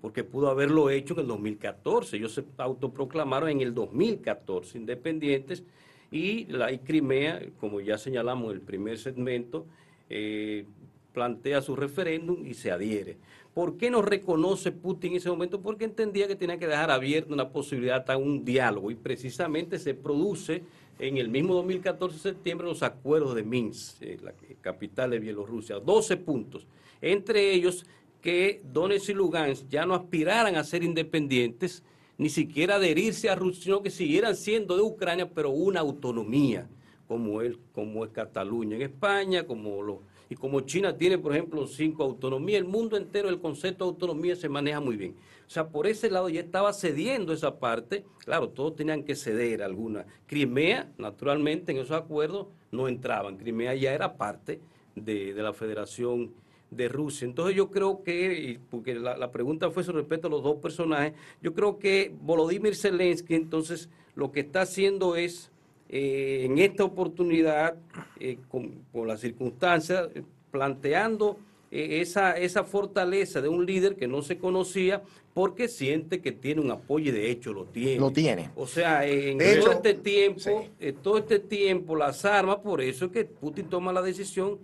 Porque 0.00 0.24
pudo 0.24 0.48
haberlo 0.48 0.90
hecho 0.90 1.14
en 1.14 1.20
el 1.20 1.26
2014. 1.28 2.16
Ellos 2.16 2.32
se 2.32 2.44
autoproclamaron 2.56 3.50
en 3.50 3.60
el 3.60 3.74
2014 3.74 4.78
independientes 4.78 5.62
y 6.10 6.44
la 6.46 6.72
y 6.72 6.78
Crimea, 6.78 7.42
como 7.58 7.80
ya 7.80 7.96
señalamos 7.96 8.50
en 8.50 8.56
el 8.56 8.60
primer 8.60 8.98
segmento, 8.98 9.66
eh, 10.10 10.66
plantea 11.12 11.62
su 11.62 11.76
referéndum 11.76 12.46
y 12.46 12.54
se 12.54 12.70
adhiere. 12.70 13.16
¿Por 13.54 13.76
qué 13.76 13.90
no 13.90 14.00
reconoce 14.00 14.72
Putin 14.72 15.12
en 15.12 15.16
ese 15.18 15.28
momento? 15.28 15.60
Porque 15.60 15.84
entendía 15.84 16.26
que 16.26 16.36
tenía 16.36 16.58
que 16.58 16.66
dejar 16.66 16.90
abierta 16.90 17.34
una 17.34 17.50
posibilidad 17.50 18.08
a 18.10 18.16
un 18.16 18.44
diálogo 18.44 18.90
y 18.90 18.94
precisamente 18.94 19.78
se 19.78 19.94
produce 19.94 20.62
en 20.98 21.18
el 21.18 21.28
mismo 21.28 21.54
2014 21.54 22.16
de 22.16 22.22
septiembre 22.22 22.66
los 22.66 22.82
acuerdos 22.82 23.34
de 23.34 23.42
Minsk, 23.42 24.02
eh, 24.02 24.18
la 24.22 24.32
capital 24.60 25.10
de 25.10 25.18
Bielorrusia, 25.18 25.78
12 25.80 26.16
puntos, 26.18 26.66
entre 27.00 27.52
ellos 27.52 27.84
que 28.22 28.62
Donetsk 28.72 29.10
y 29.10 29.14
Lugansk 29.14 29.68
ya 29.68 29.84
no 29.84 29.94
aspiraran 29.94 30.54
a 30.56 30.64
ser 30.64 30.84
independientes, 30.84 31.82
ni 32.18 32.28
siquiera 32.28 32.76
adherirse 32.76 33.28
a 33.28 33.34
Rusia, 33.34 33.64
sino 33.64 33.82
que 33.82 33.90
siguieran 33.90 34.36
siendo 34.36 34.76
de 34.76 34.82
Ucrania, 34.82 35.28
pero 35.28 35.50
una 35.50 35.80
autonomía, 35.80 36.68
como, 37.08 37.42
él, 37.42 37.58
como 37.72 38.04
es 38.04 38.12
Cataluña 38.12 38.76
en 38.76 38.82
España, 38.82 39.44
como 39.44 39.82
los 39.82 39.98
y 40.32 40.34
como 40.34 40.62
China 40.62 40.96
tiene, 40.96 41.18
por 41.18 41.32
ejemplo, 41.32 41.66
cinco 41.66 42.04
autonomías, 42.04 42.58
el 42.58 42.64
mundo 42.64 42.96
entero 42.96 43.28
el 43.28 43.38
concepto 43.38 43.84
de 43.84 43.90
autonomía 43.90 44.34
se 44.34 44.48
maneja 44.48 44.80
muy 44.80 44.96
bien. 44.96 45.14
O 45.46 45.50
sea, 45.50 45.68
por 45.68 45.86
ese 45.86 46.10
lado 46.10 46.30
ya 46.30 46.40
estaba 46.40 46.72
cediendo 46.72 47.34
esa 47.34 47.58
parte. 47.58 48.06
Claro, 48.24 48.48
todos 48.48 48.74
tenían 48.74 49.02
que 49.02 49.14
ceder 49.14 49.62
alguna. 49.62 50.06
Crimea, 50.26 50.90
naturalmente, 50.96 51.72
en 51.72 51.78
esos 51.78 51.90
acuerdos 51.90 52.46
no 52.70 52.88
entraban. 52.88 53.36
Crimea 53.36 53.74
ya 53.74 53.92
era 53.92 54.16
parte 54.16 54.58
de, 54.96 55.34
la 55.34 55.52
Federación 55.52 56.32
de 56.70 56.88
Rusia. 56.88 57.26
Entonces 57.26 57.54
yo 57.54 57.70
creo 57.70 58.02
que, 58.02 58.58
porque 58.70 58.94
la, 58.94 59.18
la, 59.18 59.30
pregunta 59.32 59.70
fue 59.70 59.84
sobre 59.84 59.98
respecto 59.98 60.28
a 60.28 60.30
los 60.30 60.42
dos 60.42 60.56
personajes, 60.62 61.12
yo 61.42 61.52
creo 61.52 61.78
que 61.78 62.10
Volodymyr 62.22 62.74
Zelensky 62.74 63.34
entonces 63.34 63.90
lo 64.14 64.32
que 64.32 64.40
está 64.40 64.62
haciendo 64.62 65.14
es 65.14 65.52
eh, 65.94 66.46
en 66.46 66.56
esta 66.56 66.84
oportunidad, 66.84 67.74
eh, 68.18 68.38
con, 68.48 68.82
las 69.06 69.20
circunstancias, 69.20 70.08
planteando 70.50 71.36
eh, 71.70 72.00
esa, 72.00 72.32
esa 72.32 72.64
fortaleza 72.64 73.42
de 73.42 73.50
un 73.50 73.66
líder 73.66 73.96
que 73.96 74.08
no 74.08 74.22
se 74.22 74.38
conocía 74.38 75.02
porque 75.34 75.68
siente 75.68 76.22
que 76.22 76.32
tiene 76.32 76.62
un 76.62 76.70
apoyo 76.70 77.10
y 77.10 77.12
de 77.12 77.30
hecho 77.30 77.52
lo 77.52 77.66
tiene. 77.66 78.00
Lo 78.00 78.10
tiene. 78.10 78.48
O 78.56 78.66
sea, 78.66 79.06
en 79.06 79.36
todo 79.60 79.72
este 79.72 79.92
tiempo, 79.92 80.66
todo 81.02 81.18
este 81.18 81.38
tiempo, 81.38 81.94
las 81.94 82.24
armas, 82.24 82.56
por 82.56 82.80
eso 82.80 83.06
es 83.06 83.12
que 83.12 83.26
Putin 83.26 83.68
toma 83.68 83.92
la 83.92 84.00
decisión, 84.00 84.60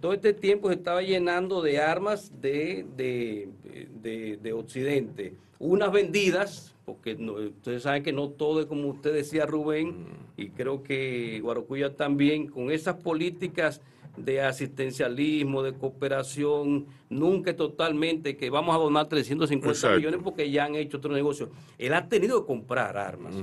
todo 0.00 0.12
este 0.12 0.32
tiempo 0.32 0.68
se 0.68 0.74
estaba 0.74 1.02
llenando 1.02 1.62
de 1.62 1.78
armas 1.78 2.32
de, 2.40 2.86
de 2.94 4.52
Occidente. 4.52 5.34
Unas 5.58 5.90
vendidas, 5.92 6.76
porque 6.84 7.14
ustedes 7.14 7.82
saben 7.82 8.02
que 8.02 8.12
no 8.12 8.28
todo 8.28 8.60
es 8.60 8.66
como 8.66 8.88
usted 8.88 9.12
decía 9.12 9.44
Rubén, 9.44 10.06
y 10.36 10.50
creo 10.50 10.82
que 10.82 11.40
Guarocuya 11.42 11.96
también, 11.96 12.46
con 12.46 12.70
esas 12.70 12.96
políticas 12.96 13.80
de 14.16 14.40
asistencialismo, 14.40 15.62
de 15.62 15.74
cooperación, 15.74 16.86
nunca 17.08 17.54
totalmente 17.54 18.36
que 18.36 18.50
vamos 18.50 18.74
a 18.74 18.78
donar 18.78 19.08
350 19.08 19.96
millones 19.96 20.20
porque 20.22 20.50
ya 20.50 20.64
han 20.64 20.74
hecho 20.74 20.98
otro 20.98 21.12
negocio. 21.12 21.50
Él 21.76 21.94
ha 21.94 22.08
tenido 22.08 22.40
que 22.40 22.46
comprar 22.46 22.96
armas 22.96 23.34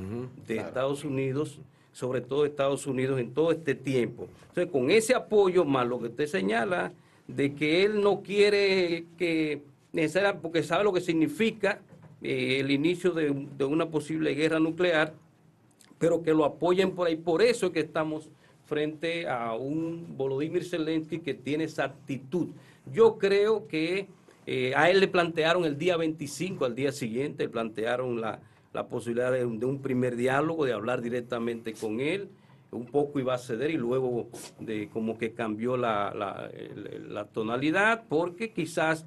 de 0.48 0.58
Estados 0.58 1.04
Unidos, 1.04 1.60
sobre 1.96 2.20
todo 2.20 2.46
Estados 2.46 2.88
Unidos, 2.88 3.22
en 3.22 3.34
todo 3.34 3.54
este 3.54 3.74
tiempo. 3.74 4.28
Entonces, 4.50 4.70
con 4.70 4.92
ese 4.92 5.16
apoyo, 5.16 5.64
más 5.64 5.88
lo 5.88 5.98
que 5.98 6.08
usted 6.08 6.28
señala, 6.28 6.92
de 7.26 7.56
que 7.56 7.86
él 7.86 8.02
no 8.02 8.22
quiere 8.22 9.06
que 9.18 9.62
necesariamente, 9.94 10.42
porque 10.42 10.62
sabe 10.62 10.84
lo 10.84 10.92
que 10.92 11.00
significa 11.00 11.80
eh, 12.22 12.58
el 12.60 12.70
inicio 12.70 13.12
de, 13.12 13.32
una 13.64 13.86
posible 13.86 14.34
guerra 14.34 14.60
nuclear, 14.60 15.14
pero 15.98 16.22
que 16.22 16.34
lo 16.34 16.44
apoyen 16.44 16.92
por 16.92 17.08
ahí. 17.08 17.16
Por 17.16 17.42
eso 17.42 17.68
es 17.68 17.72
que 17.72 17.80
estamos 17.80 18.30
frente 18.66 19.30
a 19.30 19.54
un 19.54 20.18
Volodymyr 20.18 20.66
Zelensky 20.66 21.20
que 21.20 21.34
tiene 21.34 21.64
esa 21.64 21.86
actitud. 21.86 22.50
Yo 22.92 23.18
creo 23.18 23.70
que 23.70 24.08
eh, 24.46 24.74
a 24.76 24.90
él 24.90 25.00
le 25.00 25.08
plantearon 25.08 25.64
el 25.64 25.78
día 25.78 25.96
25, 25.96 26.66
al 26.66 26.76
día 26.76 26.92
siguiente, 26.92 27.44
le 27.44 27.50
plantearon 27.50 28.20
la, 28.20 28.42
posibilidad 28.84 29.32
de, 29.32 29.46
un 29.46 29.82
primer 29.82 30.16
diálogo, 30.16 30.66
de 30.66 30.74
hablar 30.74 31.02
directamente 31.02 31.74
con 31.74 32.00
él. 32.00 32.30
Un 32.72 32.86
poco 32.86 33.20
iba 33.20 33.34
a 33.34 33.38
ceder 33.38 33.72
y 33.72 33.78
luego 33.78 34.28
de 34.60 34.90
como 34.90 35.18
que 35.18 35.34
cambió 35.34 35.78
la, 35.78 36.14
la 37.08 37.26
tonalidad, 37.26 38.04
porque 38.10 38.52
quizás 38.52 39.06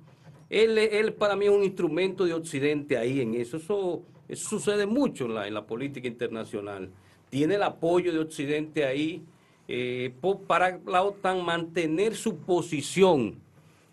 él, 0.50 1.12
para 1.18 1.36
mí 1.36 1.46
es 1.46 1.50
un 1.50 1.62
instrumento 1.62 2.24
de 2.24 2.32
Occidente 2.34 2.96
ahí 2.96 3.20
en 3.20 3.34
eso. 3.34 3.56
Eso, 3.58 4.02
sucede 4.34 4.86
mucho 4.86 5.26
en 5.26 5.34
la, 5.34 5.50
la, 5.50 5.66
política 5.66 6.08
internacional. 6.08 6.90
Tiene 7.30 7.56
el 7.56 7.62
apoyo 7.62 8.12
de 8.12 8.18
Occidente 8.18 8.84
ahí 8.84 9.22
eh, 9.68 10.12
para 10.46 10.80
la 10.86 11.02
OTAN 11.02 11.44
mantener 11.44 12.14
su 12.14 12.36
posición, 12.36 13.36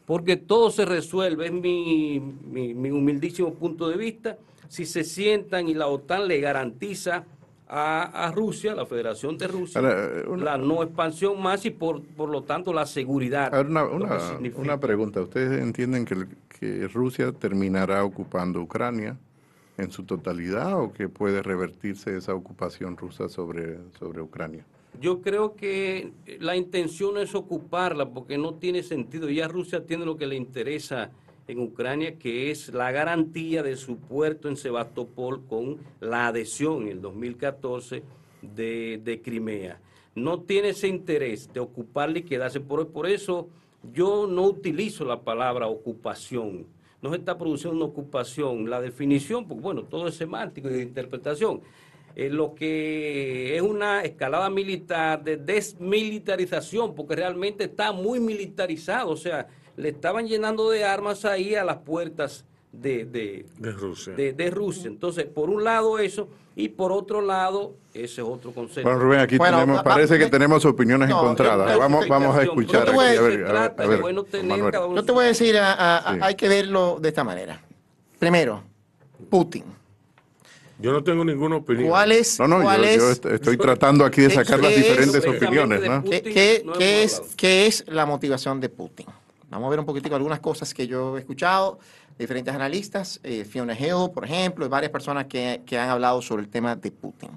porque 0.06 0.38
todo 0.38 0.72
se 0.72 0.86
resuelve, 0.86 1.48
es 1.48 1.52
mi, 1.52 2.20
mi 2.20 2.92
humildísimo 2.92 3.54
punto 3.54 3.90
de 3.90 3.98
vista, 3.98 4.38
si 4.68 4.86
se 4.86 5.03
sientan 5.03 5.68
y 5.68 5.74
la 5.74 5.88
OTAN 5.88 6.28
le 6.28 6.39
garantiza 6.39 7.26
a, 7.68 8.32
Rusia, 8.34 8.76
la 8.76 8.86
Federación 8.86 9.38
de 9.38 9.47
Rusia, 9.47 9.82
la 9.82 10.57
no 10.57 10.84
expansión 10.84 11.41
más 11.41 11.66
y 11.66 11.72
por, 11.72 12.03
por 12.03 12.30
lo 12.30 12.43
tanto 12.43 12.74
la 12.74 12.86
seguridad. 12.86 13.51
una, 13.68 13.86
una, 13.86 14.80
pregunta, 14.80 15.22
¿ustedes 15.22 15.61
entienden 15.61 16.05
que, 16.05 16.28
que 16.47 16.88
Rusia 16.88 17.32
terminará 17.32 18.03
ocupando 18.03 18.61
Ucrania 18.61 19.18
en 19.78 19.91
su 19.91 20.03
totalidad 20.03 20.80
o 20.80 20.93
que 20.93 21.09
puede 21.09 21.41
revertirse 21.41 22.16
esa 22.16 22.34
ocupación 22.34 22.97
rusa 22.97 23.30
sobre, 23.30 23.80
sobre 23.97 24.22
Ucrania? 24.22 24.66
Yo 25.01 25.22
creo 25.22 25.55
que 25.55 26.13
la 26.39 26.55
intención 26.55 27.18
es 27.18 27.36
ocuparla 27.36 28.09
porque 28.09 28.38
no 28.38 28.53
tiene 28.53 28.82
sentido. 28.84 29.30
Ya 29.30 29.47
Rusia 29.47 29.86
tiene 29.86 30.05
lo 30.05 30.16
que 30.16 30.26
le 30.26 30.36
interesa 30.36 31.11
en 31.48 31.60
Ucrania, 31.60 32.18
que 32.18 32.52
es 32.52 32.74
la 32.74 32.91
garantía 32.91 33.64
de 33.64 33.76
su 33.76 33.98
puerto 33.98 34.50
en 34.50 34.58
Sebastopol 34.58 35.46
con 35.48 35.78
la 36.00 36.28
adhesión 36.28 36.84
en 36.84 36.89
el 36.89 37.02
2014 37.02 38.04
de, 38.41 39.22
Crimea. 39.24 39.80
No 40.16 40.41
tiene 40.41 40.70
ese 40.70 40.88
interés 40.88 41.52
de 41.54 41.60
ocuparle 41.60 42.20
y 42.20 42.24
quedarse. 42.24 42.60
Por, 42.60 42.88
por 42.89 43.08
eso 43.08 43.50
yo 43.93 44.28
no 44.28 44.43
utilizo 44.43 45.06
la 45.06 45.22
palabra 45.22 45.68
ocupación. 45.68 46.66
No 47.02 47.12
se 47.12 47.18
está 47.18 47.38
produciendo 47.38 47.78
una 47.78 47.86
ocupación. 47.86 48.70
La 48.70 48.82
definición, 48.82 49.48
pues 49.48 49.62
bueno, 49.62 49.84
todo 49.84 50.08
es 50.08 50.16
semántico 50.16 50.70
y 50.70 50.74
de 50.74 50.84
interpretación. 50.84 51.62
Eh, 52.16 52.30
lo 52.30 52.56
que 52.56 53.58
es 53.58 53.62
una 53.62 54.02
escalada 54.02 54.50
militar 54.50 55.22
de 55.22 55.36
desmilitarización, 55.36 56.96
porque 56.96 57.18
realmente 57.18 57.66
está 57.66 57.91
muy 57.91 58.20
militarizado. 58.22 59.10
O 59.10 59.18
sea, 59.18 59.48
le 59.78 59.90
estaban 59.90 60.28
llenando 60.28 60.70
de 60.70 60.84
armas 60.84 61.26
ahí 61.26 61.56
a 61.56 61.64
las 61.64 61.78
puertas 61.78 62.46
de, 62.72 63.06
de, 63.06 63.72
Rusia. 63.72 64.14
De, 64.14 64.52
Rusia. 64.52 64.88
Entonces, 64.88 65.26
por 65.26 65.50
un 65.50 65.64
lado 65.64 66.00
eso, 66.00 66.28
y 66.56 66.70
por 66.70 66.92
otro 66.92 67.22
lado, 67.22 67.76
ese 67.94 68.22
es 68.22 68.28
otro 68.28 68.52
concepto. 68.52 68.84
Bueno, 68.84 69.00
Rubén, 69.00 69.20
aquí 69.20 69.38
tenemos, 69.38 69.84
parece 69.84 70.18
que 70.18 70.28
tenemos 70.28 70.64
opiniones 70.66 71.10
encontradas. 71.10 71.78
vamos, 71.78 72.08
vamos 72.08 72.38
a 72.38 72.44
escuchar. 72.44 72.86
Yo 72.86 72.92
te 75.04 75.12
voy 75.12 75.24
a 75.26 75.28
decir, 75.28 75.58
hay 75.58 76.36
que 76.36 76.48
verlo 76.48 76.98
de 77.02 77.10
esta 77.10 77.24
manera. 77.24 77.62
Primero, 78.20 78.64
Putin. 79.30 79.64
Yo 80.78 80.92
no 80.92 81.04
tengo 81.04 81.24
ninguna 81.24 81.58
opinión. 81.58 81.88
¿Cuál 81.90 82.12
es? 82.12 82.38
No, 82.40 82.48
no, 82.48 82.62
yo, 82.62 83.12
estoy 83.12 83.58
tratando 83.58 84.04
aquí 84.04 84.22
de 84.22 84.30
sacar 84.30 84.60
las 84.60 84.76
diferentes 84.76 85.26
opiniones. 85.26 85.82
¿no? 85.82 86.04
¿Qué, 86.04 86.64
es, 86.80 87.22
¿Qué 87.38 87.68
es 87.68 87.86
la 87.88 88.06
motivación 88.06 88.60
de 88.60 88.70
Putin? 88.70 89.06
Vamos 89.56 89.68
a 89.68 89.70
ver 89.70 89.80
un 89.80 89.86
poquitico 89.86 90.16
algunas 90.16 90.41
cosas 90.41 90.74
que 90.74 90.86
yo 90.86 91.16
he 91.18 91.22
escuchado 91.22 91.80
diferentes 92.20 92.53
analistas, 92.53 93.20
eh, 93.24 93.45
Fiona 93.45 93.74
Hill, 93.74 94.12
por 94.14 94.26
ejemplo, 94.26 94.66
y 94.66 94.70
varias 94.70 94.91
personas 94.91 95.26
que, 95.26 95.62
que 95.66 95.78
han 95.78 95.89
hablado 95.89 96.22
sobre 96.22 96.43
el 96.43 96.49
tema 96.49 96.76
de 96.76 96.91
Putin. 96.91 97.30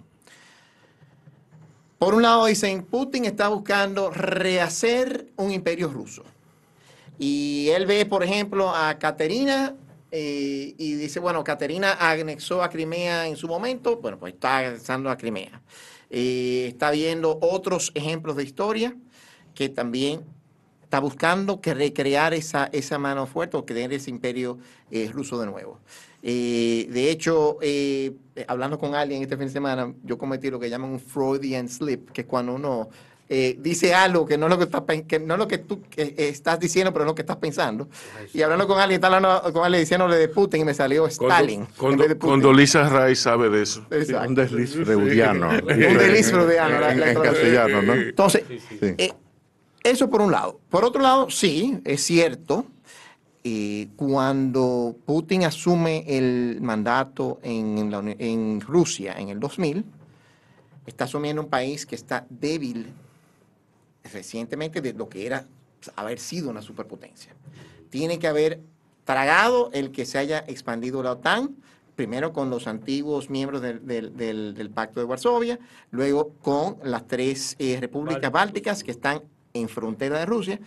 Por 1.98 2.14
un 2.14 2.22
lado 2.22 2.46
dicen, 2.46 2.84
Putin 2.84 3.24
está 3.24 3.48
buscando 3.48 4.10
rehacer 4.10 5.28
un 5.36 5.50
imperio 5.52 5.88
ruso. 5.88 6.24
Y 7.18 7.68
él 7.70 7.86
ve, 7.86 8.06
por 8.06 8.22
ejemplo, 8.22 8.70
a 8.74 8.98
Caterina 8.98 9.74
eh, 10.10 10.74
y 10.78 10.94
dice, 10.94 11.20
bueno, 11.20 11.44
Caterina 11.44 11.96
anexó 12.00 12.62
a 12.62 12.70
Crimea 12.70 13.26
en 13.26 13.36
su 13.36 13.46
momento, 13.46 13.96
bueno, 13.96 14.18
pues 14.18 14.34
está 14.34 14.58
anexando 14.58 15.10
a 15.10 15.16
Crimea. 15.16 15.60
Eh, 16.10 16.66
está 16.68 16.90
viendo 16.90 17.38
otros 17.42 17.92
ejemplos 17.94 18.36
de 18.36 18.44
historia 18.44 18.96
que 19.54 19.68
también 19.68 20.24
está 20.88 21.00
buscando 21.00 21.60
que 21.60 21.74
recrear 21.74 22.32
esa, 22.32 22.70
esa 22.72 22.98
mano 22.98 23.26
fuerte 23.26 23.58
o 23.58 23.66
crear 23.66 23.92
ese 23.92 24.08
imperio 24.08 24.56
eh, 24.90 25.10
ruso 25.12 25.38
de 25.38 25.44
nuevo. 25.44 25.78
Eh, 26.22 26.88
de 26.88 27.10
hecho, 27.10 27.58
eh, 27.60 28.14
hablando 28.46 28.78
con 28.78 28.94
alguien 28.94 29.20
este 29.20 29.36
fin 29.36 29.48
de 29.48 29.52
semana, 29.52 29.92
yo 30.02 30.16
cometí 30.16 30.48
lo 30.48 30.58
que 30.58 30.70
llaman 30.70 30.92
un 30.92 30.98
Freudian 30.98 31.68
slip, 31.68 32.10
que 32.10 32.22
es 32.22 32.26
cuando 32.26 32.54
uno 32.54 32.88
dice 33.58 33.94
algo 33.94 34.24
que 34.24 34.38
no 34.38 34.46
es 34.46 34.50
lo 34.52 34.56
que, 34.56 34.64
está, 34.64 34.82
que 35.06 35.18
no 35.18 35.34
es 35.34 35.38
lo 35.38 35.46
que 35.46 35.58
tú 35.58 35.82
estás 35.94 36.58
diciendo, 36.58 36.94
pero 36.94 37.04
es 37.04 37.08
lo 37.08 37.14
que 37.14 37.20
estás 37.20 37.36
pensando. 37.36 37.86
Y 38.32 38.40
hablando 38.40 38.66
con 38.66 38.80
alguien, 38.80 38.94
está 38.94 39.14
hablando 39.14 39.52
con 39.52 39.66
alguien 39.66 39.82
diciéndole 39.82 40.16
de 40.16 40.28
Putin 40.28 40.62
y 40.62 40.64
me 40.64 40.72
salió 40.72 41.06
Stalin. 41.06 41.66
Cuando, 41.76 42.50
Lisa 42.54 42.88
Ray 42.88 43.14
sabe 43.14 43.50
de 43.50 43.64
eso. 43.64 43.84
Un 44.26 44.34
desliz 44.34 44.74
freudiano. 44.74 45.50
un 45.50 45.66
desliz 45.66 46.30
freudiano. 46.30 46.88
En, 46.88 47.14
castellano, 47.20 47.82
¿no? 47.82 47.92
Entonces, 47.92 48.44
eso 49.90 50.10
por 50.10 50.20
un 50.20 50.32
lado. 50.32 50.60
Por 50.68 50.84
otro 50.84 51.02
lado, 51.02 51.30
sí, 51.30 51.80
es 51.84 52.02
cierto, 52.02 52.66
eh, 53.44 53.88
cuando 53.96 54.96
Putin 55.06 55.44
asume 55.44 56.04
el 56.06 56.58
mandato 56.60 57.38
en, 57.42 57.92
en, 58.18 58.60
Rusia 58.60 59.14
en 59.16 59.28
el 59.28 59.40
2000, 59.40 59.84
está 60.86 61.04
asumiendo 61.04 61.42
un 61.42 61.48
país 61.48 61.86
que 61.86 61.94
está 61.94 62.26
débil 62.28 62.92
recientemente 64.12 64.80
de 64.80 64.92
lo 64.92 65.08
que 65.08 65.26
era 65.26 65.46
haber 65.96 66.18
sido 66.18 66.50
una 66.50 66.62
superpotencia. 66.62 67.32
Tiene 67.90 68.18
que 68.18 68.26
haber 68.26 68.60
tragado 69.04 69.70
el 69.72 69.92
que 69.92 70.04
se 70.04 70.18
haya 70.18 70.44
expandido 70.46 71.02
la 71.02 71.12
OTAN, 71.12 71.56
primero 71.94 72.32
con 72.32 72.50
los 72.50 72.66
antiguos 72.66 73.30
miembros 73.30 73.62
del, 73.62 74.70
Pacto 74.74 75.00
de 75.00 75.06
Varsovia, 75.06 75.58
luego 75.90 76.34
con 76.42 76.76
las 76.82 77.06
tres 77.06 77.56
eh, 77.58 77.78
repúblicas 77.80 78.30
bálticas 78.30 78.84
que 78.84 78.90
están 78.90 79.22
en 79.60 79.68
frontera 79.68 80.18
de 80.18 80.26
Rusia. 80.26 80.60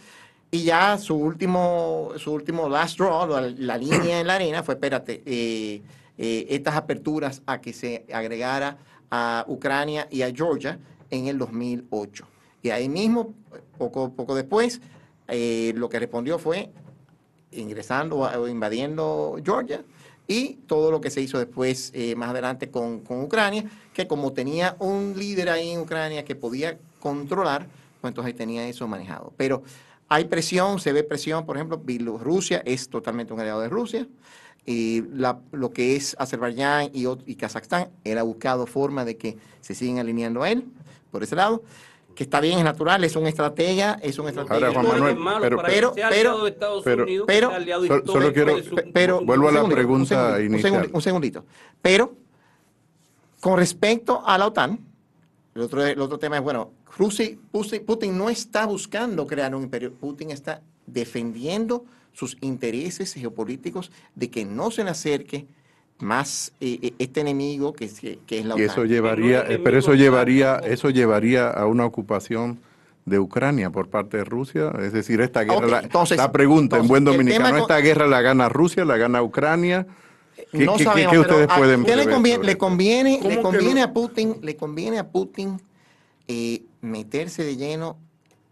Y 0.54 0.64
ya 0.66 0.98
su 0.98 1.16
último, 1.16 2.12
su 2.18 2.34
último 2.34 2.68
last 2.68 2.98
draw, 2.98 3.26
la, 3.58 3.78
línea 3.78 4.20
en 4.20 4.28
la 4.28 4.36
arena, 4.36 4.62
fue, 4.64 4.74
espérate, 4.74 5.24
eh, 5.26 5.82
eh, 6.18 6.46
estas 6.50 6.76
aperturas 6.76 7.42
a 7.46 7.62
que 7.62 7.72
se 7.72 8.06
agregara 8.14 8.78
a 9.10 9.46
Ucrania 9.48 10.10
y 10.12 10.24
a 10.24 10.34
Georgia 10.34 10.78
en 11.10 11.28
el 11.28 11.38
2008. 11.38 12.28
Y 12.64 12.70
ahí 12.70 12.89
mismo, 12.89 13.34
poco, 13.78 14.12
poco 14.12 14.36
después, 14.36 14.82
eh, 15.30 15.72
lo 15.78 15.88
que 15.88 16.00
respondió 16.00 16.38
fue 16.38 16.70
ingresando 17.54 18.18
o 18.18 18.48
invadiendo 18.48 19.38
Georgia 19.44 19.84
y 20.28 20.56
todo 20.68 20.92
lo 20.92 21.00
que 21.00 21.10
se 21.10 21.22
hizo 21.22 21.38
después, 21.38 21.94
más 22.16 22.30
adelante 22.30 22.70
con, 22.70 23.00
con 23.02 23.22
Ucrania, 23.22 23.70
que 23.94 24.06
como 24.06 24.34
tenía 24.34 24.76
un 24.80 25.14
líder 25.18 25.50
ahí 25.50 25.72
en 25.72 25.80
Ucrania 25.80 26.24
que 26.26 26.36
podía 26.36 26.78
controlar, 27.00 27.68
pues 28.02 28.12
entonces 28.12 28.34
ahí 28.34 28.38
tenía 28.38 28.68
eso 28.68 28.88
manejado. 28.88 29.34
Pero 29.38 29.64
hay 30.10 30.26
presión, 30.26 30.80
se 30.80 30.91
ve 30.91 31.04
presión, 31.04 31.45
por 31.45 31.56
ejemplo, 31.56 31.78
Bielorrusia 31.78 32.62
es 32.66 32.89
totalmente 32.89 33.34
un 33.34 33.39
aliado 33.39 33.62
de 33.62 33.70
Rusia. 33.70 34.08
Y 34.66 35.04
lo 35.14 35.72
que 35.72 35.95
es 35.95 36.16
Azerbaiyán 36.20 36.91
y, 36.93 37.08
y 37.26 37.36
Kazajstán, 37.36 37.89
él 38.04 38.18
ha 38.18 38.24
buscado 38.24 38.68
forma 38.68 39.06
de 39.06 39.18
que 39.18 39.38
se 39.62 39.74
sigan 39.74 39.99
alineando 39.99 40.43
a 40.43 40.52
él, 40.52 40.66
por 41.12 41.24
ese 41.24 41.36
lado 41.36 41.64
que 42.16 42.24
está 42.24 42.39
bien, 42.39 42.58
es 42.58 42.64
natural, 42.64 43.04
es 43.04 43.16
una 43.16 43.30
estrategia, 43.30 43.97
es 44.02 44.18
una 44.20 44.30
estrategia. 44.30 44.68
Ahora, 44.68 44.82
Juan 44.82 45.18
Manuel, 45.18 45.18
pero, 45.41 45.62
pero, 45.64 45.93
pero, 45.95 47.26
pero, 47.26 47.52
solo, 48.06 48.34
quiero, 48.34 48.56
pero, 48.93 49.26
vuelvo 49.26 49.49
a 49.49 49.52
la 49.52 49.68
pregunta 49.68 50.36
un 50.38 50.45
inicial. 50.45 50.89
un 50.91 51.02
segundito. 51.02 51.45
Pero, 51.82 52.14
con 53.39 53.58
respecto 53.58 54.22
a 54.26 54.38
la 54.38 54.47
OTAN, 54.47 54.80
el 55.56 55.62
otro, 55.62 55.86
el 55.86 55.99
otro 55.99 56.20
tema 56.20 56.38
es, 56.38 56.43
bueno, 56.43 56.72
Putin 56.98 58.18
no 58.18 58.30
está 58.30 58.66
buscando 58.66 59.26
crear 59.28 59.56
un 59.56 59.64
imperio, 59.64 59.94
Putin 59.94 60.32
está 60.32 60.62
defendiendo 60.86 61.86
sus 62.14 62.38
intereses 62.42 63.14
geopolíticos 63.14 63.92
de 64.16 64.30
que 64.30 64.46
no 64.46 64.72
se 64.72 64.84
le 64.84 64.89
acerque 64.89 65.48
más 66.00 66.52
eh, 66.60 66.80
eh, 66.82 66.94
este 67.00 67.22
enemigo 67.22 67.74
que, 67.74 67.89
que, 68.26 68.39
es 68.39 68.46
la 68.46 68.56
OTAN. 68.56 68.66
Y 68.66 68.70
eso 68.70 68.86
llevaría, 68.86 69.46
pero 69.64 69.78
eso 69.78 69.94
llevaría, 69.94 70.58
eso 70.58 70.89
llevaría 70.89 71.50
a 71.50 71.68
una 71.68 71.86
ocupación 71.86 72.60
de 73.06 73.20
Ucrania 73.20 73.70
por 73.70 73.89
parte 73.89 74.18
de 74.18 74.24
Rusia, 74.24 74.72
es 74.80 74.94
decir, 74.94 75.22
esta 75.22 75.44
guerra, 75.44 75.84
la, 76.16 76.32
pregunta 76.32 76.78
en 76.78 76.88
buen 76.88 77.04
dominicano, 77.04 77.58
esta 77.58 77.80
guerra 77.80 78.08
la 78.08 78.22
gana 78.22 78.50
Rusia, 78.50 78.86
la 78.86 78.98
gana 78.98 79.24
Ucrania. 79.24 79.88
¿Qué, 80.52 80.66
no 80.66 80.78
sabemos, 80.78 81.18
ustedes 81.18 81.48
pueden 81.48 81.84
¿qué 81.84 81.96
le 81.96 82.10
conviene, 82.10 82.44
le 82.44 82.58
conviene, 82.58 83.20
le 83.24 83.42
conviene 83.42 83.82
a 83.82 83.94
Putin, 83.94 84.38
le 84.42 84.56
conviene 84.56 85.00
a 85.00 85.08
Putin 85.08 85.62
eh, 86.28 86.64
meterse 86.82 87.44
de 87.44 87.56
lleno 87.56 87.98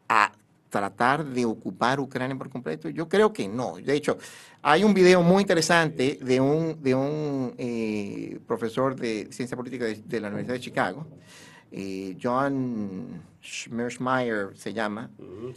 a 0.08 0.32
tratar 0.70 1.26
de 1.26 1.46
ocupar 1.46 2.00
Ucrania 2.00 2.38
por 2.38 2.50
completo? 2.50 2.90
Yo 2.90 3.10
creo 3.10 3.34
que 3.34 3.48
no. 3.48 3.78
De 3.78 3.94
hecho, 3.94 4.18
hay 4.62 4.84
un 4.84 4.94
video 4.94 5.22
muy 5.22 5.42
interesante 5.42 6.20
de 6.22 6.40
un, 6.40 6.82
de 6.82 6.96
un 6.96 7.54
eh, 7.58 8.40
profesor 8.48 8.96
de 8.96 9.28
ciencia 9.32 9.58
política 9.58 9.86
de, 9.86 10.22
la 10.22 10.28
Universidad 10.28 10.54
de 10.56 10.60
Chicago, 10.60 11.08
eh, 11.72 12.18
John 12.22 13.22
Schmersmeyer 13.44 14.56
se 14.56 14.74
llama, 14.74 15.10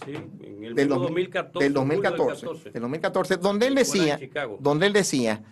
sí, 0.04 0.14
en 0.42 0.64
el 0.64 0.74
del, 0.74 0.88
2014, 0.88 1.64
del 1.64 1.72
2014, 1.72 2.46
del 2.70 2.82
2014, 2.82 3.36
donde 3.38 3.66
él 3.66 3.74
decía, 3.74 4.20
donde 4.60 4.86
él 4.86 4.92
decía, 4.92 5.42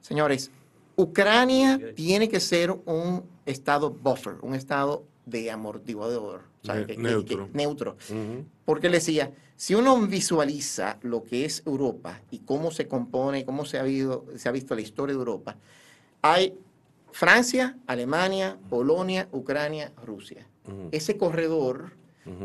señores, 0.00 0.50
Ucrania 0.94 1.80
tiene 1.94 2.28
que 2.28 2.38
ser 2.38 2.70
un 2.70 3.24
estado 3.46 3.90
buffer, 3.90 4.34
un 4.42 4.54
estado 4.54 5.04
de 5.26 5.50
amortiguador, 5.50 6.42
neutro. 6.96 7.48
neutro. 7.52 7.96
Porque 8.64 8.88
le 8.88 8.96
decía, 8.98 9.32
si 9.56 9.74
uno 9.74 10.00
visualiza 10.06 10.98
lo 11.02 11.22
que 11.22 11.44
es 11.44 11.62
Europa 11.66 12.20
y 12.30 12.38
cómo 12.40 12.70
se 12.70 12.88
compone, 12.88 13.44
cómo 13.44 13.64
se 13.64 13.78
ha, 13.78 13.84
se 14.36 14.48
ha 14.48 14.52
visto 14.52 14.74
la 14.74 14.80
historia 14.80 15.14
de 15.14 15.18
Europa, 15.18 15.56
hay 16.22 16.54
Francia, 17.12 17.76
Alemania, 17.86 18.58
Polonia, 18.68 19.28
Ucrania, 19.32 19.92
Rusia. 20.04 20.46
Ese 20.92 21.16
corredor 21.16 21.92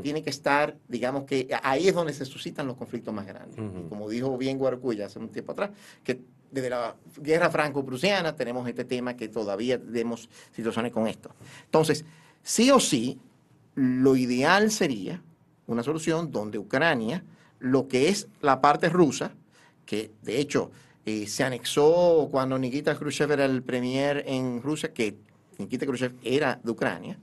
tiene 0.02 0.24
que 0.24 0.30
estar, 0.30 0.78
digamos 0.88 1.26
que 1.26 1.48
ahí 1.62 1.88
es 1.88 1.94
donde 1.94 2.14
se 2.14 2.26
suscitan 2.26 2.66
los 2.66 2.76
conflictos 2.76 3.14
más 3.14 3.28
grandes. 3.28 3.60
como 3.88 4.10
dijo 4.10 4.36
bien 4.38 4.58
Guarcuya 4.58 5.06
hace 5.06 5.20
un 5.20 5.30
tiempo 5.30 5.52
atrás, 5.52 5.72
que 6.04 6.22
desde 6.52 6.70
la 6.70 6.96
guerra 7.18 7.50
franco-prusiana 7.50 8.36
tenemos 8.36 8.68
este 8.68 8.86
tema 8.86 9.16
que 9.16 9.28
todavía 9.28 9.80
tenemos 9.80 10.30
situaciones 10.52 10.92
con 10.92 11.08
esto. 11.08 11.32
Entonces, 11.66 12.06
Sí 12.46 12.70
o 12.70 12.80
sí, 12.80 13.18
lo 13.74 14.16
ideal 14.16 14.70
sería 14.70 15.20
una 15.66 15.82
solución 15.82 16.32
donde 16.32 16.60
Ucrania, 16.60 17.24
lo 17.58 17.88
que 17.88 18.10
es 18.10 18.28
la 18.40 18.62
parte 18.62 18.88
rusa, 18.88 19.32
que 19.84 20.12
de 20.22 20.40
hecho 20.40 20.70
eh, 21.08 21.26
se 21.26 21.44
anexó 21.44 22.30
cuando 22.30 22.60
Nikita 22.60 22.96
Khrushchev 22.96 23.32
era 23.32 23.46
el 23.46 23.64
premier 23.64 24.24
en 24.28 24.62
Rusia, 24.62 24.94
que 24.94 25.18
Nikita 25.58 25.88
Khrushchev 25.88 26.14
era 26.22 26.60
de 26.64 26.72
Ucrania, 26.72 27.18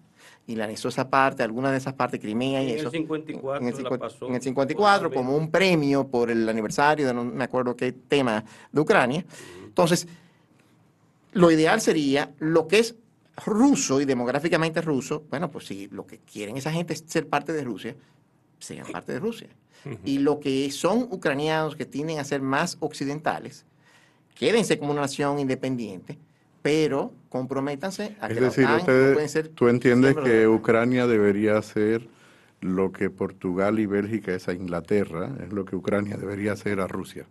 y 0.44 0.56
le 0.56 0.64
anexó 0.64 0.88
esa 0.88 1.08
parte, 1.08 1.44
alguna 1.44 1.70
de 1.70 1.78
esas 1.78 1.94
partes, 1.94 2.18
Crimea 2.18 2.60
y 2.64 2.72
en 2.72 2.78
eso. 2.78 2.88
El 2.88 2.92
54 2.92 3.64
en, 3.64 3.74
el, 3.92 3.98
pasó 4.00 4.26
en 4.26 4.34
el 4.34 4.42
54, 4.42 5.12
como 5.12 5.36
un 5.36 5.52
premio 5.52 6.08
por 6.08 6.32
el 6.32 6.48
aniversario 6.48 7.06
de 7.06 7.14
no 7.14 7.24
me 7.24 7.44
acuerdo 7.44 7.76
qué 7.76 7.92
tema 7.92 8.44
de 8.72 8.80
Ucrania. 8.80 9.24
Entonces, 9.64 10.08
lo 11.32 11.48
ideal 11.52 11.80
sería 11.80 12.32
lo 12.40 12.66
que 12.66 12.80
es 12.80 12.96
ruso 13.44 14.00
y 14.00 14.04
demográficamente 14.04 14.80
ruso, 14.80 15.24
bueno, 15.30 15.50
pues 15.50 15.66
si 15.66 15.88
lo 15.88 16.06
que 16.06 16.18
quieren 16.18 16.56
esa 16.56 16.72
gente 16.72 16.92
es 16.92 17.04
ser 17.06 17.28
parte 17.28 17.52
de 17.52 17.64
Rusia, 17.64 17.96
sean 18.58 18.86
parte 18.90 19.12
de 19.12 19.20
Rusia. 19.20 19.48
Y 20.04 20.18
lo 20.18 20.38
que 20.38 20.70
son 20.70 21.08
ucranianos 21.10 21.74
que 21.74 21.84
tienden 21.84 22.20
a 22.20 22.24
ser 22.24 22.40
más 22.40 22.76
occidentales, 22.78 23.64
quédense 24.34 24.78
como 24.78 24.92
una 24.92 25.00
nación 25.00 25.40
independiente, 25.40 26.18
pero 26.62 27.12
comprométanse 27.28 28.16
a 28.20 28.28
es 28.28 28.40
decir, 28.40 28.68
ser 29.28 29.48
tú 29.48 29.68
entiendes 29.68 30.14
que 30.14 30.46
Ucrania 30.46 31.08
debería 31.08 31.60
ser 31.62 32.06
lo 32.60 32.92
que 32.92 33.10
Portugal 33.10 33.80
y 33.80 33.86
Bélgica 33.86 34.32
es 34.32 34.48
a 34.48 34.54
Inglaterra, 34.54 35.30
es 35.44 35.52
lo 35.52 35.64
que 35.64 35.74
Ucrania 35.74 36.16
debería 36.16 36.54
ser 36.54 36.78
a 36.78 36.86
Rusia. 36.86 37.26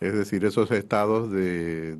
Es 0.00 0.14
decir, 0.14 0.44
esos 0.44 0.70
estados 0.70 1.30
de, 1.30 1.96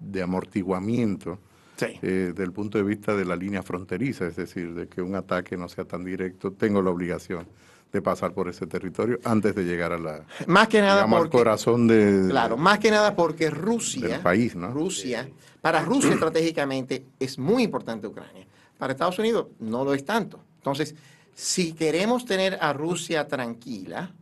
de, 0.00 0.22
amortiguamiento 0.22 1.38
eh, 1.80 2.32
del 2.34 2.52
punto 2.52 2.78
de 2.78 2.84
vista 2.84 3.14
de 3.14 3.24
la 3.24 3.36
línea 3.36 3.62
fronteriza, 3.62 4.26
es 4.26 4.36
decir, 4.36 4.74
de 4.74 4.88
que 4.88 5.02
un 5.02 5.14
ataque 5.14 5.56
no 5.56 5.68
sea 5.68 5.84
tan 5.84 6.04
directo, 6.04 6.52
tengo 6.52 6.82
la 6.82 6.90
obligación 6.90 7.46
de 7.94 8.02
pasar 8.02 8.32
por 8.32 8.48
ese 8.48 8.66
territorio 8.66 9.20
antes 9.24 9.54
de 9.54 9.64
llegar 9.64 9.92
a 9.92 9.98
la 9.98 10.24
más 10.48 10.66
que 10.66 10.80
nada 10.80 11.04
al 11.04 11.30
corazón 11.30 11.86
de 11.86 12.26
claro 12.28 12.56
más 12.56 12.80
que 12.80 12.90
nada 12.90 13.14
porque 13.14 13.50
Rusia 13.50 14.20
país 14.20 14.56
no 14.56 14.72
Rusia 14.72 15.28
para 15.60 15.80
Rusia 15.80 16.10
estratégicamente 16.14 17.04
es 17.20 17.38
muy 17.38 17.62
importante 17.62 18.08
Ucrania. 18.08 18.46
Para 18.78 18.92
Estados 18.92 19.18
Unidos 19.20 19.46
no 19.60 19.84
lo 19.84 19.94
es 19.94 20.04
tanto. 20.04 20.40
Entonces 20.56 20.96
si 21.36 21.72
queremos 21.72 22.24
tener 22.24 22.58
a 22.60 22.72
Rusia 22.72 23.28
tranquila 23.28 24.12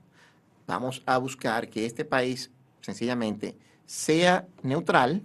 vamos 0.67 1.03
a 1.07 1.17
buscar 1.17 1.71
que 1.71 1.87
este 1.87 2.05
país 2.05 2.51
sencillamente 2.83 3.57
sea 3.87 4.47
neutral 4.63 5.23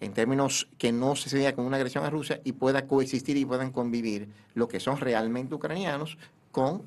en 0.00 0.12
términos 0.12 0.68
que 0.78 0.92
no 0.92 1.16
se 1.16 1.34
vea 1.36 1.54
como 1.54 1.66
una 1.66 1.76
agresión 1.76 2.04
a 2.04 2.10
Rusia 2.10 2.40
y 2.44 2.52
pueda 2.52 2.86
coexistir 2.86 3.36
y 3.36 3.44
puedan 3.44 3.72
convivir 3.72 4.28
lo 4.54 4.68
que 4.68 4.80
son 4.80 4.98
realmente 4.98 5.54
ucranianos 5.54 6.18
con 6.50 6.82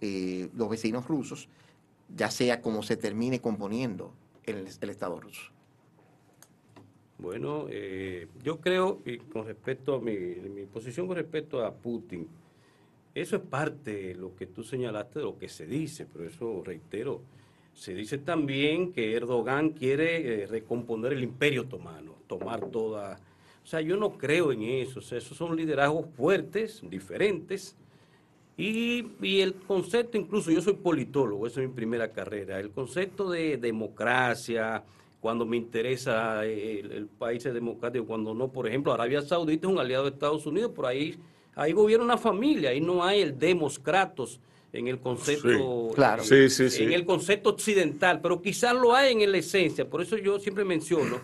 eh, 0.00 0.48
los 0.56 0.68
vecinos 0.68 1.06
rusos, 1.06 1.48
ya 2.14 2.30
sea 2.30 2.60
como 2.60 2.82
se 2.82 2.96
termine 2.96 3.40
componiendo 3.40 4.12
el, 4.44 4.66
Estado 4.66 5.20
ruso. 5.20 5.52
Bueno, 7.18 7.66
eh, 7.68 8.28
yo 8.42 8.60
creo, 8.60 9.00
y 9.04 9.18
con 9.18 9.46
respecto 9.46 9.96
a 9.96 10.00
mi, 10.00 10.16
mi, 10.16 10.66
posición 10.66 11.06
con 11.06 11.16
respecto 11.16 11.64
a 11.64 11.74
Putin, 11.74 12.28
eso 13.14 13.36
es 13.36 13.42
parte 13.42 13.92
de 13.92 14.14
lo 14.14 14.36
que 14.36 14.46
tú 14.46 14.62
señalaste 14.62 15.18
de 15.18 15.24
lo 15.24 15.36
que 15.36 15.48
se 15.48 15.66
dice, 15.66 16.06
pero 16.06 16.26
eso 16.26 16.62
reitero, 16.64 17.22
se 17.78 17.94
dice 17.94 18.18
también 18.18 18.92
que 18.92 19.14
Erdogan 19.14 19.70
quiere 19.70 20.42
eh, 20.42 20.46
recomponer 20.46 21.12
el 21.12 21.22
imperio 21.22 21.62
otomano, 21.62 22.16
tomar 22.26 22.66
toda... 22.70 23.20
O 23.62 23.66
sea, 23.68 23.80
yo 23.80 23.96
no 23.96 24.18
creo 24.18 24.50
en 24.50 24.62
eso, 24.64 24.98
esos 24.98 25.36
son 25.36 25.54
liderazgos 25.54 26.06
fuertes, 26.16 26.82
diferentes, 26.82 27.76
y, 28.56 29.04
el 29.40 29.54
concepto, 29.54 30.18
incluso 30.18 30.50
yo 30.50 30.60
soy 30.60 30.72
politólogo, 30.72 31.46
esa 31.46 31.62
es 31.62 31.68
mi 31.68 31.74
primera 31.74 32.10
carrera, 32.10 32.58
el 32.58 32.70
concepto 32.70 33.30
de 33.30 33.58
democracia, 33.58 34.82
cuando 35.20 35.46
me 35.46 35.56
interesa 35.56 36.44
eh, 36.44 36.80
el, 36.80 37.06
país 37.06 37.44
democrático, 37.44 38.06
cuando 38.06 38.34
no, 38.34 38.48
por 38.48 38.66
ejemplo, 38.66 38.92
Arabia 38.92 39.22
Saudita 39.22 39.68
es 39.68 39.72
un 39.72 39.78
aliado 39.78 40.04
de 40.04 40.10
Estados 40.10 40.46
Unidos, 40.46 40.72
por 40.72 40.86
ahí, 40.86 41.16
ahí 41.54 41.70
gobierna 41.70 42.04
una 42.04 42.18
familia, 42.18 42.70
ahí 42.70 42.80
no 42.80 43.04
hay 43.04 43.20
el 43.20 43.38
demoscratos 43.38 44.40
en 44.72 44.88
el 44.88 44.98
concepto 44.98 45.90
claro. 45.94 46.22
en 46.30 46.92
el 46.92 47.04
concepto 47.06 47.50
occidental, 47.50 48.20
pero 48.20 48.42
quizás 48.42 48.74
lo 48.74 48.94
hay 48.94 49.12
en 49.12 49.32
la 49.32 49.38
esencia, 49.38 49.88
por 49.88 50.02
eso 50.02 50.16
yo 50.18 50.38
siempre 50.38 50.64
menciono 50.64 51.18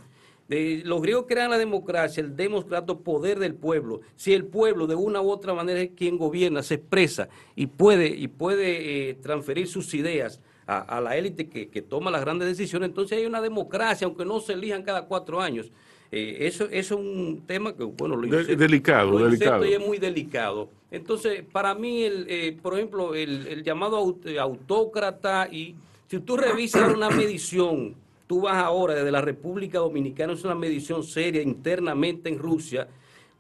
de, 0.49 0.83
los 0.85 1.01
griegos 1.01 1.25
crean 1.27 1.51
la 1.51 1.59
democracia, 1.59 2.23
el 2.23 2.37
democrato 2.37 3.01
poder 3.01 3.39
del 3.39 3.55
pueblo. 3.55 4.01
Si 4.17 4.35
el 4.35 4.45
pueblo 4.45 4.87
de 4.87 4.95
una 4.95 5.23
u 5.23 5.31
otra 5.31 5.55
manera 5.55 5.81
es 5.81 5.91
quien 5.97 6.19
gobierna, 6.19 6.63
se 6.63 6.75
expresa 6.75 7.29
y 7.57 7.67
puede, 7.67 8.09
y 8.09 8.29
puede 8.29 9.11
eh, 9.11 9.15
transferir 9.15 9.69
sus 9.69 9.95
ideas 9.95 10.41
a, 10.67 10.99
la 11.01 11.17
élite 11.17 11.49
que, 11.49 11.83
toma 11.83 12.11
las 12.11 12.23
grandes 12.23 12.49
decisiones, 12.49 12.89
entonces 12.89 13.19
hay 13.19 13.27
una 13.27 13.43
democracia, 13.43 14.07
aunque 14.07 14.25
no 14.25 14.41
se 14.41 14.55
elijan 14.55 14.83
cada 14.83 15.07
cuatro 15.07 15.41
años. 15.41 15.71
Eh, 16.11 16.47
eso, 16.47 16.69
es 16.71 16.91
un 16.91 17.43
tema 17.47 17.77
que, 17.77 17.85
bueno, 17.85 18.17
lo 18.17 18.27
delicado, 18.27 19.19
delicado. 19.19 19.67
Y 19.67 19.75
es 19.75 19.81
muy 19.81 19.99
delicado. 19.99 20.71
Entonces, 20.95 21.43
para 21.51 21.75
mí, 21.75 22.05
el, 22.05 22.27
eh, 22.29 22.57
por 22.63 22.75
ejemplo, 22.75 23.15
el, 23.15 23.47
el 23.47 23.63
llamado 23.63 23.97
autócrata 23.97 25.49
y 25.51 25.75
si 26.09 26.21
tú 26.21 26.37
revisas 26.37 26.95
una 26.95 27.11
medición 27.11 27.97
Tú 28.27 28.41
vas 28.41 28.57
ahora 28.57 28.95
desde 28.95 29.13
la 29.13 29.21
República 29.21 29.79
Dominicana, 29.79 30.33
es 30.33 30.45
una 30.45 30.55
medición 30.55 31.03
seria 31.03 31.43
internamente 31.43 32.31
en 32.31 32.39
Rusia. 32.39 32.89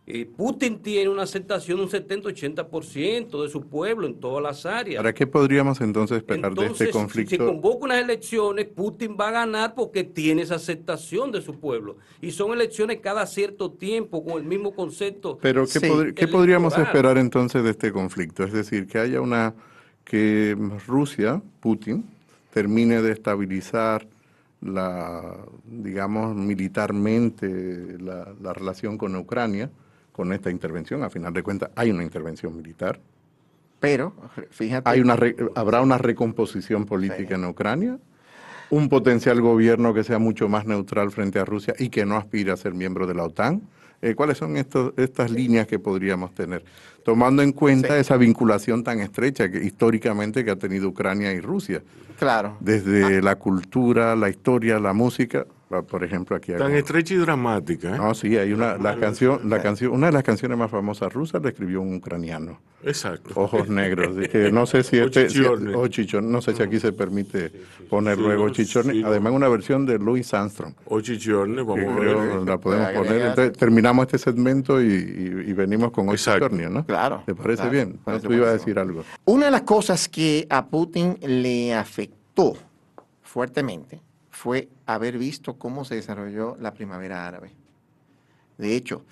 Eh, 0.06 0.26
Putin 0.26 0.82
tiene 0.82 1.08
una 1.08 1.22
aceptación 1.22 1.78
de 1.78 1.84
un 1.84 1.90
70-80% 1.90 3.42
de 3.42 3.48
su 3.48 3.68
pueblo 3.68 4.06
en 4.06 4.20
todas 4.20 4.42
las 4.42 4.66
áreas. 4.66 4.98
¿Para 4.98 5.14
qué 5.14 5.26
podríamos 5.26 5.80
entonces 5.80 6.18
esperar 6.18 6.54
de 6.54 6.66
este 6.66 6.90
conflicto? 6.90 7.30
Si 7.30 7.36
se 7.36 7.42
convoca 7.42 7.86
unas 7.86 8.02
elecciones, 8.02 8.66
Putin 8.66 9.16
va 9.18 9.28
a 9.28 9.32
ganar 9.32 9.74
porque 9.74 10.04
tiene 10.04 10.42
esa 10.42 10.56
aceptación 10.56 11.32
de 11.32 11.40
su 11.40 11.58
pueblo. 11.58 11.96
Y 12.20 12.32
son 12.32 12.52
elecciones 12.52 13.00
cada 13.00 13.24
cierto 13.26 13.72
tiempo 13.72 14.22
con 14.22 14.36
el 14.36 14.44
mismo 14.44 14.74
concepto. 14.74 15.38
Pero 15.40 15.64
¿qué, 15.66 16.12
¿qué 16.14 16.28
podríamos 16.28 16.76
esperar 16.76 17.16
entonces 17.16 17.64
de 17.64 17.70
este 17.70 17.90
conflicto? 17.90 18.44
Es 18.44 18.52
decir, 18.52 18.86
que 18.86 18.98
haya 18.98 19.22
una, 19.22 19.54
que 20.04 20.54
Rusia, 20.86 21.40
Putin, 21.60 22.04
termine 22.52 23.00
de 23.00 23.12
estabilizar 23.12 24.06
la, 24.60 25.36
digamos, 25.64 26.34
militarmente 26.36 27.98
la, 27.98 28.52
relación 28.52 28.96
con 28.96 29.14
Ucrania, 29.16 29.70
con 30.14 30.32
esta 30.32 30.48
intervención. 30.48 31.02
A 31.02 31.10
final 31.10 31.32
de 31.32 31.42
cuentas, 31.42 31.70
hay 31.74 31.90
una 31.90 32.04
intervención 32.04 32.56
militar. 32.56 33.00
Pero, 33.80 34.14
fíjate. 34.50 34.88
Hay 34.88 35.00
una 35.00 35.18
habrá 35.56 35.82
una 35.82 35.98
recomposición 35.98 36.86
política 36.86 37.34
en 37.34 37.44
Ucrania, 37.44 37.98
un 38.70 38.88
potencial 38.88 39.40
gobierno 39.40 39.92
que 39.92 40.04
sea 40.04 40.20
mucho 40.20 40.48
más 40.48 40.66
neutral 40.66 41.10
frente 41.10 41.40
a 41.40 41.44
Rusia 41.44 41.74
y 41.78 41.88
que 41.88 42.06
no 42.06 42.16
aspire 42.16 42.52
a 42.52 42.56
ser 42.56 42.74
miembro 42.74 43.08
de 43.08 43.14
la 43.14 43.24
OTAN. 43.24 43.62
Eh, 44.02 44.14
¿Cuáles 44.14 44.38
son 44.38 44.56
estos, 44.56 44.94
estas 44.96 45.32
líneas 45.32 45.66
que 45.66 45.80
podríamos 45.80 46.32
tener? 46.32 46.64
Tomando 47.04 47.42
en 47.42 47.52
cuenta 47.52 47.98
esa 47.98 48.16
vinculación 48.16 48.84
tan 48.84 49.00
estrecha 49.00 49.50
que 49.50 49.64
históricamente 49.64 50.44
que 50.44 50.52
ha 50.52 50.56
tenido 50.56 50.88
Ucrania 50.88 51.32
y 51.32 51.40
Rusia. 51.40 51.82
Claro. 52.18 52.56
Desde 52.60 53.18
ah. 53.18 53.20
la 53.20 53.34
cultura, 53.34 54.14
la 54.14 54.30
historia, 54.30 54.78
la 54.78 54.92
música, 54.92 55.44
por 55.82 56.04
ejemplo 56.04 56.36
aquí. 56.36 56.52
Tan 56.52 56.74
estrecha 56.74 57.14
y 57.14 57.16
dramática. 57.18 57.94
¿eh? 57.94 57.98
No, 57.98 58.14
sí, 58.14 58.36
hay 58.36 58.52
una 58.52 58.76
la 58.76 58.96
canción, 58.96 59.48
la 59.48 59.62
canción, 59.62 59.92
una 59.92 60.06
de 60.06 60.12
las 60.12 60.22
canciones 60.22 60.56
más 60.58 60.70
famosas 60.70 61.12
rusas 61.12 61.42
la 61.42 61.48
escribió 61.50 61.80
un 61.80 61.96
ucraniano. 61.96 62.60
Exacto. 62.82 63.32
Ojos 63.34 63.68
negros. 63.70 64.16
que 64.28 64.50
no 64.52 64.66
sé 64.66 64.82
si 64.82 64.98
este, 64.98 65.26
o 65.74 65.88
chichorne. 65.88 66.30
no 66.30 66.42
sé 66.42 66.54
si 66.54 66.62
aquí 66.62 66.78
se 66.78 66.92
permite 66.92 67.50
poner 67.88 68.18
luego 68.18 68.50
chichorne. 68.50 69.02
Además 69.04 69.32
una 69.32 69.48
versión 69.48 69.86
de 69.86 69.98
Louis 69.98 70.32
Armstrong. 70.34 70.74
O 70.86 71.00
chichorne, 71.00 71.62
vamos 71.62 71.96
a 71.96 72.00
ver. 72.00 72.16
La 72.44 72.58
podemos 72.58 72.92
poner. 72.92 73.26
Entonces 73.26 73.56
terminamos 73.56 74.06
este 74.06 74.18
segmento 74.18 74.80
y, 74.80 75.52
venimos 75.54 75.92
con 75.92 76.08
o 76.08 76.16
chichorne, 76.16 76.68
¿no? 76.68 76.84
Claro. 76.84 77.22
¿Te 77.24 77.34
parece 77.34 77.68
bien? 77.68 77.98
tú 78.22 78.32
ibas 78.32 78.48
a 78.48 78.52
decir 78.52 78.78
algo. 78.78 79.04
Una 79.24 79.46
de 79.46 79.50
las 79.50 79.62
cosas 79.62 80.08
que 80.08 80.46
a 80.50 80.66
Putin 80.66 81.16
le 81.22 81.74
afectó 81.74 82.56
fuertemente 83.22 84.00
fue 84.30 84.68
haber 84.86 85.18
visto 85.18 85.54
cómo 85.58 85.84
se 85.84 85.94
desarrolló 85.94 86.56
la 86.60 86.74
primavera 86.74 87.26
árabe. 87.26 87.52
De 88.58 88.76
hecho, 88.76 89.04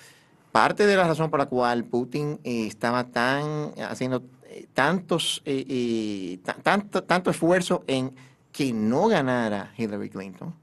parte 0.53 0.87
de 0.87 0.97
la 0.97 1.09
razón 1.09 1.31
por 1.31 1.41
la 1.41 1.47
cual 1.47 1.85
Putin 1.85 2.39
eh, 2.45 2.66
estaba 2.66 3.05
tan 3.05 3.73
haciendo 3.79 4.23
eh, 4.45 4.66
tantos 4.73 5.43
eh, 5.47 6.39
tanto 6.62 7.31
esfuerzo 7.31 7.83
en 7.87 8.14
que 8.53 8.73
no 8.73 9.09
ganara 9.09 9.73
Hillary 9.77 10.11
Clinton 10.11 10.55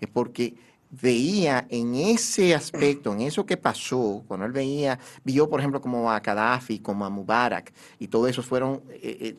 es 0.00 0.08
porque 0.08 0.54
veía 0.90 1.66
en 1.68 1.94
ese 1.94 2.54
aspecto, 2.54 3.12
en 3.12 3.22
eso 3.22 3.44
que 3.44 3.58
pasó, 3.58 4.22
cuando 4.26 4.46
él 4.46 4.52
veía, 4.52 4.98
vio 5.22 5.48
por 5.48 5.60
ejemplo 5.60 5.82
como 5.82 6.10
a 6.10 6.20
Gaddafi, 6.20 6.78
como 6.78 7.04
a 7.04 7.10
Mubarak, 7.10 7.72
y 7.98 8.08
todos 8.08 8.30
esos 8.30 8.46
fueron 8.46 8.80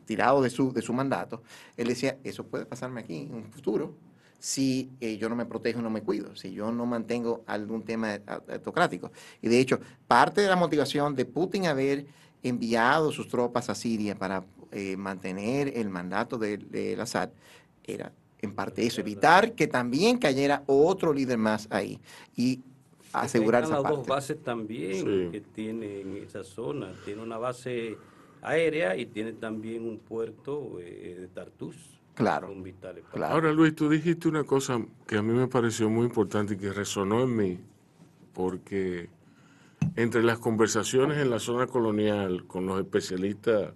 tirados 0.06 0.44
de 0.44 0.52
su, 0.52 0.72
de 0.72 0.84
su 0.84 0.94
mandato, 0.94 1.42
él 1.76 1.88
decía, 1.88 2.18
eso 2.24 2.46
puede 2.46 2.68
pasarme 2.68 3.02
aquí 3.02 3.22
en 3.22 3.34
un 3.34 3.52
futuro, 3.52 3.96
si 4.40 4.90
eh, 5.02 5.18
yo 5.18 5.30
no 5.30 5.36
me 5.36 5.46
protejo 5.46 5.80
y 5.80 5.84
no 5.84 5.90
me 5.90 6.02
cuido, 6.02 6.36
si 6.36 6.52
yo 6.52 6.72
no 6.72 6.86
mantengo 6.86 7.44
algún 7.46 7.84
tema 7.84 8.20
autocrático. 8.48 9.12
Y 9.42 9.50
de 9.50 9.60
hecho, 9.60 9.80
parte 10.08 10.42
de 10.42 10.48
la 10.48 10.56
motivación 10.56 11.16
de 11.16 11.26
Putin 11.26 11.68
haber 11.68 12.06
enviado 12.42 13.12
sus 13.12 13.28
tropas 13.28 13.70
a 13.70 13.76
Siria 13.76 14.16
para 14.16 14.46
eh, 14.72 14.96
mantener 14.96 15.78
el 15.78 15.90
mandato 15.90 16.38
de, 16.38 16.58
de 16.58 17.00
Assad 17.00 17.30
era 17.84 18.12
en 18.42 18.54
parte 18.54 18.86
eso, 18.86 19.02
evitar 19.02 19.54
que 19.54 19.68
también 19.68 20.18
cayera 20.18 20.64
otro 20.66 21.14
líder 21.14 21.38
más 21.38 21.68
ahí 21.70 22.00
y 22.36 22.62
asegurar 23.12 23.64
esa 23.64 23.82
las 23.82 23.92
dos 23.92 24.08
bases 24.08 24.42
también 24.42 25.32
que 25.32 25.42
tiene 25.42 26.02
en 26.02 26.18
esa 26.18 26.44
zona. 26.44 26.94
Tiene 27.04 27.22
una 27.22 27.38
base 27.38 27.98
aérea 28.42 28.96
y 28.96 29.06
tiene 29.06 29.34
también 29.34 29.86
un 29.86 30.00
puerto 30.00 30.80
eh, 30.80 31.18
de 31.20 31.28
Tartus. 31.28 31.99
Claro, 32.20 32.54
claro. 33.14 33.34
Ahora, 33.34 33.54
Luis, 33.54 33.74
tú 33.74 33.88
dijiste 33.88 34.28
una 34.28 34.44
cosa 34.44 34.82
que 35.08 35.16
a 35.16 35.22
mí 35.22 35.32
me 35.32 35.48
pareció 35.48 35.90
muy 35.90 36.06
importante 36.06 36.56
y 36.56 36.58
que 36.58 36.74
resonó 36.74 37.24
en 37.24 37.34
mí, 37.34 37.60
porque 38.34 39.08
entre 39.96 40.22
las 40.22 40.38
conversaciones 40.38 41.18
en 41.20 41.30
la 41.30 41.40
zona 41.40 41.66
colonial 41.68 42.44
con 42.46 42.66
los 42.66 42.78
especialistas 42.82 43.72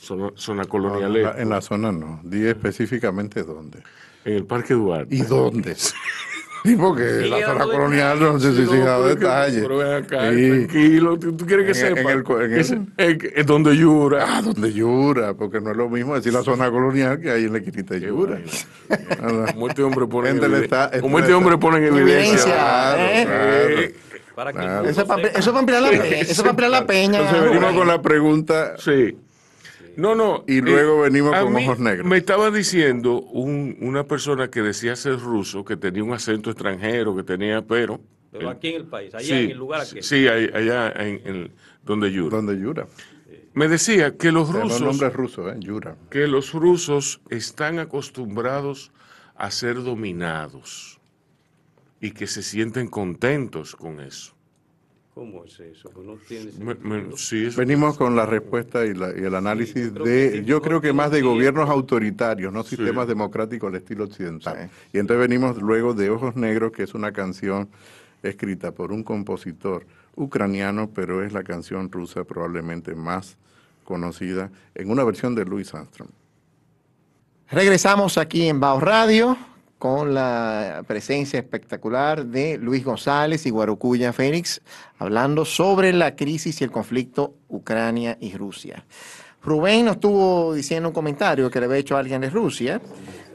zona, 0.00 0.64
colonial. 0.64 1.36
en 1.38 1.48
la 1.48 1.60
zona 1.60 1.92
no, 1.92 2.20
di 2.24 2.44
específicamente 2.44 3.44
dónde. 3.44 3.84
En 4.24 4.32
el 4.32 4.46
Parque 4.46 4.74
Duarte. 4.74 5.14
¿Y 5.14 5.22
dónde? 5.22 5.76
Sí, 6.66 6.74
porque 6.74 7.04
la 7.28 7.46
zona 7.46 7.64
colonial 7.64 8.18
no 8.18 8.40
sé 8.40 8.52
si 8.52 8.62
detalles. 8.62 9.62
Pero 9.62 9.78
ven 9.78 9.92
acá, 9.92 10.18
tranquilo, 10.18 11.16
¿tú, 11.16 11.36
quieres 11.46 11.66
que 11.66 11.74
sepa? 11.74 12.12
En 12.12 12.92
es, 12.96 13.46
donde 13.46 13.76
llora. 13.76 14.24
Ah, 14.26 14.42
donde 14.42 14.72
llora, 14.72 15.34
porque 15.34 15.60
no 15.60 15.70
es 15.70 15.76
lo 15.76 15.88
mismo 15.88 16.16
decir 16.16 16.32
la 16.32 16.42
zona 16.42 16.68
colonial 16.68 17.20
que 17.20 17.30
hay 17.30 17.44
en 17.44 17.52
la 17.52 17.60
quinita 17.60 17.94
de 17.94 18.00
llora. 18.00 18.40
Como 19.52 19.68
este 19.68 19.82
hombre 19.84 20.06
pone 20.06 20.30
en 20.30 20.42
evidencia. 20.42 20.90
Como 21.00 21.18
este 21.20 21.34
hombre 21.34 21.56
pone 21.56 21.86
en 21.86 21.96
evidencia. 21.96 22.96
Eso 24.88 25.00
es 25.00 25.04
para 25.06 25.58
ampliar 25.60 25.82
la 25.82 25.90
peña. 25.90 26.20
Eso 26.20 26.32
es 26.32 26.38
para 26.38 26.50
ampliar 26.50 26.70
la 26.70 26.86
peña. 26.86 27.18
Entonces 27.20 27.42
venimos 27.44 27.72
con 27.74 27.86
la 27.86 28.02
pregunta. 28.02 28.74
Sí. 28.76 29.16
No, 29.96 30.14
no. 30.14 30.44
Y 30.46 30.60
luego 30.60 31.04
eh, 31.04 31.10
venimos 31.10 31.36
con 31.36 31.56
ojos 31.56 31.78
negros. 31.78 32.06
Me 32.06 32.18
estaba 32.18 32.50
diciendo 32.50 33.20
una 33.20 34.04
persona 34.04 34.48
que 34.48 34.62
decía 34.62 34.94
ser 34.96 35.18
ruso, 35.18 35.64
que 35.64 35.76
tenía 35.76 36.04
un 36.04 36.12
acento 36.12 36.50
extranjero, 36.50 37.16
que 37.16 37.22
tenía, 37.22 37.62
pero... 37.62 38.00
Pero 38.30 38.50
aquí 38.50 38.68
en 38.68 38.76
el 38.76 38.84
país, 38.84 39.14
allá 39.14 39.40
en 39.40 39.50
el 39.50 39.56
lugar 39.56 39.80
aquí. 39.80 40.02
Sí, 40.02 40.28
allá 40.28 40.92
en, 40.96 41.50
donde 41.82 42.12
Yura. 42.12 42.36
Donde 42.36 42.58
Yura. 42.60 42.86
Me 43.54 43.68
decía 43.68 44.18
que 44.18 44.30
los 44.30 44.52
rusos... 44.52 44.82
nombre 44.82 45.08
ruso, 45.08 45.50
¿eh? 45.50 45.56
Yura. 45.58 45.96
Que 46.10 46.26
los 46.26 46.52
rusos 46.52 47.22
están 47.30 47.78
acostumbrados 47.78 48.92
a 49.34 49.50
ser 49.50 49.82
dominados 49.82 51.00
y 51.98 52.10
que 52.10 52.26
se 52.26 52.42
sienten 52.42 52.88
contentos 52.88 53.74
con 53.74 54.00
eso. 54.00 54.35
¿Cómo 55.16 55.46
es 55.46 55.58
eso? 55.60 55.90
Venimos 57.56 57.96
con 57.96 58.16
la 58.16 58.26
respuesta 58.26 58.84
y, 58.84 58.90
el 58.90 59.34
análisis 59.34 59.94
de, 59.94 60.42
yo 60.44 60.60
creo 60.60 60.82
que 60.82 60.92
más 60.92 61.10
de 61.10 61.22
gobiernos 61.22 61.70
autoritarios, 61.70 62.52
no 62.52 62.62
sistemas 62.62 63.08
democráticos 63.08 63.70
al 63.70 63.76
estilo 63.76 64.04
occidental. 64.04 64.68
Y 64.92 64.98
entonces 64.98 65.26
venimos 65.26 65.56
luego 65.56 65.94
de 65.94 66.10
Ojos 66.10 66.36
Negros, 66.36 66.70
que 66.72 66.82
es 66.82 66.92
una 66.92 67.12
canción 67.12 67.70
escrita 68.22 68.72
por 68.72 68.92
un 68.92 69.02
compositor 69.02 69.86
ucraniano, 70.16 70.90
pero 70.94 71.24
es 71.24 71.32
la 71.32 71.42
canción 71.42 71.90
rusa 71.90 72.24
probablemente 72.24 72.94
más 72.94 73.38
conocida, 73.84 74.50
en 74.74 74.90
una 74.90 75.02
versión 75.02 75.34
de 75.34 75.46
Louis 75.46 75.72
Armstrong. 75.72 76.10
Regresamos 77.50 78.18
aquí 78.18 78.48
en 78.48 78.60
Bao 78.60 78.80
Radio 78.80 79.38
con 79.78 80.14
la 80.14 80.84
presencia 80.86 81.38
espectacular 81.38 82.26
de 82.26 82.58
Luis 82.58 82.84
González 82.84 83.44
y 83.46 83.50
Guarocuya 83.50 84.12
Fénix, 84.12 84.62
hablando 84.98 85.44
sobre 85.44 85.92
la 85.92 86.16
crisis 86.16 86.60
y 86.60 86.64
el 86.64 86.70
conflicto 86.70 87.34
Ucrania 87.48 88.16
y 88.20 88.34
Rusia. 88.36 88.84
Rubén 89.42 89.84
nos 89.84 89.96
estuvo 89.96 90.54
diciendo 90.54 90.88
un 90.88 90.94
comentario 90.94 91.50
que 91.50 91.60
le 91.60 91.66
había 91.66 91.78
hecho 91.78 91.96
a 91.96 92.00
alguien 92.00 92.20
de 92.22 92.30
Rusia, 92.30 92.80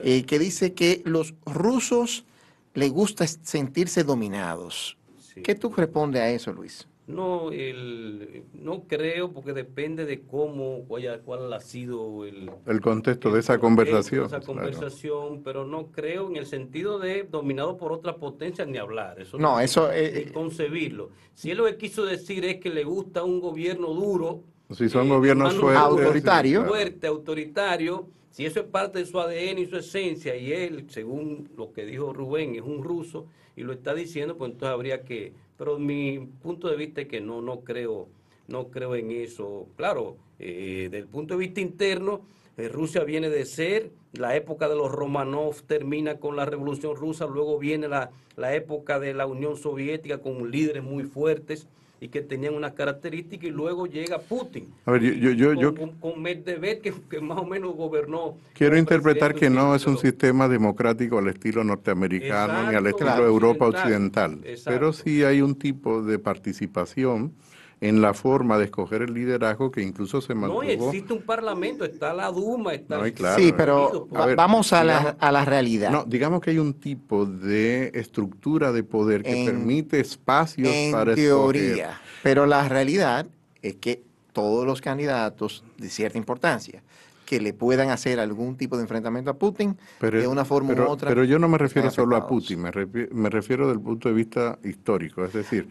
eh, 0.03 0.23
que 0.25 0.39
dice 0.39 0.73
que 0.73 1.01
los 1.05 1.35
rusos 1.45 2.25
les 2.73 2.91
gusta 2.91 3.25
sentirse 3.27 4.03
dominados. 4.03 4.97
¿Qué 5.43 5.55
tú 5.55 5.69
respondes 5.69 6.21
a 6.21 6.29
eso, 6.29 6.51
Luis? 6.51 6.87
No, 7.07 7.51
el, 7.51 8.43
no 8.53 8.83
creo, 8.87 9.33
porque 9.33 9.53
depende 9.53 10.05
de 10.05 10.21
cómo, 10.21 10.85
cuál, 10.87 11.21
cuál 11.25 11.51
ha 11.51 11.59
sido 11.59 12.25
el, 12.25 12.49
el 12.67 12.79
contexto 12.79 13.31
de 13.31 13.39
esa 13.39 13.57
conversación. 13.57 14.25
esa 14.25 14.39
conversación, 14.39 15.41
pero 15.43 15.65
no 15.65 15.87
creo 15.87 16.29
en 16.29 16.37
el 16.37 16.45
sentido 16.45 16.99
de 16.99 17.23
dominado 17.23 17.77
por 17.77 17.91
otra 17.91 18.15
potencia 18.15 18.65
ni 18.65 18.77
hablar. 18.77 19.19
Eso 19.19 19.37
no, 19.37 19.59
eso 19.59 19.91
es 19.91 20.27
eh, 20.27 20.31
concebirlo. 20.31 21.09
Si 21.33 21.51
él 21.51 21.57
lo 21.57 21.65
que 21.65 21.77
quiso 21.77 22.05
decir 22.05 22.45
es 22.45 22.57
que 22.57 22.69
le 22.69 22.83
gusta 22.83 23.23
un 23.23 23.41
gobierno 23.41 23.87
duro, 23.93 24.43
si 24.69 24.87
son 24.87 25.07
eh, 25.07 25.09
gobiernos 25.09 25.55
fuertes, 25.55 25.81
autoritario, 25.81 26.65
fuerte, 26.65 27.07
autoritario, 27.07 28.07
si 28.29 28.45
eso 28.45 28.61
es 28.61 28.65
parte 28.67 28.99
de 28.99 29.05
su 29.05 29.19
ADN 29.19 29.59
y 29.59 29.65
su 29.65 29.77
esencia, 29.77 30.35
y 30.37 30.53
él, 30.53 30.85
según 30.89 31.49
lo 31.57 31.73
que 31.73 31.85
dijo 31.85 32.13
Rubén, 32.13 32.55
es 32.55 32.61
un 32.61 32.83
ruso 32.83 33.25
y 33.55 33.63
lo 33.63 33.73
está 33.73 33.93
diciendo, 33.93 34.37
pues 34.37 34.51
entonces 34.51 34.73
habría 34.73 35.03
que 35.03 35.33
pero 35.61 35.77
mi 35.77 36.17
punto 36.41 36.69
de 36.69 36.75
vista 36.75 37.01
es 37.01 37.07
que 37.07 37.21
no, 37.21 37.39
no 37.39 37.59
creo, 37.59 38.09
no 38.47 38.69
creo 38.69 38.95
en 38.95 39.11
eso. 39.11 39.67
Claro, 39.75 40.17
eh, 40.39 40.87
desde 40.89 40.97
el 40.97 41.07
punto 41.07 41.35
de 41.35 41.39
vista 41.39 41.61
interno, 41.61 42.21
eh, 42.57 42.67
Rusia 42.67 43.03
viene 43.03 43.29
de 43.29 43.45
ser, 43.45 43.91
la 44.13 44.35
época 44.35 44.67
de 44.67 44.75
los 44.75 44.91
Romanov 44.91 45.61
termina 45.67 46.17
con 46.17 46.35
la 46.35 46.45
Revolución 46.45 46.95
Rusa, 46.95 47.27
luego 47.27 47.59
viene 47.59 47.87
la, 47.87 48.09
la 48.37 48.55
época 48.55 48.99
de 48.99 49.13
la 49.13 49.27
Unión 49.27 49.55
Soviética 49.55 50.17
con 50.17 50.49
líderes 50.49 50.81
muy 50.81 51.03
fuertes 51.03 51.67
y 52.01 52.07
que 52.09 52.21
tenían 52.21 52.55
unas 52.55 52.73
características 52.73 53.45
y 53.45 53.51
luego 53.51 53.85
llega 53.85 54.17
Putin. 54.17 54.73
A 54.85 54.91
ver, 54.91 55.03
yo, 55.03 55.31
yo, 55.31 55.53
yo, 55.53 55.75
con, 55.75 56.19
Medvedev 56.19 56.81
que, 56.81 56.91
que, 57.07 57.21
más 57.21 57.37
o 57.37 57.45
menos 57.45 57.75
gobernó. 57.75 58.37
Quiero 58.55 58.75
interpretar 58.75 59.35
que 59.35 59.51
no 59.51 59.75
es 59.75 59.85
un 59.85 59.99
sistema 59.99 60.47
democrático 60.47 61.19
al 61.19 61.27
estilo 61.27 61.63
norteamericano 61.63 62.71
ni 62.71 62.75
al 62.75 62.87
estilo 62.87 63.15
de 63.15 63.27
Europa 63.27 63.67
occidental, 63.67 64.39
pero 64.65 64.93
sí 64.93 65.23
hay 65.23 65.41
un 65.41 65.53
tipo 65.53 66.01
de 66.01 66.17
participación 66.17 67.33
en 67.81 67.99
la 67.99 68.13
forma 68.13 68.59
de 68.59 68.65
escoger 68.65 69.01
el 69.01 69.13
liderazgo 69.15 69.71
que 69.71 69.81
incluso 69.81 70.21
se 70.21 70.35
mantuvo. 70.35 70.63
No, 70.63 70.69
existe 70.69 71.13
un 71.13 71.23
parlamento, 71.23 71.83
está 71.83 72.13
la 72.13 72.31
Duma, 72.31 72.75
está... 72.75 72.99
No, 72.99 73.35
sí, 73.35 73.51
pero 73.57 74.07
vamos 74.11 74.71
a, 74.71 74.83
la, 74.83 75.17
a, 75.19 75.31
la, 75.31 75.43
realidad. 75.43 75.89
No, 75.89 76.05
digamos 76.05 76.41
que 76.41 76.51
hay 76.51 76.59
un 76.59 76.75
tipo 76.75 77.25
de 77.25 77.91
estructura 77.95 78.71
de 78.71 78.83
poder 78.83 79.23
que 79.23 79.45
permite 79.45 79.99
espacios 79.99 80.69
en 80.69 80.91
para 80.91 81.15
teoría, 81.15 81.99
pero 82.21 82.45
la 82.45 82.69
realidad 82.69 83.25
es 83.63 83.75
que 83.77 84.03
todos 84.31 84.65
los 84.65 84.79
candidatos 84.79 85.63
de 85.77 85.89
cierta 85.89 86.19
importancia 86.19 86.83
que 87.25 87.39
le 87.39 87.53
puedan 87.53 87.89
hacer 87.89 88.19
algún 88.19 88.57
tipo 88.57 88.75
de 88.75 88.83
enfrentamiento 88.83 89.31
a 89.31 89.33
Putin 89.35 89.75
de 90.01 90.27
una 90.27 90.45
forma 90.45 90.73
u 90.73 90.83
otra. 90.83 91.09
Pero 91.09 91.23
yo 91.23 91.39
no 91.39 91.47
me 91.47 91.57
refiero 91.57 91.89
solo 91.89 92.15
a 92.15 92.27
Putin, 92.27 92.61
me 92.61 92.71
me 93.11 93.29
refiero 93.29 93.67
del 93.67 93.79
punto 93.79 94.07
de 94.07 94.13
vista 94.13 94.59
histórico, 94.63 95.25
es 95.25 95.33
decir, 95.33 95.67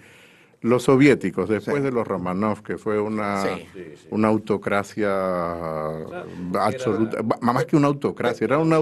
los 0.62 0.82
soviéticos, 0.82 1.48
después 1.48 1.82
de 1.82 1.90
los 1.90 2.06
Romanov, 2.06 2.62
que 2.62 2.76
fue 2.76 3.00
una, 3.00 3.44
una 4.11 4.28
autocracia 4.28 5.11
absoluta, 6.54 7.22
más 7.40 7.64
que 7.64 7.76
una 7.76 7.86
autocracia, 7.86 8.44
era 8.44 8.58
una, 8.58 8.78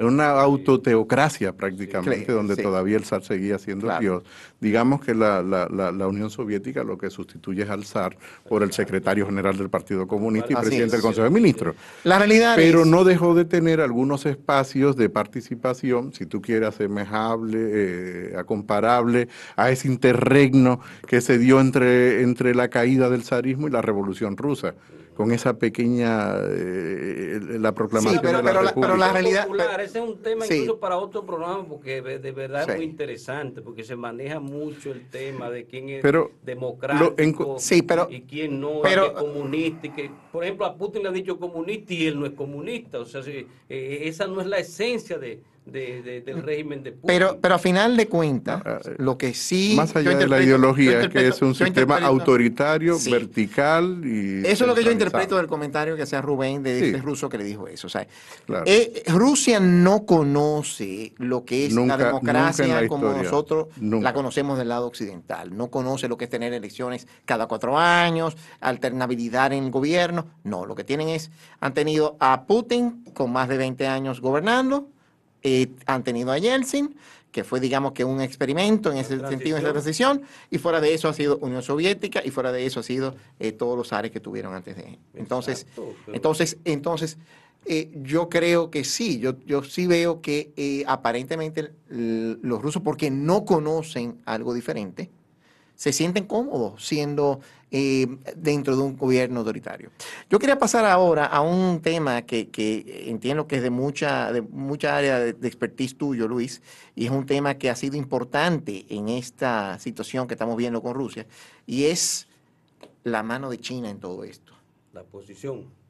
una 0.00 0.30
autoteocracia 0.30 1.52
prácticamente, 1.52 2.32
donde 2.32 2.56
todavía 2.56 2.96
el 2.96 3.04
zar 3.04 3.22
seguía 3.22 3.58
siendo 3.58 3.90
Dios. 3.98 4.22
Digamos 4.60 5.02
que 5.02 5.14
la, 5.14 5.42
la, 5.42 5.68
la, 5.68 6.06
Unión 6.06 6.30
Soviética 6.30 6.84
lo 6.84 6.98
que 6.98 7.10
sustituye 7.10 7.62
es 7.62 7.70
al 7.70 7.84
zar 7.84 8.16
por 8.48 8.62
el 8.62 8.72
secretario 8.72 9.26
general 9.26 9.56
del 9.56 9.70
Partido 9.70 10.06
Comunista 10.06 10.52
y 10.52 10.56
presidente 10.56 10.96
del 10.96 11.02
Consejo 11.02 11.24
de 11.24 11.30
Ministros. 11.30 11.76
La 12.04 12.18
realidad 12.18 12.56
Pero 12.56 12.84
no 12.84 13.04
dejó 13.04 13.34
de 13.34 13.44
tener 13.44 13.80
algunos 13.80 14.26
espacios 14.26 14.96
de 14.96 15.08
participación, 15.08 16.12
si 16.12 16.26
tú 16.26 16.40
quieres, 16.42 16.70
asemejable, 16.70 17.58
eh, 17.60 18.34
a 18.38 18.44
comparable 18.44 19.28
a 19.56 19.70
ese 19.70 19.88
interregno 19.88 20.80
que 21.10 21.20
se 21.20 21.38
dio 21.38 21.60
entre, 21.60 22.22
entre 22.22 22.54
la 22.54 22.70
caída 22.70 23.10
del 23.10 23.24
zarismo 23.24 23.66
y 23.66 23.72
la 23.72 23.82
revolución 23.82 24.36
rusa, 24.36 24.76
con 25.16 25.32
esa 25.32 25.58
pequeña, 25.58 26.36
eh, 26.38 27.40
la 27.58 27.74
proclamación 27.74 28.22
pero, 28.22 28.38
de 28.38 28.44
la, 28.44 28.62
la 28.62 28.72
pero 28.72 28.96
la 28.96 29.12
realidad... 29.12 29.48
ese 29.80 29.98
es 29.98 30.04
un 30.08 30.22
tema 30.22 30.46
incluso 30.46 30.78
para 30.78 30.98
otro 30.98 31.26
programa, 31.26 31.66
porque 31.66 32.00
de 32.00 32.30
verdad 32.30 32.70
es 32.70 32.76
muy 32.76 32.84
interesante, 32.84 33.60
porque 33.60 33.82
se 33.82 33.96
maneja 33.96 34.38
mucho 34.38 34.92
el 34.92 35.08
tema 35.08 35.50
de 35.50 35.64
quién 35.64 35.88
es 35.88 36.04
democrático 36.44 37.56
y 38.08 38.20
quién 38.20 38.60
no 38.60 38.84
es 38.84 38.96
comunista. 39.10 39.88
Y 39.88 39.90
que, 39.90 40.10
por 40.30 40.44
ejemplo, 40.44 40.64
a 40.64 40.76
Putin 40.76 41.02
le 41.02 41.08
han 41.08 41.14
dicho 41.14 41.40
comunista 41.40 41.92
y 41.92 42.06
él 42.06 42.20
no 42.20 42.24
es 42.24 42.34
comunista. 42.34 43.00
O 43.00 43.04
sea, 43.04 43.20
eh, 43.26 43.46
esa 44.04 44.28
no 44.28 44.40
es 44.40 44.46
la 44.46 44.58
esencia 44.58 45.18
de, 45.18 45.42
del 45.70 46.42
régimen 46.42 46.82
de 46.82 46.92
Putin. 46.92 47.06
Pero, 47.06 47.38
pero 47.40 47.54
a 47.54 47.58
final 47.58 47.96
de 47.96 48.08
cuentas, 48.08 48.62
ah, 48.64 48.80
eh, 48.84 48.94
lo 48.98 49.16
que 49.16 49.34
sí... 49.34 49.74
Más 49.76 49.94
allá 49.94 50.16
de 50.16 50.28
la 50.28 50.42
ideología, 50.42 51.00
es 51.00 51.08
que 51.08 51.28
es 51.28 51.42
un 51.42 51.54
sistema 51.54 51.98
autoritario, 51.98 52.96
vertical 53.10 54.02
y... 54.04 54.46
Eso 54.46 54.64
es 54.64 54.68
lo 54.68 54.74
que 54.74 54.84
yo 54.84 54.90
interpreto 54.90 55.36
del 55.36 55.46
comentario 55.46 55.96
que 55.96 56.02
hacía 56.02 56.20
Rubén 56.20 56.62
de 56.62 56.86
este 56.86 56.98
ruso 56.98 57.28
que 57.28 57.38
le 57.38 57.44
dijo 57.44 57.68
eso. 57.68 57.86
O 57.86 57.90
sea, 57.90 58.06
eh, 58.66 59.02
Rusia 59.06 59.60
no 59.60 60.04
conoce 60.04 61.14
lo 61.18 61.44
que 61.44 61.66
es 61.66 61.72
la 61.72 61.96
democracia 61.96 62.88
como 62.88 63.10
nosotros 63.12 63.68
la 63.80 64.12
conocemos 64.12 64.58
del 64.58 64.68
lado 64.68 64.86
occidental. 64.86 65.56
No 65.56 65.68
conoce 65.68 66.08
lo 66.08 66.16
que 66.16 66.24
es 66.24 66.30
tener 66.30 66.52
elecciones 66.52 67.06
cada 67.24 67.46
cuatro 67.46 67.78
años, 67.78 68.36
alternabilidad 68.60 69.52
en 69.52 69.64
el 69.64 69.70
gobierno. 69.70 70.26
No, 70.44 70.66
lo 70.66 70.74
que 70.74 70.84
tienen 70.84 71.08
es, 71.08 71.30
han 71.60 71.74
tenido 71.74 72.16
a 72.20 72.44
Putin 72.44 73.04
con 73.14 73.32
más 73.32 73.48
de 73.48 73.58
20 73.58 73.86
años 73.86 74.20
gobernando, 74.20 74.88
eh, 75.42 75.68
han 75.86 76.04
tenido 76.04 76.32
a 76.32 76.38
Yeltsin, 76.38 76.96
que 77.32 77.44
fue, 77.44 77.60
digamos, 77.60 77.92
que 77.92 78.04
un 78.04 78.20
experimento 78.20 78.90
en 78.90 78.98
ese 78.98 79.18
sentido, 79.20 79.56
en 79.56 79.62
esa 79.62 79.72
transición, 79.72 80.22
y 80.50 80.58
fuera 80.58 80.80
de 80.80 80.94
eso 80.94 81.08
ha 81.08 81.12
sido 81.12 81.38
Unión 81.38 81.62
Soviética, 81.62 82.22
y 82.24 82.30
fuera 82.30 82.50
de 82.52 82.66
eso 82.66 82.80
ha 82.80 82.82
sido 82.82 83.14
eh, 83.38 83.52
todos 83.52 83.76
los 83.76 83.92
ares 83.92 84.10
que 84.10 84.20
tuvieron 84.20 84.54
antes 84.54 84.76
de 84.76 84.82
él. 84.82 84.98
Entonces, 85.14 85.66
entonces, 86.08 86.56
entonces 86.64 87.18
eh, 87.66 87.90
yo 88.02 88.28
creo 88.28 88.70
que 88.70 88.84
sí, 88.84 89.18
yo, 89.20 89.34
yo 89.44 89.62
sí 89.62 89.86
veo 89.86 90.20
que 90.20 90.52
eh, 90.56 90.84
aparentemente 90.86 91.72
los 91.88 92.62
rusos, 92.62 92.82
porque 92.82 93.10
no 93.10 93.44
conocen 93.44 94.20
algo 94.24 94.54
diferente, 94.54 95.10
se 95.80 95.94
sienten 95.94 96.26
cómodos 96.26 96.84
siendo 96.84 97.40
eh, 97.70 98.06
dentro 98.36 98.76
de 98.76 98.82
un 98.82 98.98
gobierno 98.98 99.40
autoritario. 99.40 99.90
Yo 100.28 100.38
quería 100.38 100.58
pasar 100.58 100.84
ahora 100.84 101.24
a 101.24 101.40
un 101.40 101.80
tema 101.80 102.20
que, 102.22 102.50
entiendo 103.06 103.46
que 103.46 103.56
es 103.56 103.62
de 103.62 103.70
mucha, 103.70 104.30
de 104.30 104.42
mucha 104.42 104.94
área 104.94 105.18
de, 105.18 105.32
de, 105.32 105.48
expertise 105.48 105.96
tuyo, 105.96 106.28
Luis, 106.28 106.60
y 106.94 107.06
es 107.06 107.10
un 107.10 107.24
tema 107.24 107.54
que 107.54 107.70
ha 107.70 107.76
sido 107.76 107.96
importante 107.96 108.84
en 108.90 109.08
esta 109.08 109.78
situación 109.78 110.28
que 110.28 110.34
estamos 110.34 110.58
viendo 110.58 110.82
con 110.82 110.92
Rusia, 110.92 111.26
y 111.66 111.84
es 111.84 112.28
la 113.04 113.22
mano 113.22 113.48
de 113.48 113.58
China 113.58 113.88
en 113.88 114.00
todo 114.00 114.24
esto. 114.24 114.52
La 114.92 115.02
posición 115.02 115.80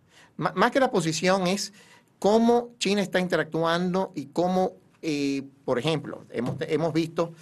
más 0.41 0.71
que 0.71 0.81
la 0.81 0.91
posición 0.91 1.47
es 1.47 1.73
cómo 2.19 2.71
China 2.79 3.03
está 3.03 3.21
interactuando 3.21 4.13
y 4.15 4.27
cómo, 4.27 4.73
eh, 5.03 5.43
por 5.65 5.79
ejemplo, 5.79 6.25
hemos, 6.31 6.93
visto, 6.95 7.33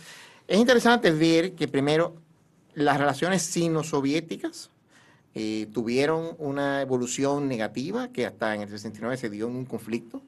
es 0.47 0.59
interesante 0.59 1.13
ver 1.13 1.53
que 1.53 1.69
primero 1.69 2.17
las 2.79 2.99
relaciones 2.99 3.43
sino-soviéticas 3.43 4.71
eh, 5.35 5.69
tuvieron 5.73 6.35
una 6.39 6.81
evolución 6.81 7.49
negativa 7.49 8.09
que 8.09 8.27
hasta 8.27 8.55
en 8.55 8.63
el 8.63 8.69
69 8.69 9.17
se 9.17 9.31
dio 9.31 9.47
en 9.49 9.57
un 9.57 9.65
conflicto, 9.65 10.23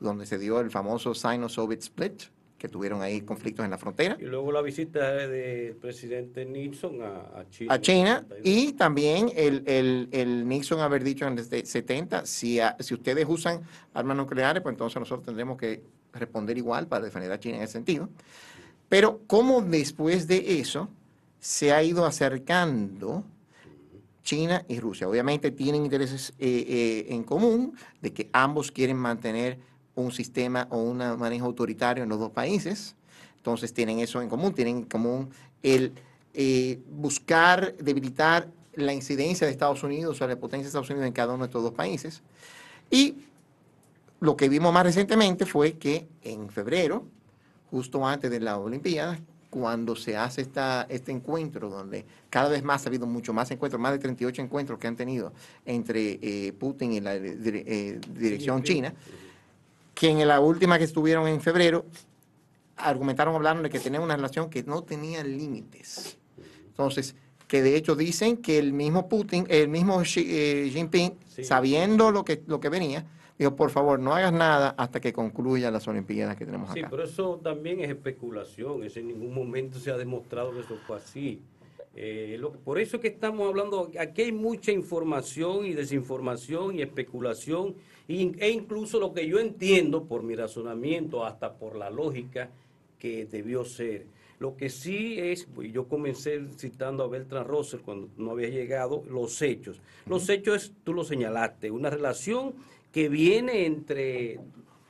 donde 0.00 0.26
se 0.26 0.38
dio 0.38 0.60
el 0.60 0.70
famoso 0.70 1.14
Sino-Soviet 1.14 1.80
Split, 1.80 2.22
que 2.56 2.68
tuvieron 2.68 3.02
ahí 3.02 3.20
conflictos 3.20 3.64
en 3.64 3.70
la 3.70 3.78
frontera. 3.78 4.16
Y 4.18 4.24
luego 4.24 4.50
la 4.50 4.62
visita 4.62 5.12
del 5.12 5.76
presidente 5.76 6.44
Nixon 6.44 7.00
a, 7.02 7.44
China. 7.50 7.74
A 7.74 7.80
China 7.80 8.26
y 8.42 8.72
también 8.72 9.30
el, 9.36 9.62
el, 9.66 10.08
el, 10.10 10.48
Nixon 10.48 10.80
haber 10.80 11.04
dicho 11.04 11.26
en 11.26 11.38
el 11.38 11.44
70, 11.44 12.26
si, 12.26 12.58
si 12.80 12.94
ustedes 12.94 13.26
usan 13.28 13.60
armas 13.94 14.16
nucleares, 14.16 14.60
pues 14.62 14.72
entonces 14.72 14.98
nosotros 14.98 15.24
tendremos 15.26 15.56
que 15.56 15.82
responder 16.12 16.58
igual 16.58 16.88
para 16.88 17.04
defender 17.04 17.30
a 17.30 17.38
China 17.38 17.58
en 17.58 17.62
ese 17.62 17.74
sentido. 17.74 18.08
Pero 18.88 19.20
cómo 19.26 19.62
después 19.62 20.26
de 20.26 20.58
eso 20.58 20.88
se 21.40 21.72
ha 21.72 21.82
ido 21.82 22.04
acercando 22.04 23.24
China 24.22 24.64
y 24.68 24.78
Rusia. 24.78 25.08
Obviamente 25.08 25.50
tienen 25.50 25.84
intereses 25.84 26.34
eh, 26.38 26.64
eh, 26.68 27.06
en 27.14 27.24
común 27.24 27.74
de 28.02 28.12
que 28.12 28.28
ambos 28.32 28.70
quieren 28.70 28.96
mantener 28.96 29.58
un 29.94 30.12
sistema 30.12 30.68
o 30.70 30.78
un 30.78 30.98
manejo 30.98 31.46
autoritario 31.46 32.02
en 32.02 32.10
los 32.10 32.18
dos 32.18 32.30
países. 32.30 32.94
Entonces 33.36 33.72
tienen 33.72 34.00
eso 34.00 34.20
en 34.20 34.28
común, 34.28 34.52
tienen 34.52 34.76
en 34.78 34.84
común 34.84 35.30
el 35.62 35.92
eh, 36.34 36.78
buscar 36.90 37.74
debilitar 37.78 38.48
la 38.74 38.92
incidencia 38.92 39.46
de 39.46 39.52
Estados 39.52 39.82
Unidos 39.82 40.20
o 40.20 40.28
la 40.28 40.36
potencia 40.36 40.64
de 40.64 40.68
Estados 40.68 40.90
Unidos 40.90 41.06
en 41.06 41.12
cada 41.12 41.32
uno 41.32 41.44
de 41.44 41.48
estos 41.48 41.62
dos 41.62 41.72
países. 41.72 42.22
Y 42.90 43.16
lo 44.20 44.36
que 44.36 44.48
vimos 44.48 44.72
más 44.72 44.84
recientemente 44.84 45.46
fue 45.46 45.78
que 45.78 46.06
en 46.22 46.50
febrero, 46.50 47.04
justo 47.70 48.06
antes 48.06 48.30
de 48.30 48.40
la 48.40 48.58
Olimpiada, 48.58 49.18
cuando 49.50 49.96
se 49.96 50.16
hace 50.16 50.42
esta, 50.42 50.86
este 50.88 51.12
encuentro, 51.12 51.70
donde 51.70 52.04
cada 52.30 52.48
vez 52.48 52.62
más 52.62 52.84
ha 52.84 52.88
habido 52.88 53.06
mucho 53.06 53.32
más 53.32 53.50
encuentros, 53.50 53.80
más 53.80 53.92
de 53.92 53.98
38 53.98 54.42
encuentros 54.42 54.78
que 54.78 54.86
han 54.86 54.96
tenido 54.96 55.32
entre 55.64 56.18
eh, 56.20 56.52
Putin 56.52 56.92
y 56.92 57.00
la 57.00 57.14
eh, 57.14 58.00
dirección 58.14 58.62
china, 58.62 58.94
que 59.94 60.10
en 60.10 60.28
la 60.28 60.40
última 60.40 60.78
que 60.78 60.84
estuvieron 60.84 61.26
en 61.28 61.40
febrero, 61.40 61.86
argumentaron, 62.76 63.34
hablaron 63.34 63.62
de 63.62 63.70
que 63.70 63.80
tenían 63.80 64.02
una 64.02 64.16
relación 64.16 64.50
que 64.50 64.62
no 64.62 64.82
tenía 64.82 65.24
límites. 65.24 66.18
Entonces, 66.68 67.14
que 67.48 67.62
de 67.62 67.76
hecho 67.76 67.96
dicen 67.96 68.36
que 68.36 68.58
el 68.58 68.72
mismo 68.72 69.08
Putin, 69.08 69.46
el 69.48 69.68
mismo 69.68 70.00
Xi, 70.02 70.24
eh, 70.28 70.70
Jinping, 70.70 71.14
sabiendo 71.42 72.12
lo 72.12 72.24
que, 72.24 72.42
lo 72.46 72.60
que 72.60 72.68
venía, 72.68 73.06
dijo, 73.38 73.54
por 73.54 73.70
favor, 73.70 74.00
no 74.00 74.14
hagas 74.14 74.32
nada 74.32 74.74
hasta 74.76 75.00
que 75.00 75.12
concluya 75.12 75.70
las 75.70 75.86
Olimpiadas 75.86 76.36
que 76.36 76.44
tenemos 76.44 76.70
acá. 76.70 76.80
Sí, 76.80 76.86
pero 76.90 77.04
eso 77.04 77.40
también 77.42 77.80
es 77.80 77.90
especulación, 77.90 78.82
eso 78.82 79.00
en 79.00 79.08
ningún 79.08 79.32
momento 79.32 79.78
se 79.78 79.90
ha 79.90 79.96
demostrado 79.96 80.52
que 80.52 80.60
eso 80.60 80.76
fue 80.86 80.96
así. 80.96 81.40
Eh, 81.94 82.40
por 82.64 82.78
eso 82.78 82.96
es 82.96 83.02
que 83.02 83.08
estamos 83.08 83.48
hablando, 83.48 83.90
aquí 83.98 84.22
hay 84.22 84.32
mucha 84.32 84.70
información 84.70 85.66
y 85.66 85.72
desinformación 85.72 86.76
y 86.76 86.82
especulación 86.82 87.74
e 88.08 88.50
incluso 88.50 88.98
lo 88.98 89.12
que 89.12 89.26
yo 89.26 89.38
entiendo 89.38 90.04
por 90.04 90.22
mi 90.22 90.34
razonamiento, 90.34 91.24
hasta 91.26 91.54
por 91.54 91.76
la 91.76 91.90
lógica 91.90 92.50
que 92.98 93.26
debió 93.26 93.64
ser. 93.64 94.06
Lo 94.38 94.56
que 94.56 94.70
sí 94.70 95.18
es, 95.18 95.48
y 95.60 95.72
yo 95.72 95.88
comencé 95.88 96.40
citando 96.56 97.02
a 97.02 97.08
Beltrán 97.08 97.46
Russell 97.46 97.80
cuando 97.80 98.08
no 98.16 98.30
había 98.30 98.48
llegado, 98.48 99.02
los 99.10 99.42
hechos. 99.42 99.80
Los 100.06 100.28
hechos, 100.28 100.72
tú 100.84 100.94
lo 100.94 101.04
señalaste, 101.04 101.70
una 101.70 101.90
relación 101.90 102.54
que 102.92 103.08
viene 103.08 103.66
entre, 103.66 104.40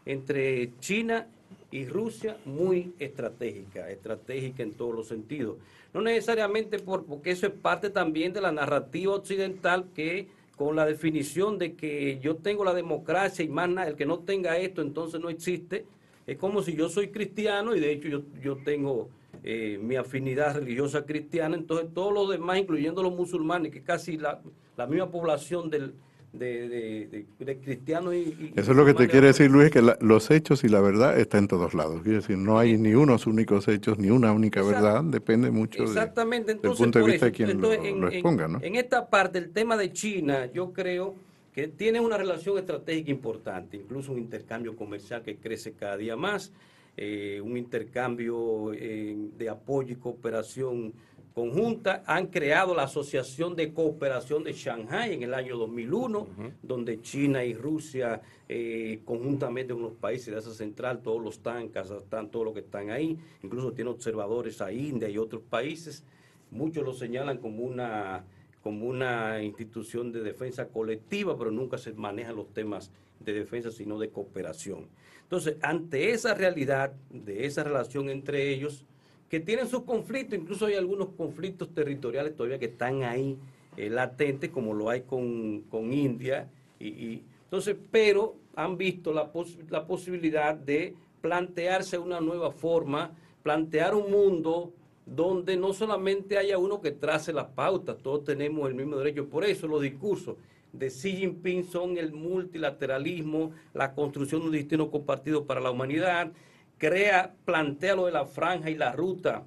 entre 0.06 0.72
China 0.78 1.26
y 1.70 1.86
Rusia 1.86 2.38
muy 2.44 2.94
estratégica, 2.98 3.90
estratégica 3.90 4.62
en 4.62 4.72
todos 4.72 4.94
los 4.94 5.08
sentidos. 5.08 5.56
No 5.92 6.00
necesariamente 6.00 6.78
por, 6.78 7.04
porque 7.04 7.30
eso 7.30 7.46
es 7.46 7.52
parte 7.52 7.90
también 7.90 8.32
de 8.32 8.40
la 8.40 8.52
narrativa 8.52 9.14
occidental 9.14 9.88
que 9.94 10.28
con 10.56 10.74
la 10.74 10.86
definición 10.86 11.58
de 11.58 11.74
que 11.74 12.18
yo 12.20 12.36
tengo 12.36 12.64
la 12.64 12.74
democracia 12.74 13.44
y 13.44 13.48
más 13.48 13.68
nada, 13.68 13.88
el 13.88 13.96
que 13.96 14.06
no 14.06 14.20
tenga 14.20 14.58
esto 14.58 14.82
entonces 14.82 15.20
no 15.20 15.30
existe. 15.30 15.84
Es 16.26 16.36
como 16.36 16.62
si 16.62 16.74
yo 16.74 16.88
soy 16.88 17.08
cristiano 17.08 17.74
y 17.74 17.80
de 17.80 17.92
hecho 17.92 18.08
yo, 18.08 18.22
yo 18.42 18.56
tengo 18.56 19.08
eh, 19.44 19.78
mi 19.80 19.96
afinidad 19.96 20.56
religiosa 20.56 21.06
cristiana, 21.06 21.56
entonces 21.56 21.88
todos 21.94 22.12
los 22.12 22.28
demás, 22.28 22.58
incluyendo 22.58 23.02
los 23.02 23.14
musulmanes, 23.14 23.72
que 23.72 23.82
casi 23.82 24.16
la, 24.16 24.42
la 24.76 24.86
misma 24.86 25.10
población 25.10 25.70
del, 25.70 25.94
de, 26.32 27.26
de, 27.38 27.58
cristianos 27.58 28.14
y, 28.14 28.52
Eso 28.54 28.72
es 28.72 28.76
lo 28.76 28.84
que 28.84 28.94
te 28.94 29.08
quiere 29.08 29.28
decir, 29.28 29.50
Luis, 29.50 29.70
que 29.70 29.82
los 30.00 30.30
hechos 30.30 30.62
y 30.64 30.68
la 30.68 30.80
verdad 30.80 31.18
están 31.18 31.44
en 31.44 31.48
todos 31.48 31.74
lados. 31.74 32.02
Quiere 32.02 32.18
decir, 32.18 32.36
no 32.36 32.58
hay 32.58 32.76
ni 32.76 32.94
unos 32.94 33.26
únicos 33.26 33.66
hechos, 33.68 33.98
ni 33.98 34.10
una 34.10 34.32
única 34.32 34.62
verdad, 34.62 35.02
depende 35.04 35.50
mucho 35.50 35.82
exactamente. 35.82 36.54
del 36.54 36.72
punto 36.72 36.98
de 36.98 37.04
vista 37.04 37.26
de 37.26 37.32
quien 37.32 37.60
lo, 37.60 37.72
exponga. 38.08 38.48
¿no? 38.48 38.60
en 38.62 38.76
esta 38.76 39.08
parte, 39.08 39.38
el 39.38 39.50
tema 39.50 39.76
de 39.76 39.92
China, 39.92 40.46
yo 40.52 40.72
creo 40.72 41.14
que 41.54 41.68
tiene 41.68 42.00
una 42.00 42.16
relación 42.16 42.58
estratégica 42.58 43.10
importante, 43.10 43.78
incluso 43.78 44.12
un 44.12 44.18
intercambio 44.18 44.76
comercial 44.76 45.22
que 45.22 45.36
crece 45.36 45.72
cada 45.72 45.96
día 45.96 46.14
más, 46.14 46.52
eh, 46.96 47.40
un 47.42 47.56
intercambio 47.56 48.72
eh, 48.74 49.16
de 49.36 49.48
apoyo 49.48 49.92
y 49.92 49.96
cooperación 49.96 50.92
conjunta 51.38 52.02
han 52.04 52.26
creado 52.26 52.74
la 52.74 52.82
Asociación 52.82 53.54
de 53.54 53.72
Cooperación 53.72 54.42
de 54.42 54.52
Shanghai 54.54 55.14
en 55.14 55.22
el 55.22 55.34
año 55.34 55.56
2001, 55.56 56.26
donde 56.64 57.00
China 57.00 57.44
y 57.44 57.54
Rusia, 57.54 58.20
eh, 58.48 59.02
conjuntamente 59.04 59.72
con 59.72 59.84
los 59.84 59.92
países 59.92 60.34
de 60.34 60.38
Asia 60.38 60.50
Central, 60.50 61.00
todos 61.00 61.22
los 61.22 61.36
están, 61.36 61.68
Kazajstán, 61.68 62.28
todos 62.30 62.44
los 62.46 62.54
que 62.54 62.60
están 62.60 62.90
ahí, 62.90 63.16
incluso 63.44 63.72
tiene 63.72 63.88
observadores 63.90 64.60
a 64.60 64.72
India 64.72 65.08
y 65.08 65.16
otros 65.16 65.42
países. 65.48 66.02
Muchos 66.50 66.84
lo 66.84 66.92
señalan 66.92 67.38
como 67.38 67.62
una, 67.62 68.24
como 68.64 68.88
una 68.88 69.40
institución 69.40 70.10
de 70.10 70.24
defensa 70.24 70.66
colectiva, 70.66 71.38
pero 71.38 71.52
nunca 71.52 71.78
se 71.78 71.92
manejan 71.92 72.34
los 72.34 72.52
temas 72.52 72.90
de 73.20 73.32
defensa, 73.32 73.70
sino 73.70 73.96
de 74.00 74.10
cooperación. 74.10 74.88
Entonces, 75.22 75.54
ante 75.62 76.10
esa 76.10 76.34
realidad 76.34 76.94
de 77.10 77.46
esa 77.46 77.62
relación 77.62 78.10
entre 78.10 78.50
ellos, 78.50 78.84
que 79.28 79.40
tienen 79.40 79.68
sus 79.68 79.82
conflictos, 79.82 80.38
incluso 80.38 80.66
hay 80.66 80.74
algunos 80.74 81.08
conflictos 81.10 81.74
territoriales 81.74 82.34
todavía 82.34 82.58
que 82.58 82.66
están 82.66 83.02
ahí 83.02 83.36
eh, 83.76 83.90
latentes, 83.90 84.50
como 84.50 84.74
lo 84.74 84.88
hay 84.90 85.02
con, 85.02 85.64
India. 85.92 86.48
Y, 86.80 87.22
entonces, 87.44 87.76
pero 87.90 88.36
han 88.54 88.76
visto 88.76 89.12
la, 89.12 89.30
la 89.68 89.86
posibilidad 89.86 90.54
de 90.54 90.94
plantearse 91.20 91.98
una 91.98 92.20
nueva 92.20 92.50
forma, 92.50 93.12
plantear 93.42 93.94
un 93.94 94.10
mundo 94.10 94.72
donde 95.04 95.56
no 95.56 95.72
solamente 95.72 96.36
haya 96.36 96.58
uno 96.58 96.80
que 96.80 96.92
trace 96.92 97.32
las 97.32 97.46
pautas, 97.46 97.96
todos 97.98 98.24
tenemos 98.24 98.68
el 98.68 98.74
mismo 98.74 98.96
derecho. 98.96 99.28
Por 99.28 99.44
eso 99.44 99.66
los 99.66 99.80
discursos 99.80 100.36
de 100.72 100.88
Xi 100.88 101.12
Jinping 101.12 101.64
son 101.64 101.96
el 101.96 102.12
multilateralismo, 102.12 103.52
la 103.72 103.94
construcción 103.94 104.42
de 104.42 104.46
un 104.48 104.52
destino 104.52 104.90
compartido 104.90 105.44
para 105.44 105.60
la 105.60 105.70
humanidad, 105.70 106.32
crea, 106.78 107.34
plantea 107.44 107.94
lo 107.94 108.06
de 108.06 108.12
la 108.12 108.24
franja 108.24 108.70
y 108.70 108.74
la 108.74 108.92
ruta 108.92 109.44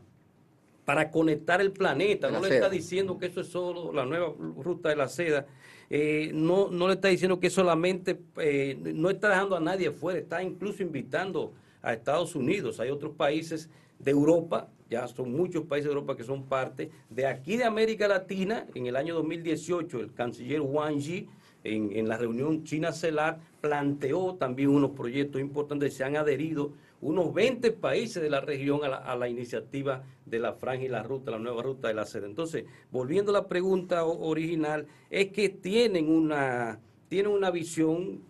para 0.86 1.10
conectar 1.10 1.62
el 1.62 1.72
planeta. 1.72 2.30
No 2.30 2.42
le 2.42 2.56
está 2.56 2.70
diciendo 2.70 3.18
que 3.18 3.28
eso 3.28 3.42
es 3.42 3.48
solo 3.48 3.94
la 3.94 4.06
nueva 4.06 4.34
ruta 4.38 4.90
de 4.90 4.96
la 4.96 5.08
seda. 5.08 5.46
Eh, 5.90 6.32
no, 6.34 6.70
no 6.70 6.88
le 6.88 6.96
está 6.96 7.08
diciendo 7.08 7.40
que 7.40 7.50
solamente, 7.50 8.20
eh, 8.38 8.78
no 8.94 9.10
está 9.10 9.30
dejando 9.30 9.56
a 9.56 9.60
nadie 9.60 9.90
afuera, 9.90 10.20
está 10.20 10.42
incluso 10.44 10.84
invitando 10.84 11.54
a 11.82 11.94
Estados 11.94 12.36
Unidos. 12.36 12.80
Hay 12.80 12.90
otros 12.90 13.16
países 13.16 13.70
de 14.00 14.12
Europa, 14.12 14.70
ya 14.90 15.08
son 15.08 15.32
muchos 15.32 15.66
países 15.66 15.86
de 15.86 15.94
Europa 15.94 16.16
que 16.16 16.24
son 16.24 16.44
parte. 16.44 16.92
De 17.10 17.26
aquí 17.26 17.58
de 17.58 17.66
América 17.66 18.08
Latina, 18.08 18.66
en 18.74 18.88
el 18.88 18.96
año 18.96 19.16
2018, 19.16 20.00
el 20.00 20.14
canciller 20.14 20.62
Wang 20.62 20.98
Yi 20.98 21.28
en, 21.64 22.08
la 22.08 22.18
reunión 22.18 22.64
China-CELAR 22.64 23.40
planteó 23.62 24.36
también 24.36 24.70
unos 24.70 24.92
proyectos 24.92 25.42
importantes, 25.42 25.94
se 25.94 26.04
han 26.04 26.16
adherido 26.16 26.74
unos 27.02 27.34
20 27.34 27.72
países 27.72 28.22
de 28.22 28.30
la 28.30 28.42
región 28.42 28.82
a 28.84 29.16
la, 29.16 29.28
iniciativa 29.28 30.04
de 30.26 30.40
la 30.40 30.54
franja 30.54 30.86
y 30.86 30.88
la 30.88 31.02
ruta, 31.02 31.32
la 31.32 31.40
nueva 31.40 31.64
ruta 31.64 31.88
de 31.88 31.96
la 31.96 32.06
sede. 32.06 32.28
Entonces, 32.28 32.66
volviendo 32.92 33.32
a 33.32 33.42
la 33.42 33.48
pregunta 33.48 34.06
original, 34.06 34.86
es 35.10 35.32
que 35.32 35.50
tienen 35.50 36.10
una, 36.10 36.80
tienen 37.10 37.32
una 37.32 37.50
visión 37.50 38.22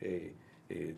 eh, 0.00 0.32
eh, 0.70 0.94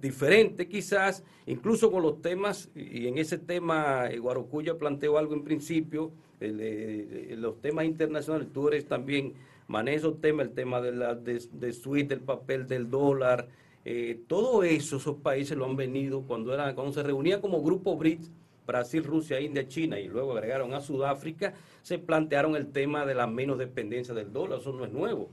diferente 0.00 0.68
quizás, 0.68 1.24
incluso 1.46 1.90
con 1.90 2.02
los 2.02 2.20
temas, 2.20 2.70
y 2.74 3.06
en 3.06 3.16
ese 3.16 3.38
tema 3.38 4.08
eh, 4.10 4.18
Guarocuya 4.18 4.76
planteó 4.76 5.16
algo 5.16 5.34
en 5.34 5.44
principio, 5.44 6.12
los 6.40 7.60
temas 7.60 7.84
internacionales, 7.84 8.48
tú 8.52 8.66
eres 8.66 8.86
también, 8.86 9.34
manejas 9.68 10.00
esos 10.00 10.20
temas, 10.20 10.48
el 10.48 10.54
tema 10.54 10.80
de 10.80 10.90
la 10.90 11.14
de, 11.14 11.40
de 11.52 11.72
suite, 11.72 12.16
del 12.16 12.24
papel 12.24 12.66
del 12.66 12.90
dólar, 12.90 13.46
eh, 13.84 14.20
todo 14.28 14.62
eso, 14.62 14.96
esos 14.96 15.16
países 15.16 15.56
lo 15.56 15.64
han 15.64 15.76
venido 15.76 16.22
cuando, 16.22 16.54
era, 16.54 16.74
cuando 16.74 16.92
se 16.92 17.02
reunían 17.02 17.40
como 17.40 17.62
grupo 17.62 17.96
BRICS, 17.96 18.30
Brasil, 18.66 19.02
Rusia, 19.02 19.40
India, 19.40 19.66
China, 19.66 19.98
y 19.98 20.06
luego 20.06 20.32
agregaron 20.32 20.72
a 20.72 20.80
Sudáfrica, 20.80 21.54
se 21.82 21.98
plantearon 21.98 22.54
el 22.54 22.70
tema 22.70 23.04
de 23.04 23.14
la 23.14 23.26
menos 23.26 23.58
dependencia 23.58 24.14
del 24.14 24.32
dólar, 24.32 24.60
eso 24.60 24.72
no 24.72 24.84
es 24.84 24.92
nuevo. 24.92 25.28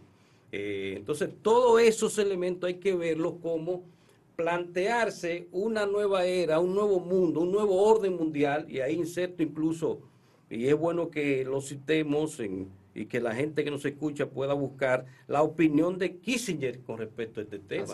Eh, 0.52 0.96
entonces, 0.98 1.30
todos 1.44 1.80
esos 1.82 2.18
elementos 2.18 2.68
hay 2.68 2.76
que 2.76 2.96
verlos 2.96 3.36
como 3.42 3.84
plantearse 4.36 5.48
una 5.52 5.86
nueva 5.86 6.26
era, 6.26 6.60
un 6.60 6.74
nuevo 6.74 7.00
mundo, 7.00 7.42
un 7.42 7.52
nuevo 7.52 7.84
orden 7.84 8.16
mundial, 8.16 8.66
y 8.68 8.80
ahí 8.80 8.96
inserto 8.96 9.44
incluso, 9.44 10.00
y 10.50 10.66
es 10.66 10.76
bueno 10.76 11.12
que 11.12 11.46
lo 11.46 11.62
citemos 11.62 12.40
en, 12.40 12.68
y 13.00 13.06
que 13.06 13.22
la 13.22 13.34
gente 13.34 13.64
que 13.64 13.72
nos 13.72 13.86
escucha 13.86 14.30
pueda 14.30 14.54
buscar 14.54 15.06
la 15.28 15.42
opinión 15.42 15.98
de 15.98 16.18
Kissinger 16.18 16.82
con 16.82 16.98
respecto 16.98 17.40
a 17.40 17.44
este 17.44 17.60
tema. 17.60 17.88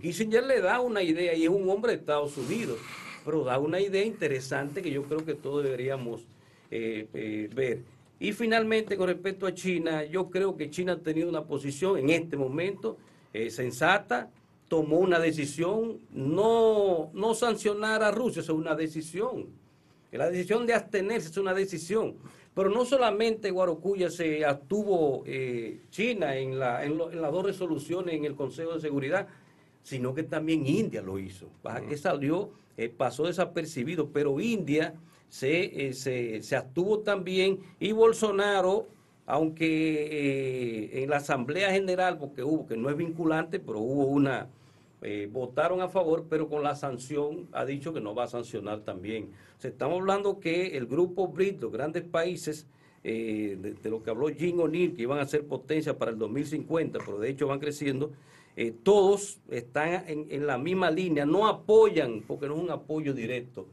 Kissinger 0.00 0.44
le 0.44 0.60
da 0.60 0.80
una 0.80 1.02
idea 1.02 1.34
y 1.34 1.42
es 1.42 1.48
un 1.48 1.68
hombre 1.68 1.90
de 1.90 1.98
Estados 1.98 2.38
Unidos, 2.38 2.78
pero 3.24 3.42
da 3.42 3.58
una 3.58 3.80
idea 3.80 4.04
interesante 4.04 4.80
que 4.80 4.92
yo 4.92 5.02
creo 5.04 5.24
que 5.24 5.34
todos 5.34 5.64
deberíamos 5.64 6.22
eh, 6.70 7.08
eh, 7.14 7.50
ver. 7.52 7.82
Y 8.20 8.32
finalmente, 8.32 8.96
con 8.96 9.08
respecto 9.08 9.44
a 9.44 9.52
China, 9.52 10.04
yo 10.04 10.30
creo 10.30 10.56
que 10.56 10.70
China 10.70 10.92
ha 10.92 10.98
tenido 11.00 11.28
una 11.28 11.42
posición 11.42 11.98
en 11.98 12.10
este 12.10 12.36
momento 12.36 12.96
eh, 13.32 13.50
sensata, 13.50 14.30
tomó 14.68 14.98
una 14.98 15.18
decisión, 15.18 15.98
no, 16.12 17.10
no 17.12 17.34
sancionar 17.34 18.04
a 18.04 18.12
Rusia, 18.12 18.40
es 18.40 18.48
una 18.50 18.76
decisión. 18.76 19.48
La 20.12 20.30
decisión 20.30 20.64
de 20.64 20.74
abstenerse 20.74 21.28
es 21.28 21.36
una 21.38 21.52
decisión. 21.52 22.14
Pero 22.54 22.70
no 22.70 22.84
solamente 22.84 23.50
Guarocuya 23.50 24.10
se 24.10 24.44
abstuvo 24.44 25.24
eh, 25.26 25.80
China 25.90 26.36
en, 26.36 26.58
la, 26.58 26.84
en, 26.84 26.98
las 26.98 27.32
dos 27.32 27.44
resoluciones 27.44 28.14
en 28.14 28.24
el 28.24 28.36
Consejo 28.36 28.74
de 28.74 28.80
Seguridad, 28.80 29.26
sino 29.82 30.14
que 30.14 30.22
también 30.22 30.66
India 30.66 31.02
lo 31.02 31.18
hizo. 31.18 31.48
que 31.88 31.96
salió, 31.96 32.50
eh, 32.76 32.88
pasó 32.88 33.26
desapercibido, 33.26 34.08
pero 34.10 34.38
India 34.38 34.94
se, 35.28 35.88
eh, 35.88 35.94
se, 35.94 36.42
se, 36.42 36.56
abstuvo 36.56 37.00
también 37.00 37.58
y 37.80 37.90
Bolsonaro, 37.90 38.86
aunque 39.26 41.02
en 41.02 41.10
la 41.10 41.16
Asamblea 41.16 41.72
General, 41.72 42.18
porque 42.18 42.44
hubo, 42.44 42.66
que 42.66 42.76
no 42.76 42.88
es 42.88 42.96
vinculante, 42.96 43.58
pero 43.58 43.80
hubo 43.80 44.04
una, 44.04 44.48
votaron 45.30 45.80
a 45.80 45.88
favor, 45.88 46.26
pero 46.30 46.48
con 46.48 46.62
la 46.62 46.76
sanción 46.76 47.48
ha 47.52 47.64
dicho 47.64 47.92
que 47.92 48.00
no 48.00 48.14
va 48.14 48.24
a 48.24 48.28
sancionar 48.28 48.80
también 48.80 49.30
estamos 49.68 50.00
hablando 50.00 50.40
que 50.40 50.76
el 50.76 50.86
grupo 50.86 51.28
BRICS, 51.28 51.62
los 51.62 51.72
grandes 51.72 52.02
países, 52.04 52.66
eh, 53.02 53.76
de, 53.82 53.90
lo 53.90 54.02
que 54.02 54.10
habló 54.10 54.28
Jim 54.28 54.60
O'Neill, 54.60 54.94
que 54.94 55.02
iban 55.02 55.18
a 55.18 55.26
ser 55.26 55.46
potencia 55.46 55.98
para 55.98 56.10
el 56.10 56.18
2050, 56.18 57.00
pero 57.04 57.18
de 57.18 57.28
hecho 57.28 57.46
van 57.46 57.60
creciendo, 57.60 58.12
eh, 58.56 58.72
todos 58.82 59.40
están 59.50 60.04
en, 60.06 60.46
la 60.46 60.56
misma 60.58 60.90
línea, 60.90 61.26
no 61.26 61.46
apoyan, 61.46 62.22
porque 62.26 62.46
no 62.46 62.56
es 62.56 62.62
un 62.62 62.70
apoyo 62.70 63.12
directo 63.12 63.66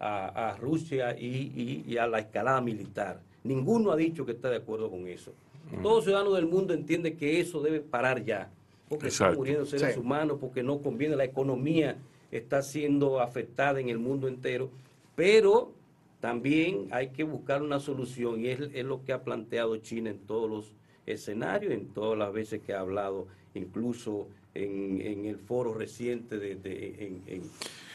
a, 0.00 0.56
Rusia 0.58 1.16
y, 1.16 1.96
a 1.96 2.08
la 2.08 2.18
escalada 2.18 2.60
militar. 2.60 3.20
Ninguno 3.44 3.92
ha 3.92 3.96
dicho 3.96 4.26
que 4.26 4.32
está 4.32 4.50
de 4.50 4.56
acuerdo 4.56 4.90
con 4.90 5.06
eso. 5.06 5.32
Mm. 5.70 5.82
Todo 5.82 6.02
ciudadano 6.02 6.32
del 6.32 6.46
mundo 6.46 6.74
entiende 6.74 7.14
que 7.14 7.38
eso 7.38 7.60
debe 7.60 7.80
parar 7.80 8.24
ya, 8.24 8.50
porque 8.88 9.08
están 9.08 9.36
muriendo 9.36 9.64
seres 9.64 9.96
humanos, 9.96 10.38
porque 10.40 10.64
no 10.64 10.78
conviene, 10.78 11.14
la 11.14 11.24
economía 11.24 11.98
está 12.32 12.62
siendo 12.62 13.20
afectada 13.20 13.78
en 13.78 13.90
el 13.90 13.98
mundo 13.98 14.26
entero 14.26 14.70
pero 15.22 15.70
también 16.18 16.88
hay 16.90 17.10
que 17.10 17.22
buscar 17.22 17.62
una 17.62 17.78
solución 17.78 18.40
y 18.40 18.48
es, 18.48 18.84
lo 18.84 19.04
que 19.04 19.12
ha 19.12 19.22
planteado 19.22 19.76
China 19.76 20.10
en 20.10 20.18
todos 20.18 20.50
los 20.50 20.74
escenarios, 21.06 21.72
en 21.72 21.86
todas 21.90 22.18
las 22.18 22.32
veces 22.32 22.60
que 22.60 22.72
ha 22.72 22.80
hablado, 22.80 23.28
incluso 23.54 24.26
en, 24.52 25.24
el 25.24 25.38
foro 25.38 25.74
reciente 25.74 26.38
de, 26.38 26.58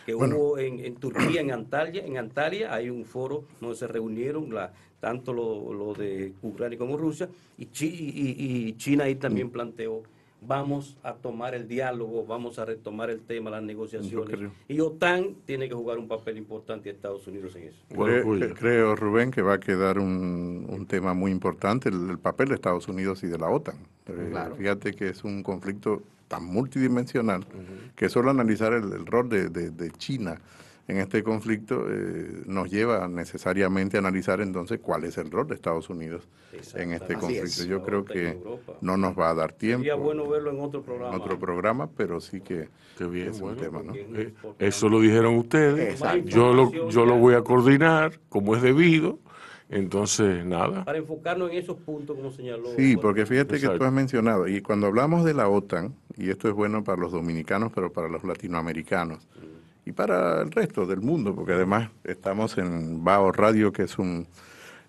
que 0.06 0.16
hubo 0.16 0.58
en, 0.58 0.96
Turquía, 0.96 1.42
en 1.42 1.52
Antalya, 1.52 2.06
en 2.06 2.18
Antalya 2.18 2.74
hay 2.74 2.90
un 2.90 3.04
foro 3.04 3.44
donde 3.60 3.76
se 3.76 3.88
reunieron 3.88 4.54
la, 4.54 4.72
tanto 5.02 5.34
lo, 5.34 5.94
de 5.96 6.32
Ucrania 6.44 6.78
como 6.78 6.96
Rusia, 6.96 7.28
y, 7.58 7.68
y 7.74 8.74
China 8.78 9.04
ahí 9.04 9.16
también 9.16 9.50
planteó 9.50 10.04
vamos 10.42 10.98
a 11.04 11.14
tomar 11.14 11.56
el 11.56 11.68
diálogo, 11.68 12.26
vamos 12.26 12.60
a 12.60 12.66
retomar 12.66 13.10
el 13.10 13.22
tema, 13.22 13.50
las 13.50 13.64
negociaciones. 13.64 14.52
Y 14.68 14.80
OTAN 14.80 15.36
tiene 15.46 15.68
que 15.68 15.76
jugar 15.76 15.98
un 15.98 16.08
papel 16.08 16.38
importante 16.38 16.90
y 16.90 16.92
Estados 16.94 17.28
Unidos 17.28 17.56
en 17.56 17.64
eso. 17.64 18.56
creo, 18.56 18.96
Rubén, 18.96 19.32
que 19.32 19.42
va 19.42 19.56
a 19.56 19.60
quedar 19.60 20.00
un, 20.00 20.86
tema 20.88 21.14
muy 21.14 21.32
importante, 21.32 21.90
el, 21.90 22.18
papel 22.18 22.50
de 22.50 22.56
Estados 22.56 22.88
Unidos 22.88 23.24
y 23.24 23.28
de 23.28 23.38
la 23.38 23.50
OTAN. 23.50 23.76
Eh, 24.08 24.34
fíjate 24.58 24.94
que 24.94 25.10
es 25.10 25.24
un 25.24 25.44
conflicto 25.44 26.02
tan 26.28 26.46
multidimensional 26.46 27.46
que 27.96 28.10
solo 28.10 28.30
analizar 28.30 28.74
el, 28.74 29.06
rol 29.06 29.30
de, 29.30 29.50
de 29.50 29.92
China 29.92 30.40
en 30.88 30.98
este 30.98 31.22
conflicto 31.22 31.86
eh, 31.90 32.44
nos 32.46 32.70
lleva 32.70 33.08
necesariamente 33.10 33.98
a 33.98 34.00
analizar 34.00 34.40
entonces 34.40 34.80
cuál 34.80 35.04
es 35.04 35.18
el 35.18 35.30
rol 35.30 35.48
de 35.48 35.56
Estados 35.56 35.90
Unidos 35.90 36.28
en 36.76 36.94
este 36.94 37.16
conflicto. 37.16 37.66
Yo 37.66 37.84
creo 37.84 38.06
que 38.06 38.38
no 38.80 38.96
nos 38.96 39.18
va 39.18 39.32
a 39.32 39.34
dar 39.34 39.52
tiempo. 39.52 39.80
Sería 39.80 39.96
bueno 39.96 40.28
verlo 40.30 40.52
en 40.52 40.62
otro 40.62 40.82
programa. 40.82 41.14
En 41.14 41.22
otro 41.22 41.38
programa, 41.38 41.90
pero 41.96 42.22
sí 42.22 42.40
que 42.40 42.70
bien, 43.00 43.30
es 43.30 43.42
un 43.42 43.58
tema. 43.58 43.82
¿no? 43.84 43.94
Eh, 43.96 44.34
eso 44.60 44.88
lo 44.88 45.02
dijeron 45.02 45.36
ustedes. 45.36 46.02
Yo 46.24 46.54
lo, 46.54 46.90
yo 46.90 47.06
lo 47.06 47.18
voy 47.18 47.36
a 47.36 47.42
coordinar 47.42 48.20
como 48.30 48.56
es 48.56 48.62
debido. 48.62 49.20
Entonces, 49.70 50.46
nada. 50.46 50.86
Para 50.86 50.98
enfocarnos 50.98 51.52
en 51.52 51.58
esos 51.58 51.76
puntos, 51.78 52.16
como 52.16 52.32
señaló. 52.32 52.70
Sí, 52.78 52.96
porque 52.96 53.26
fíjate 53.26 53.60
que 53.60 53.68
tú 53.68 53.84
has 53.84 53.92
mencionado, 53.92 54.48
y 54.48 54.62
cuando 54.62 54.88
hablamos 54.88 55.26
de 55.26 55.34
la 55.34 55.50
OTAN, 55.50 55.94
y 56.16 56.30
esto 56.30 56.48
es 56.48 56.54
bueno 56.54 56.86
para 56.86 57.02
los 57.02 57.12
dominicanos, 57.12 57.74
pero 57.76 57.92
para 57.92 58.08
los 58.08 58.24
latinoamericanos, 58.24 59.28
y 59.88 59.94
para 59.94 60.42
el 60.42 60.52
resto 60.52 60.86
del 60.86 61.00
mundo, 61.00 61.34
porque 61.34 61.54
además 61.54 61.90
estamos 62.04 62.58
en 62.58 63.06
Bao 63.06 63.32
Radio, 63.32 63.72
que 63.72 63.84
es 63.84 63.98
un, 63.98 64.28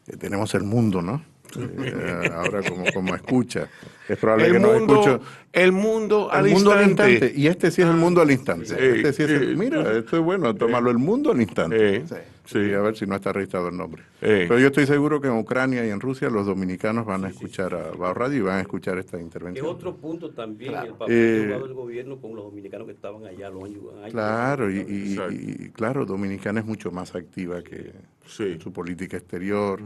eh, 0.09 0.16
tenemos 0.16 0.55
el 0.55 0.64
mundo, 0.64 1.03
¿no? 1.03 1.22
Eh, 1.57 2.30
ahora 2.34 2.62
como, 2.68 2.84
como 2.92 3.14
escucha. 3.14 3.68
Es 4.09 4.16
probable 4.16 4.46
el 4.46 4.53
que 4.55 4.59
no 4.59 4.74
escucho. 4.74 5.20
El 5.53 5.70
mundo 5.70 6.30
al 6.32 6.49
instante. 6.49 7.30
Y 7.36 7.46
este 7.46 7.70
sí 7.70 7.82
es 7.82 7.88
el 7.88 7.96
mundo 7.96 8.22
al 8.22 8.30
instante. 8.30 9.03
este 9.07 9.55
mira, 9.55 9.82
esto 9.99 10.16
es 10.16 10.22
bueno, 10.22 10.55
tomarlo 10.55 10.90
el 10.90 10.96
mundo 10.96 11.30
al 11.30 11.42
instante. 11.42 12.07
Sí. 12.07 12.14
A 12.55 12.80
ver 12.80 12.96
si 12.96 13.07
no 13.07 13.14
está 13.16 13.32
registrado 13.32 13.68
el 13.68 13.76
nombre. 13.76 14.03
Pero 14.20 14.59
yo 14.59 14.68
estoy 14.68 14.86
seguro 14.86 15.20
que 15.20 15.28
en 15.28 15.34
Ucrania 15.34 15.86
y 15.86 15.90
en 15.90 16.01
Rusia 16.01 16.30
los 16.30 16.46
dominicanos 16.46 17.07
van 17.07 17.24
a 17.24 17.28
escuchar 17.28 17.74
a 17.74 17.90
Bao 17.90 18.14
Radio 18.14 18.38
y 18.38 18.40
van 18.42 18.59
a 18.59 18.61
escuchar 18.61 18.99
esta 18.99 19.20
intervención. 19.20 19.66
Es 19.66 19.72
otro 19.72 19.96
punto 19.96 20.30
también, 20.30 20.74
el 20.74 20.94
papel 20.94 21.16
eh, 21.16 21.46
del 21.46 21.74
gobierno 21.74 22.20
con 22.20 22.34
los 22.34 22.44
dominicanos 22.44 22.86
que 22.86 22.92
estaban 22.92 23.24
allá. 23.24 23.51
Los 23.51 23.68
claro, 24.11 24.70
y, 24.70 24.78
y, 24.80 25.70
claro, 25.70 26.05
Dominicana 26.05 26.61
es 26.61 26.66
mucho 26.66 26.90
más 26.90 27.14
activa 27.14 27.62
que 27.62 27.92
su 28.26 28.72
política 28.72 29.16
exterior. 29.16 29.80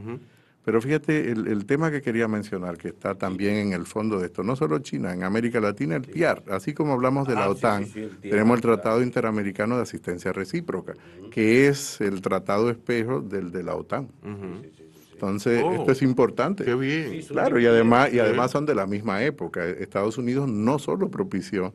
Pero 0.64 0.80
fíjate, 0.80 1.32
el, 1.32 1.66
tema 1.66 1.90
que 1.90 2.02
quería 2.02 2.28
mencionar, 2.28 2.78
que 2.78 2.88
está 2.88 3.16
también 3.16 3.56
en 3.56 3.72
el 3.72 3.84
fondo 3.84 4.20
de 4.20 4.26
esto, 4.26 4.44
no 4.44 4.54
solo 4.54 4.78
China, 4.78 5.12
en 5.12 5.24
América 5.24 5.60
Latina, 5.60 5.96
el 5.96 6.02
PIAR, 6.02 6.44
así 6.50 6.72
como 6.72 6.92
hablamos 6.92 7.26
de 7.26 7.34
la 7.34 7.44
ah, 7.44 7.50
OTAN, 7.50 7.86
tenemos 8.20 8.56
el 8.56 8.62
Tratado 8.62 9.02
Interamericano 9.02 9.76
de 9.76 9.82
Asistencia 9.82 10.32
Recíproca, 10.32 10.94
que 11.32 11.66
es 11.66 12.00
el 12.00 12.20
tratado 12.20 12.70
espejo 12.70 13.20
del 13.20 13.50
de 13.50 13.62
la 13.64 13.74
OTAN. 13.74 14.08
Entonces, 15.22 15.62
oh, 15.64 15.72
esto 15.72 15.92
es 15.92 16.02
importante. 16.02 16.64
Qué 16.64 16.74
bien. 16.74 17.22
claro, 17.28 17.60
y 17.60 17.66
además, 17.66 18.12
y 18.12 18.18
además 18.18 18.50
son 18.50 18.66
de 18.66 18.74
la 18.74 18.88
misma 18.88 19.22
época. 19.22 19.64
Estados 19.64 20.18
Unidos 20.18 20.48
no 20.48 20.80
solo 20.80 21.10
propició 21.10 21.72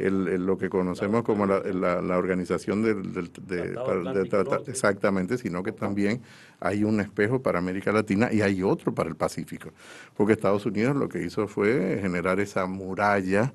el, 0.00 0.44
lo 0.44 0.58
que 0.58 0.68
conocemos 0.68 1.22
como 1.22 1.46
la, 1.46 1.60
la, 1.62 2.18
organización 2.18 2.82
del, 2.82 3.12
del 3.12 3.30
de, 3.46 4.60
exactamente, 4.66 5.38
sino 5.38 5.62
que 5.62 5.70
también 5.70 6.22
hay 6.58 6.82
un 6.82 6.98
espejo 6.98 7.40
para 7.40 7.60
América 7.60 7.92
Latina 7.92 8.32
y 8.32 8.40
hay 8.40 8.64
otro 8.64 8.92
para 8.92 9.08
el 9.08 9.14
Pacífico. 9.14 9.70
Porque 10.16 10.32
Estados 10.32 10.66
Unidos 10.66 10.96
lo 10.96 11.08
que 11.08 11.22
hizo 11.22 11.46
fue 11.46 12.00
generar 12.02 12.40
esa 12.40 12.66
muralla 12.66 13.52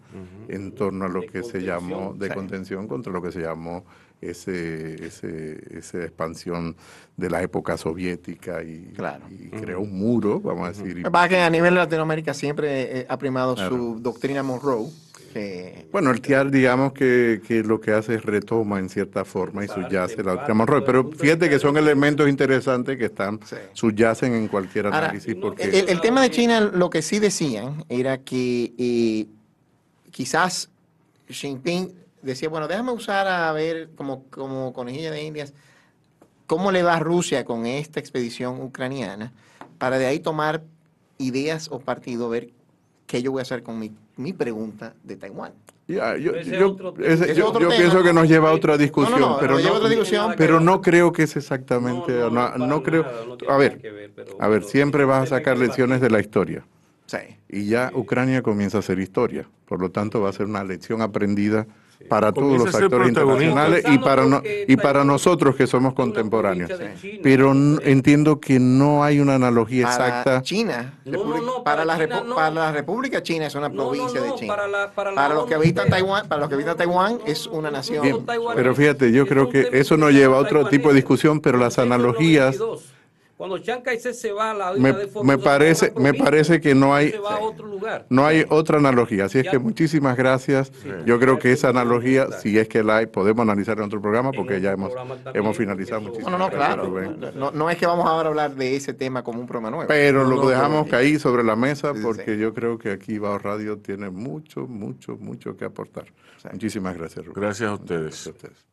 en 0.47 0.71
torno 0.71 1.03
a 1.03 1.09
lo 1.09 1.21
que 1.21 1.43
se 1.43 1.61
llamó 1.61 2.15
de 2.17 2.33
contención 2.33 2.87
contra 2.87 3.11
lo 3.11 3.21
que 3.21 3.33
se 3.33 3.41
llamó 3.41 3.83
ese, 4.29 5.05
ese, 5.05 5.77
esa 5.77 6.03
expansión 6.03 6.75
de 7.15 7.29
la 7.29 7.41
época 7.43 7.77
soviética 7.77 8.63
y, 8.63 8.93
creó 9.51 9.81
un 9.81 9.97
muro, 9.97 10.39
vamos 10.39 10.67
a 10.67 10.71
decir. 10.71 11.05
Va 11.13 11.27
que 11.27 11.39
a 11.39 11.49
nivel 11.49 11.73
de 11.73 11.79
Latinoamérica 11.79 12.33
siempre 12.33 12.99
eh, 12.99 13.05
ha 13.07 13.17
primado 13.17 13.55
su 13.55 13.99
doctrina 13.99 14.43
Monroe. 14.43 14.89
Bueno, 15.91 16.11
el 16.11 16.21
TIAR, 16.21 16.51
digamos 16.51 16.93
que, 16.93 17.39
lo 17.65 17.81
que 17.81 17.91
hace 17.91 18.15
es 18.15 18.23
retoma 18.23 18.79
en 18.79 18.89
cierta 18.89 19.25
forma 19.25 19.65
y 19.65 19.67
subyace 19.67 20.23
la 20.23 20.33
doctrina 20.33 20.53
Monroe. 20.53 20.81
Pero 20.81 21.11
fíjate 21.11 21.49
que 21.49 21.59
son 21.59 21.77
elementos 21.77 22.29
interesantes 22.29 22.97
que 22.97 23.05
están 23.05 23.39
subyacen 23.73 24.33
en 24.33 24.47
cualquier 24.47 24.87
análisis. 24.87 25.35
porque... 25.35 25.85
el, 25.87 26.01
tema 26.01 26.21
de 26.21 26.29
China, 26.29 26.59
lo 26.61 26.89
que 26.89 27.01
sí 27.01 27.19
decían 27.19 27.83
era 27.89 28.19
que 28.19 28.73
eh, 28.77 29.27
quizás 30.11 30.69
Xi 31.27 31.47
Jinping 31.47 32.02
decía, 32.23 32.49
bueno, 32.49 32.67
déjame 32.67 32.91
usar 32.91 33.27
a 33.27 33.51
ver 33.51 33.89
como, 33.95 34.23
como 34.29 34.73
conejilla 34.73 35.11
de 35.11 35.23
indias 35.23 35.53
cómo 36.47 36.71
le 36.71 36.83
va 36.83 36.95
a 36.95 36.99
Rusia 36.99 37.45
con 37.45 37.65
esta 37.65 37.99
expedición 37.99 38.61
ucraniana, 38.61 39.31
para 39.77 39.97
de 39.97 40.05
ahí 40.05 40.19
tomar 40.19 40.63
ideas 41.17 41.69
o 41.71 41.79
partido, 41.79 42.29
ver 42.29 42.49
qué 43.07 43.21
yo 43.21 43.31
voy 43.31 43.39
a 43.39 43.43
hacer 43.43 43.63
con 43.63 43.79
mi, 43.79 44.33
pregunta 44.33 44.93
de 45.03 45.15
Taiwán. 45.15 45.53
yo, 45.87 46.77
pienso 46.77 48.03
que 48.03 48.13
nos 48.13 48.27
lleva 48.27 48.49
a 48.49 48.53
otra 48.53 48.77
discusión, 48.77 49.37
pero, 49.39 49.59
no, 49.59 50.35
pero 50.37 50.59
no 50.59 50.81
creo 50.81 51.11
que 51.11 51.23
es 51.23 51.35
exactamente, 51.35 52.13
no, 52.29 52.83
creo, 52.83 53.05
a 53.49 53.57
ver, 53.57 54.13
a 54.39 54.47
ver, 54.47 54.63
siempre 54.63 55.05
vas 55.05 55.23
a 55.23 55.37
sacar 55.37 55.57
lecciones 55.57 56.01
de 56.01 56.09
la 56.09 56.19
historia. 56.19 56.63
Sí. 57.05 57.17
Y 57.49 57.67
ya 57.67 57.91
Ucrania 57.93 58.41
comienza 58.41 58.79
a 58.79 58.81
ser 58.81 58.99
historia, 58.99 59.47
por 59.65 59.79
lo 59.79 59.91
tanto 59.91 60.21
va 60.21 60.29
a 60.29 60.33
ser 60.33 60.45
una 60.45 60.63
lección 60.63 61.01
aprendida 61.01 61.67
para 62.07 62.31
todos 62.31 62.65
los 62.65 62.75
actores 62.75 63.09
internacionales 63.09 63.83
y 63.87 63.97
para 63.97 64.25
no, 64.25 64.41
y 64.67 64.75
para 64.77 65.03
nosotros 65.03 65.55
que 65.55 65.67
somos 65.67 65.93
contemporáneos. 65.93 66.71
Pero 67.21 67.51
entiendo 67.51 68.39
que 68.39 68.59
no 68.59 69.03
hay 69.03 69.19
una 69.19 69.35
analogía 69.35 69.87
exacta. 69.87 70.41
China, 70.41 70.99
para, 71.63 71.85
la 71.85 71.97
para 72.35 72.51
la 72.51 72.71
República 72.71 73.21
China 73.23 73.47
es 73.47 73.55
una 73.55 73.69
provincia 73.69 74.21
de 74.21 74.35
China. 74.35 74.55
Para, 74.95 75.33
los 75.33 75.45
que 75.45 75.55
habitan 75.55 75.89
Taiwán, 75.89 76.27
para 76.27 76.41
los 76.41 76.49
que 76.49 76.55
habitan 76.55 76.77
Taiwán 76.77 77.19
es 77.25 77.47
una 77.47 77.71
nación. 77.71 78.25
pero 78.55 78.75
fíjate, 78.75 79.11
yo 79.11 79.25
creo 79.25 79.49
que 79.49 79.69
eso 79.73 79.97
nos 79.97 80.11
lleva 80.11 80.37
a 80.37 80.39
otro 80.39 80.67
tipo 80.67 80.89
de 80.89 80.95
discusión, 80.95 81.39
pero 81.39 81.57
las 81.57 81.79
analogías 81.79 82.57
cuando 83.37 83.59
Kai-shek 83.61 84.13
se 84.13 84.31
va 84.31 84.51
a 84.51 84.53
la 84.53 84.73
isla 84.73 84.93
me, 84.93 84.93
de 84.93 85.23
me 85.23 85.37
parece, 85.37 85.91
me 85.97 86.13
parece 86.13 86.61
que 86.61 86.75
no 86.75 86.93
hay, 86.93 87.13
otro 87.41 87.67
lugar. 87.67 88.05
no 88.09 88.25
hay 88.25 88.45
otra 88.49 88.77
analogía. 88.77 89.25
Así 89.25 89.39
es 89.39 89.49
que 89.49 89.57
muchísimas 89.59 90.15
gracias. 90.15 90.71
Yo 91.05 91.19
creo 91.19 91.39
que 91.39 91.51
esa 91.51 91.69
analogía, 91.69 92.31
si 92.31 92.57
es 92.57 92.67
que 92.67 92.83
la 92.83 92.97
hay, 92.97 93.05
podemos 93.07 93.41
analizar 93.43 93.77
en 93.79 93.85
otro 93.85 94.01
programa 94.01 94.31
porque 94.31 94.61
ya 94.61 94.71
hemos, 94.71 94.93
hemos 95.33 95.57
finalizado 95.57 96.01
muchísimo. 96.01 96.29
No, 96.29 96.37
no, 96.37 96.49
claro. 96.49 96.87
No, 97.35 97.51
no, 97.51 97.69
es 97.69 97.77
que 97.77 97.85
vamos 97.85 98.05
ahora 98.05 98.27
a 98.27 98.31
hablar 98.31 98.55
de 98.55 98.75
ese 98.75 98.93
tema 98.93 99.23
como 99.23 99.39
un 99.39 99.47
programa 99.47 99.71
nuevo. 99.71 99.87
Pero 99.87 100.23
lo 100.23 100.47
dejamos 100.47 100.87
caer 100.87 101.19
sobre 101.19 101.43
la 101.43 101.55
mesa 101.55 101.93
porque 101.93 102.37
yo 102.37 102.53
creo 102.53 102.77
que 102.77 102.91
aquí 102.91 103.17
Bao 103.17 103.39
Radio 103.39 103.77
tiene 103.77 104.09
mucho, 104.09 104.67
mucho, 104.67 105.17
mucho 105.17 105.57
que 105.57 105.65
aportar. 105.65 106.05
Muchísimas 106.51 106.97
gracias, 106.97 107.25
Gracias 107.33 107.69
a 107.69 107.73
ustedes. 107.73 108.03
Gracias 108.03 108.27
a 108.27 108.29
ustedes. 108.31 108.65